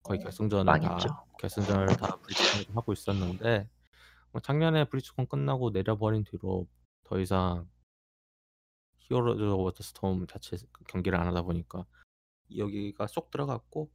거의 0.03 0.21
결승전을 0.21 0.65
망했죠. 0.65 1.09
다 1.09 1.25
결승전을 1.39 1.87
다 1.97 2.17
블리즈콘에서 2.19 2.73
하고 2.75 2.93
있었는데 2.93 3.69
뭐 4.33 4.41
작년에 4.41 4.85
블리즈콘 4.85 5.27
끝나고 5.27 5.71
내려버린 5.71 6.25
뒤로 6.25 6.67
더 7.05 7.19
이상 7.19 7.69
히어로즈 9.09 9.43
오브 9.43 9.73
더 9.73 9.83
스톰 9.83 10.27
자체 10.27 10.57
경기를 10.89 11.19
안 11.19 11.27
하다 11.27 11.43
보니까 11.43 11.87
여기가 12.57 13.07
쏙 13.07 13.31
들어갔고 13.31 13.91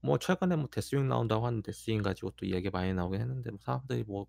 뭐 0.00 0.18
최근에 0.18 0.56
뭐 0.56 0.68
데스윙 0.70 1.08
나온다고 1.08 1.46
하는데 1.46 1.62
데스윙 1.62 2.02
가지고 2.02 2.30
또 2.32 2.46
이야기 2.46 2.70
많이 2.70 2.92
나오긴 2.92 3.20
했는데 3.20 3.50
뭐 3.50 3.58
사람들이 3.62 4.04
뭐 4.04 4.26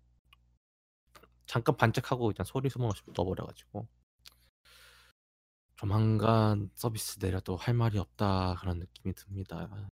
잠깐 1.46 1.76
반짝하고 1.76 2.26
그냥 2.28 2.44
소리 2.44 2.68
소문 2.68 2.90
없이 2.90 3.02
묻어버려가지고 3.06 3.86
조만간 5.76 6.70
서비스 6.74 7.18
내려도 7.18 7.56
할 7.56 7.74
말이 7.74 7.98
없다 7.98 8.56
그런 8.60 8.78
느낌이 8.78 9.14
듭니다. 9.14 9.88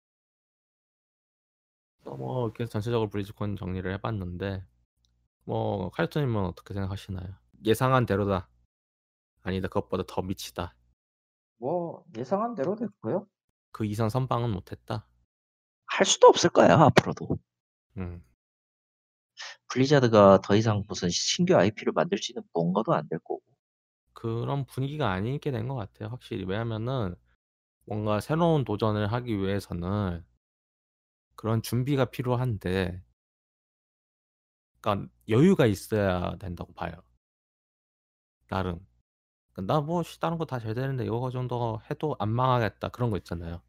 또뭐 2.04 2.46
이렇게 2.46 2.66
전체적으로 2.66 3.10
브리즈콘 3.10 3.56
정리를 3.56 3.92
해봤는데 3.94 4.64
뭐 5.46 5.90
칼토님은 5.92 6.46
어떻게 6.46 6.74
생각하시나요? 6.74 7.36
예상한 7.66 8.06
대로다. 8.06 8.48
아니다 9.44 9.68
그것보다 9.68 10.04
더 10.08 10.22
미치다. 10.22 10.76
뭐 11.58 12.04
예상한 12.18 12.56
대로 12.56 12.76
됐고요. 12.76 13.28
그 13.72 13.86
이상 13.86 14.10
선방은 14.10 14.50
못했다. 14.52 15.08
할 15.88 16.06
수도 16.06 16.28
없을 16.28 16.50
거야 16.50 16.80
앞으로도. 16.80 17.38
음. 17.98 18.24
블리자드가 19.70 20.42
더 20.44 20.56
이상 20.56 20.84
무슨 20.88 21.10
신규 21.10 21.56
IP를 21.56 21.94
만들 21.94 22.18
수 22.18 22.32
있는 22.32 22.44
뭔가도 22.54 22.94
안 22.94 23.08
될 23.10 23.20
거고. 23.20 23.42
그런 24.14 24.66
분위기가 24.66 25.12
아니게 25.12 25.52
된 25.52 25.68
것 25.68 25.76
같아요. 25.76 26.10
확실히 26.10 26.46
왜냐면은 26.46 27.16
뭔가 27.86 28.20
새로운 28.22 28.66
도전을 28.66 29.12
하기 29.14 29.38
위해서는 29.40 30.26
그런 31.36 31.62
준비가 31.62 32.06
필요한데, 32.06 33.04
그러니까 34.82 35.10
여유가 35.30 35.66
있어야 35.66 36.36
된다고 36.38 36.74
봐요. 36.74 36.92
나름. 38.50 38.80
나 39.56 39.82
뭐 39.82 40.04
다른 40.20 40.38
거 40.38 40.46
다 40.46 40.60
잘 40.60 40.74
되는데 40.74 41.06
이거 41.06 41.30
정도 41.32 41.80
해도 41.90 42.16
안 42.20 42.30
망하겠다 42.30 42.90
그런 42.90 43.10
거 43.12 43.18
있잖아요. 43.18 43.62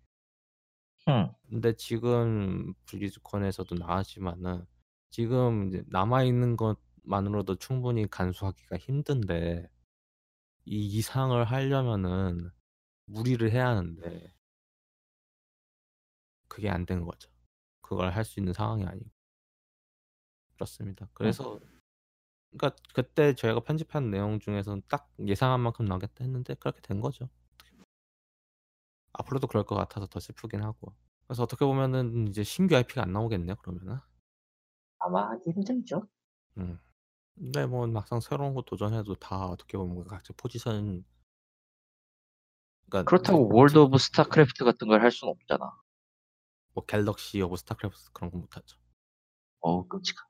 응. 1.08 1.34
근데 1.48 1.74
지금 1.76 2.74
블리즈컨에서도 2.86 3.74
나왔지만은 3.76 4.64
지금 5.10 5.68
이제 5.68 5.82
남아 5.88 6.24
있는 6.24 6.56
것만으로도 6.56 7.56
충분히 7.56 8.08
간수하기가 8.08 8.78
힘든데 8.78 9.68
이 10.66 10.86
이상을 10.98 11.44
하려면은 11.44 12.50
무리를 13.06 13.50
해야 13.52 13.68
하는데 13.68 14.34
그게 16.48 16.68
안 16.70 16.86
된 16.86 17.04
거죠. 17.04 17.30
그걸 17.80 18.10
할 18.12 18.24
수 18.24 18.40
있는 18.40 18.52
상황이 18.52 18.84
아니고 18.86 19.10
그렇습니다. 20.54 21.08
그래서 21.14 21.58
그러니까 22.56 22.76
그때 22.94 23.34
저희가 23.34 23.60
편집한 23.60 24.10
내용 24.10 24.38
중에서는 24.38 24.82
딱 24.88 25.10
예상한 25.26 25.60
만큼 25.60 25.86
나겠다 25.86 26.22
했는데 26.24 26.54
그렇게 26.54 26.80
된 26.82 27.00
거죠. 27.00 27.28
앞으로도 29.14 29.46
그럴 29.46 29.64
것 29.64 29.74
같아서 29.74 30.06
더 30.06 30.20
슬프긴 30.20 30.62
하고. 30.62 30.94
그래서 31.26 31.42
어떻게 31.42 31.64
보면은 31.64 32.28
이제 32.28 32.42
신규 32.42 32.76
IP가 32.76 33.02
안 33.02 33.12
나오겠네 33.12 33.54
그러면은. 33.62 33.98
아마 34.98 35.30
힘들죠. 35.44 36.06
음. 36.58 36.78
근데 37.34 37.66
뭐 37.66 37.86
막상 37.86 38.20
새로운 38.20 38.54
거 38.54 38.62
도전해도 38.62 39.14
다 39.16 39.46
어떻게 39.46 39.78
보면 39.78 40.04
각자 40.06 40.34
포지션 40.36 41.04
그러니까 42.88 43.08
그렇다고 43.08 43.48
그- 43.48 43.54
월드 43.56 43.78
오브 43.78 43.96
스타크래프트 43.98 44.64
같은 44.64 44.86
걸 44.88 45.00
할 45.02 45.10
수는 45.10 45.32
없잖아. 45.32 45.74
뭐 46.74 46.84
갤럭시 46.84 47.40
오브 47.40 47.56
스타크래프트 47.56 48.12
그런 48.12 48.30
거 48.30 48.36
못하죠. 48.38 48.78
어우 49.60 49.88
끔찍하. 49.88 50.26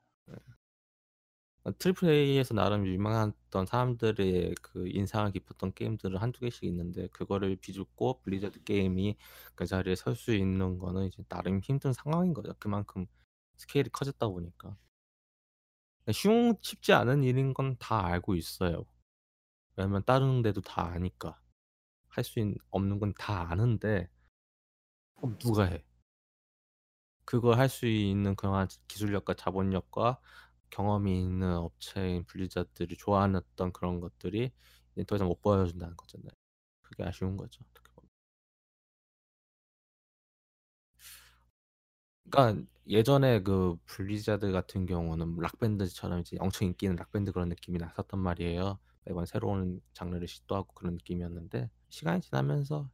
트리플 1.71 2.09
A에서 2.09 2.53
나름 2.53 2.85
유명했던 2.85 3.65
사람들의 3.65 4.55
그 4.61 4.87
인상을 4.87 5.31
깊었던 5.31 5.73
게임들은 5.73 6.17
한두 6.17 6.39
개씩 6.41 6.63
있는데 6.65 7.07
그거를 7.07 7.55
비집고 7.55 8.21
블리자드 8.21 8.63
게임이 8.63 9.17
그 9.55 9.65
자리에 9.65 9.95
설 9.95 10.15
수 10.15 10.33
있는 10.35 10.77
거는 10.77 11.05
이제 11.07 11.23
나름 11.29 11.59
힘든 11.59 11.93
상황인 11.93 12.33
거죠. 12.33 12.53
그만큼 12.59 13.05
스케일이 13.57 13.89
커졌다 13.89 14.27
보니까. 14.27 14.77
쉬운 16.13 16.55
쉽지 16.61 16.93
않은 16.93 17.23
일인 17.23 17.53
건 17.53 17.75
다 17.77 18.05
알고 18.05 18.35
있어요. 18.35 18.85
왜냐면 19.77 20.03
다른 20.05 20.41
데도 20.43 20.61
다 20.61 20.87
아니까. 20.87 21.39
할 22.09 22.23
수 22.25 22.39
없는 22.71 22.99
건 22.99 23.13
다 23.15 23.51
아는데 23.51 24.09
그럼 25.15 25.37
누가 25.39 25.63
해? 25.65 25.83
그걸 27.25 27.57
할 27.57 27.69
수 27.69 27.85
있는 27.87 28.35
그러한 28.35 28.67
기술력과 28.87 29.33
자본력과 29.35 30.19
경험이 30.73 31.21
있는 31.21 31.55
업체인 31.55 32.25
블리자드를 32.25 32.97
좋아했던 32.97 33.71
그런 33.73 33.99
것들이 33.99 34.51
더 35.07 35.15
이상 35.15 35.27
못 35.27 35.39
보여준다는 35.41 35.95
거잖아요. 35.95 36.31
그게 36.81 37.03
아쉬운 37.03 37.37
거죠. 37.37 37.63
어떻게 37.69 37.91
보면. 37.93 38.09
그러니까 42.29 42.65
예전에 42.87 43.41
그 43.43 43.77
블리자드 43.85 44.51
같은 44.51 44.85
경우는 44.85 45.37
락밴드처럼 45.37 46.21
이제 46.21 46.37
엄청 46.39 46.67
인기 46.67 46.85
있는 46.85 46.95
락밴드 46.97 47.31
그런 47.31 47.49
느낌이 47.49 47.77
났었단 47.77 48.19
말이에요. 48.19 48.79
매번 49.05 49.25
새로운 49.25 49.81
장르를 49.93 50.27
시도하고 50.27 50.73
그런 50.73 50.93
느낌이었는데 50.95 51.69
시간이 51.89 52.21
지나면서 52.21 52.89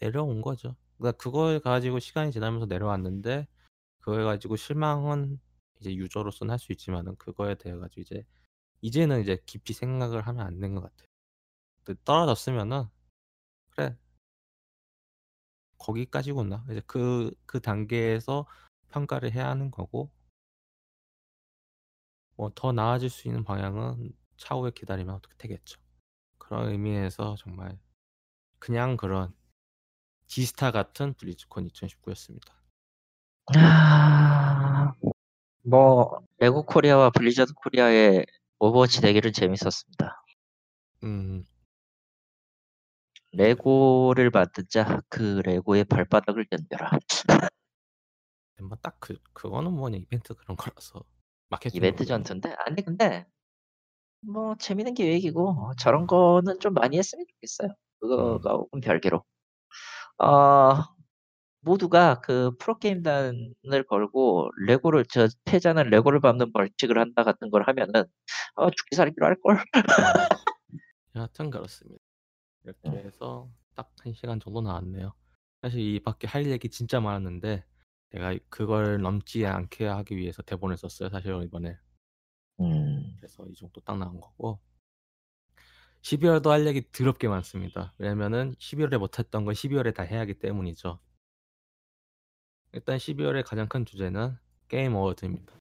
내려온 0.00 0.42
거죠. 0.42 0.76
그러니까 0.98 1.18
그걸 1.22 1.60
가지고 1.60 2.00
시간이 2.00 2.32
지나면서 2.32 2.66
내려왔는데 2.66 3.46
그걸 4.00 4.24
가지고 4.24 4.56
실망은 4.56 5.40
이제 5.84 5.94
유저로서는 5.96 6.52
할 6.52 6.58
수 6.58 6.72
있지만은 6.72 7.16
그거에 7.16 7.54
대해 7.56 7.76
가지고 7.76 8.02
이제 8.02 8.24
이제는 8.82 9.22
이제 9.22 9.38
깊이 9.46 9.72
생각을 9.74 10.26
하면 10.28 10.46
안 10.46 10.60
된 10.60 10.74
것 10.76 10.82
같아요. 10.82 11.06
떨어졌으면은 12.04 12.84
그래 13.70 13.96
거기까지구나. 15.78 16.64
이제 16.70 16.82
그, 16.86 17.30
그 17.46 17.60
단계에서 17.60 18.46
평가를 18.90 19.32
해야 19.32 19.48
하는 19.48 19.70
거고, 19.70 20.10
뭐 22.36 22.50
더 22.54 22.72
나아질 22.72 23.10
수 23.10 23.28
있는 23.28 23.44
방향은 23.44 24.12
차후에 24.36 24.70
기다리면 24.72 25.14
어떻게 25.14 25.34
되겠죠. 25.36 25.80
그런 26.38 26.68
의미에서 26.70 27.36
정말 27.38 27.78
그냥 28.58 28.96
그런 28.96 29.34
지스타 30.28 30.72
같은 30.72 31.14
블리즈콘 31.14 31.66
2019였습니다. 31.66 32.54
아, 33.56 34.53
뭐 35.64 36.20
레고 36.38 36.64
코리아와 36.64 37.10
블리자드 37.10 37.52
코리아의 37.54 38.26
오버워치 38.58 39.00
대결은 39.00 39.32
재밌었습니다. 39.32 40.22
음, 41.04 41.44
레고를 43.32 44.30
만든 44.30 44.64
자그 44.68 45.42
레고의 45.44 45.84
발바닥을 45.84 46.46
견뎌라. 46.46 46.90
뭐딱 48.60 48.96
그 49.00 49.18
그거는 49.32 49.72
뭐냐 49.72 49.98
이벤트 49.98 50.34
그런 50.34 50.56
거라서 50.56 51.02
마케팅 51.48 51.76
이벤트 51.76 52.04
전투인데 52.04 52.54
아니 52.58 52.82
근데 52.82 53.26
뭐 54.20 54.54
재밌는 54.56 54.94
계획이고 54.94 55.72
저런 55.78 56.06
거는 56.06 56.60
좀 56.60 56.74
많이 56.74 56.96
했으면 56.96 57.26
좋겠어요. 57.28 57.74
그거가 58.00 58.64
음. 58.74 58.80
별개로. 58.80 59.24
어 60.18 60.82
모두가 61.64 62.20
그 62.20 62.52
프로게임단을 62.58 63.84
걸고 63.88 64.50
레고를 64.66 65.04
저 65.10 65.28
패자는 65.44 65.90
레고를 65.90 66.20
밟는 66.20 66.52
벌칙을 66.52 66.98
한다 66.98 67.24
같은 67.24 67.50
걸 67.50 67.62
하면은 67.68 68.04
어 68.56 68.70
죽기 68.70 68.96
살기로 68.96 69.26
할 69.26 69.36
걸. 69.42 69.58
여하튼 71.16 71.50
그렇습니다. 71.50 72.02
이렇게 72.64 72.88
음. 72.90 72.96
해서 72.96 73.50
딱 73.74 73.90
한 74.04 74.12
시간 74.14 74.38
정도 74.40 74.60
나왔네요. 74.60 75.14
사실 75.62 75.80
이 75.80 76.00
밖에 76.00 76.26
할 76.26 76.46
얘기 76.46 76.68
진짜 76.68 77.00
많았는데 77.00 77.64
제가 78.12 78.36
그걸 78.50 79.00
넘지 79.00 79.46
않게 79.46 79.86
하기 79.86 80.16
위해서 80.16 80.42
대본을 80.42 80.76
썼어요. 80.76 81.08
사실 81.10 81.32
이번에. 81.42 81.76
음. 82.60 83.16
그래서 83.18 83.46
이 83.48 83.54
정도 83.54 83.80
딱 83.80 83.98
나온 83.98 84.20
거고 84.20 84.60
12월도 86.02 86.48
할 86.48 86.66
얘기 86.66 86.90
더럽게 86.92 87.28
많습니다. 87.28 87.94
왜냐면은 87.98 88.54
12월에 88.56 88.98
못했던 88.98 89.44
걸 89.44 89.54
12월에 89.54 89.94
다 89.94 90.02
해야 90.02 90.20
하기 90.20 90.34
때문이죠. 90.38 91.00
일단 92.74 92.96
12월의 92.96 93.46
가장 93.46 93.68
큰 93.68 93.86
주제는 93.86 94.36
게임 94.66 94.96
어워드입니다. 94.96 95.54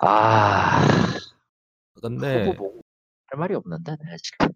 아. 0.00 0.80
근데 2.00 2.46
후보 2.46 2.72
뭐, 2.72 2.80
할 3.26 3.38
말이 3.38 3.54
없는데 3.54 3.96
네, 3.96 4.16
지금. 4.22 4.48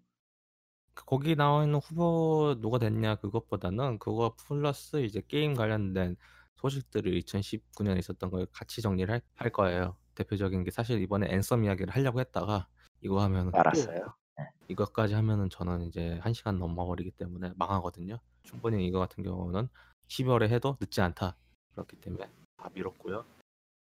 거기 0.95 1.35
나와 1.35 1.63
있는 1.63 1.79
후보 1.79 2.55
누가 2.59 2.79
됐냐 2.79 3.15
그것보다는 3.15 3.99
그거 3.99 4.35
플러스 4.47 5.03
이제 5.03 5.21
게임 5.27 5.53
관련된 5.53 6.15
소식들을 6.55 7.11
2019년에 7.19 7.99
있었던 7.99 8.31
걸 8.31 8.47
같이 8.51 8.81
정리를 8.81 9.13
할, 9.13 9.21
할 9.35 9.51
거예요. 9.51 9.95
대표적인 10.15 10.63
게 10.63 10.71
사실 10.71 10.99
이번에 11.01 11.27
앤썸 11.29 11.65
이야기를 11.65 11.93
하려고 11.93 12.19
했다가 12.19 12.67
이거 13.01 13.21
하면 13.21 13.51
알았어요. 13.53 14.15
네. 14.37 14.45
이것까지 14.69 15.13
하면은 15.13 15.51
저는 15.51 15.83
이제 15.83 16.17
한 16.23 16.33
시간 16.33 16.57
넘어버리기 16.57 17.11
때문에 17.11 17.51
망하거든요. 17.57 18.17
충분히 18.41 18.87
이거 18.87 18.97
같은 18.97 19.23
경우는 19.23 19.67
12월에 20.07 20.49
해도 20.49 20.77
늦지 20.79 21.01
않다. 21.01 21.35
그렇기 21.71 21.97
때문에 21.97 22.29
다 22.57 22.69
미뤘고요. 22.73 23.25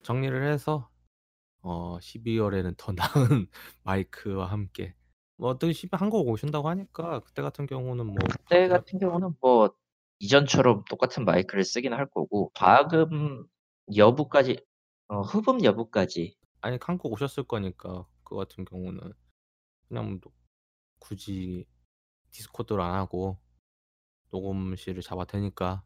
정리를 0.03 0.51
해서 0.51 0.89
어 1.61 1.97
12월에는 1.99 2.76
더 2.78 2.91
나은 3.38 3.47
마이크와 3.84 4.47
함께 4.47 4.95
뭐 5.38 5.49
어떻게 5.49 5.74
한국 5.91 6.28
오신다고 6.28 6.70
하니까 6.70 7.20
그때 7.22 7.41
같은 7.41 7.66
경우는 7.66 8.05
뭐 8.05 8.16
그때 8.30 8.68
같은 8.68 8.99
경우는 8.99 9.36
뭐 9.41 9.76
이전처럼 10.20 10.86
똑같은 10.89 11.26
마이크를 11.26 11.64
쓰긴 11.64 11.93
할 11.93 12.05
거고 12.05 12.51
과금 12.53 13.45
여부까지 13.95 14.57
어, 15.07 15.22
흡음 15.22 15.64
여부까지 15.64 16.36
아니 16.61 16.78
한국 16.82 17.11
오셨을 17.11 17.43
거니까 17.43 18.05
그 18.24 18.36
같은 18.36 18.64
경우는 18.66 19.14
그냥 19.88 20.20
뭐 20.22 20.32
굳이 20.99 21.66
디스코드를 22.32 22.82
안 22.82 22.95
하고 22.95 23.38
녹음실을 24.32 25.01
잡아 25.01 25.26
대니까 25.26 25.84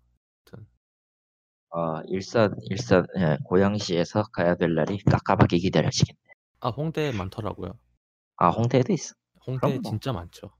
어, 1.70 2.02
일산 2.08 2.56
일산 2.70 3.06
예, 3.20 3.38
고양시에서 3.46 4.24
가야 4.34 4.56
될 4.56 4.74
날이 4.76 5.00
깝깝하게 5.04 5.58
기다려지겠네. 5.60 6.20
아 6.62 6.70
홍대에 6.70 7.12
많더라고요. 7.14 7.74
아 8.38 8.50
홍대에도 8.50 8.94
있어. 8.94 9.16
홍대에 9.48 9.80
뭐. 9.80 9.92
진짜 9.92 10.14
많죠. 10.14 10.52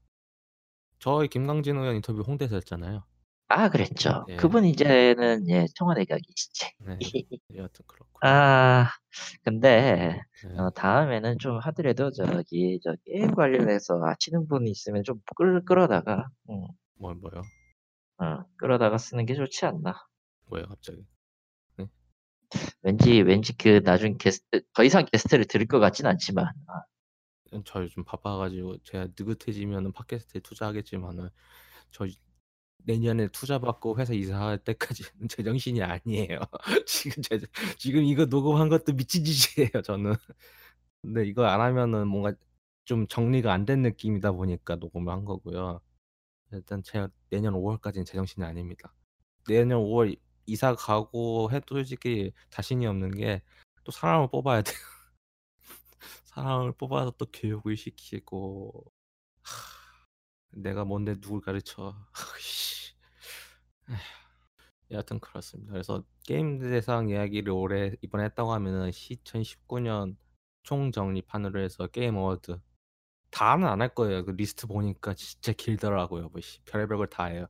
저희 0.98 1.28
김강진 1.28 1.76
의원 1.76 1.96
인터뷰 1.96 2.20
홍대에서 2.22 2.56
했잖아요. 2.56 3.04
아 3.48 3.70
그랬죠. 3.70 4.26
예. 4.28 4.36
그분 4.36 4.64
이제는 4.66 5.48
예 5.48 5.66
청와대 5.74 6.04
가 6.04 6.16
계시지. 6.16 6.66
네. 6.80 6.98
여하튼 7.56 7.84
그렇고. 7.86 8.18
아 8.26 8.90
근데 9.44 10.20
네. 10.44 10.58
어, 10.58 10.70
다음에는 10.70 11.38
좀 11.38 11.58
하더라도 11.58 12.10
저기 12.12 12.78
저 12.82 12.94
게임 13.06 13.34
관련해서 13.34 14.00
아시는 14.04 14.48
분이 14.48 14.70
있으면 14.70 15.02
좀 15.04 15.20
끌 15.36 15.64
끌어다가. 15.64 16.28
응. 16.50 16.66
뭐 16.96 17.14
뭐요? 17.14 17.42
어 18.18 18.44
끌어다가 18.56 18.98
쓰는 18.98 19.26
게 19.26 19.34
좋지 19.34 19.66
않나. 19.66 19.94
뭐야 20.48 20.64
갑자기? 20.66 21.04
네? 21.76 21.86
왠지 22.82 23.22
왠지 23.22 23.56
그 23.56 23.82
나중 23.82 24.16
게스트 24.18 24.62
더 24.74 24.84
이상 24.84 25.06
게스트를 25.06 25.46
들을 25.46 25.66
것 25.66 25.80
같진 25.80 26.06
않지만 26.06 26.46
아. 26.68 26.82
저 27.64 27.82
요즘 27.82 28.04
바빠가지고 28.04 28.78
제가 28.84 29.08
느긋해지면은 29.18 29.92
팟캐스트에 29.92 30.40
투자하겠지만은 30.42 31.30
저 31.90 32.06
내년에 32.84 33.28
투자 33.28 33.58
받고 33.58 33.98
회사 34.00 34.14
이사할 34.14 34.58
때까지는 34.58 35.10
제정신이 35.30 35.82
아니에요. 35.82 36.40
지금 36.86 37.22
제 37.22 37.40
지금 37.78 38.04
이거 38.04 38.26
녹음한 38.26 38.68
것도 38.68 38.94
미친 38.94 39.24
짓이에요 39.24 39.82
저는. 39.84 40.14
근데 41.02 41.26
이거 41.26 41.44
안 41.46 41.60
하면은 41.60 42.08
뭔가 42.08 42.34
좀 42.84 43.06
정리가 43.08 43.52
안 43.52 43.66
된 43.66 43.82
느낌이다 43.82 44.32
보니까 44.32 44.76
녹음을 44.76 45.12
한 45.12 45.24
거고요. 45.24 45.80
일단 46.52 46.82
제가 46.82 47.08
내년 47.30 47.54
5월까지는 47.54 48.06
제정신이 48.06 48.44
아닙니다. 48.46 48.94
내년 49.48 49.80
5월 49.80 50.16
이사 50.48 50.74
가고 50.74 51.50
해도 51.52 51.76
솔직히 51.76 52.32
자신이 52.50 52.86
없는 52.86 53.12
게 53.12 53.42
또 53.84 53.92
사람을 53.92 54.28
뽑아야 54.30 54.60
돼요. 54.62 54.76
사람을 56.24 56.72
뽑아서 56.72 57.12
또 57.18 57.26
교육을 57.32 57.76
시키고 57.76 58.84
하, 59.42 59.52
내가 60.52 60.84
뭔데 60.84 61.14
누굴 61.20 61.40
가르쳐. 61.40 61.94
여하튼 64.90 65.20
그렇습니다. 65.20 65.72
그래서 65.72 66.04
게임 66.26 66.58
대상 66.58 67.08
이야기를 67.08 67.52
올해 67.52 67.92
이번에 68.02 68.24
했다고 68.24 68.52
하면은 68.54 68.88
2019년 68.90 70.16
총정리판으로 70.62 71.60
해서 71.60 71.86
게임 71.88 72.16
어워드 72.16 72.60
다는 73.30 73.68
안 73.68 73.80
할 73.82 73.94
거예요. 73.94 74.24
그 74.24 74.32
리스트 74.32 74.66
보니까 74.68 75.14
진짜 75.14 75.52
길더라고요. 75.52 76.30
뭐 76.30 76.40
별의별 76.66 76.98
걸 76.98 77.08
다 77.10 77.26
해요. 77.26 77.48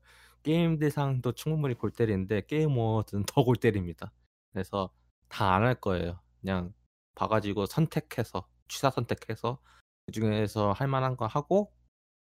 게임 0.49 0.79
대상도 0.79 1.33
충분히 1.33 1.75
골 1.75 1.91
때리는데 1.91 2.47
게임 2.47 2.71
어워드는 2.79 3.25
더 3.27 3.45
골 3.45 3.57
때립니다. 3.57 4.13
그래서 4.53 4.91
다 5.29 5.55
안 5.57 5.63
할 5.63 5.75
거예요. 5.81 6.21
그냥 6.41 6.73
봐가지고 7.15 7.67
선택해서 7.67 8.49
취사 8.69 8.91
선택해서 8.91 9.61
그 10.07 10.13
중에서 10.13 10.73
할 10.73 10.89
만한 10.89 11.17
거 11.19 11.27
하고 11.27 11.75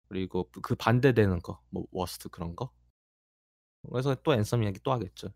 그리고 0.08 0.50
그 0.62 0.74
반대되는 0.76 1.40
거, 1.40 1.62
뭐 1.70 1.86
worst 1.92 2.28
그런 2.30 2.56
거. 2.56 2.72
그래서 3.90 4.14
또 4.22 4.34
앤썸 4.34 4.62
이야기 4.64 4.80
또 4.82 4.92
하겠죠. 4.92 5.28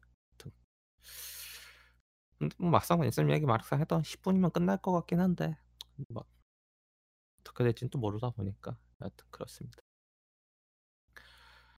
근데 2.38 2.54
뭐 2.58 2.70
막상 2.70 3.02
앤썸 3.02 3.30
이야기 3.30 3.46
막상 3.46 3.80
해도 3.80 4.00
10분이면 4.02 4.52
끝날 4.52 4.76
것 4.78 4.92
같긴 4.92 5.20
한데 5.20 5.56
뭐 6.08 6.24
어떻게 7.40 7.64
될지는 7.64 7.90
또 7.90 7.98
모르다 7.98 8.30
보니까 8.30 8.76
하여튼 8.98 9.26
그렇습니다. 9.30 9.78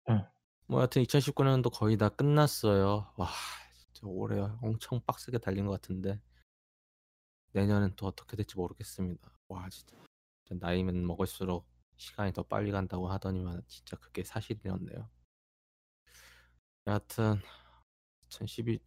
응. 0.09 0.36
뭐 0.69 0.81
하여튼 0.81 1.03
2019년도 1.05 1.73
거의 1.73 1.97
다 1.97 2.09
끝났어요. 2.09 3.12
와 3.17 3.29
진짜 3.77 4.01
올해 4.07 4.41
엄청 4.62 5.01
빡세게 5.07 5.39
달린 5.39 5.67
것 5.67 5.73
같은데 5.73 6.21
내년엔 7.53 7.95
또 7.97 8.07
어떻게 8.07 8.37
될지 8.37 8.57
모르겠습니다. 8.57 9.31
와 9.49 9.69
진짜 9.69 9.97
나이면 10.51 11.07
먹을수록 11.07 11.67
시간이 11.97 12.33
더 12.33 12.43
빨리 12.43 12.73
간다고 12.73 13.09
하더니만 13.09 13.62
진짜 13.69 13.97
그게 13.97 14.25
사실이었네요. 14.25 15.09
여하튼 16.89 17.41
2012, 18.27 18.81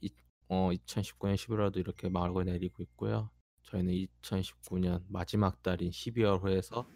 어, 0.49 0.69
2019년 0.71 1.35
11월도 1.35 1.77
이렇게 1.77 2.09
막을 2.09 2.43
내리고 2.43 2.83
있고요. 2.83 3.29
저희는 3.63 3.93
2019년 3.93 5.03
마지막 5.07 5.61
달인 5.63 5.91
12월 5.91 6.41
호에서 6.41 6.89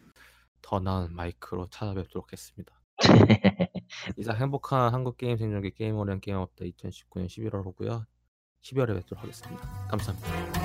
더 0.61 0.79
나은 0.79 1.13
마이크로 1.15 1.69
찾아뵙도록 1.69 2.31
하겠습니다. 2.33 2.82
네. 3.27 3.69
이상 4.17 4.37
행복한 4.37 4.93
한국 4.93 5.17
게임 5.17 5.37
생존기 5.37 5.71
게임 5.71 5.97
오리한 5.97 6.19
게임 6.19 6.37
업데이 6.37 6.71
2019년 6.73 7.27
11월 7.27 7.65
호고요. 7.65 8.05
12월에 8.61 8.95
뵙도록 8.95 9.23
하겠습니다. 9.23 9.61
감사합니다. 9.89 10.63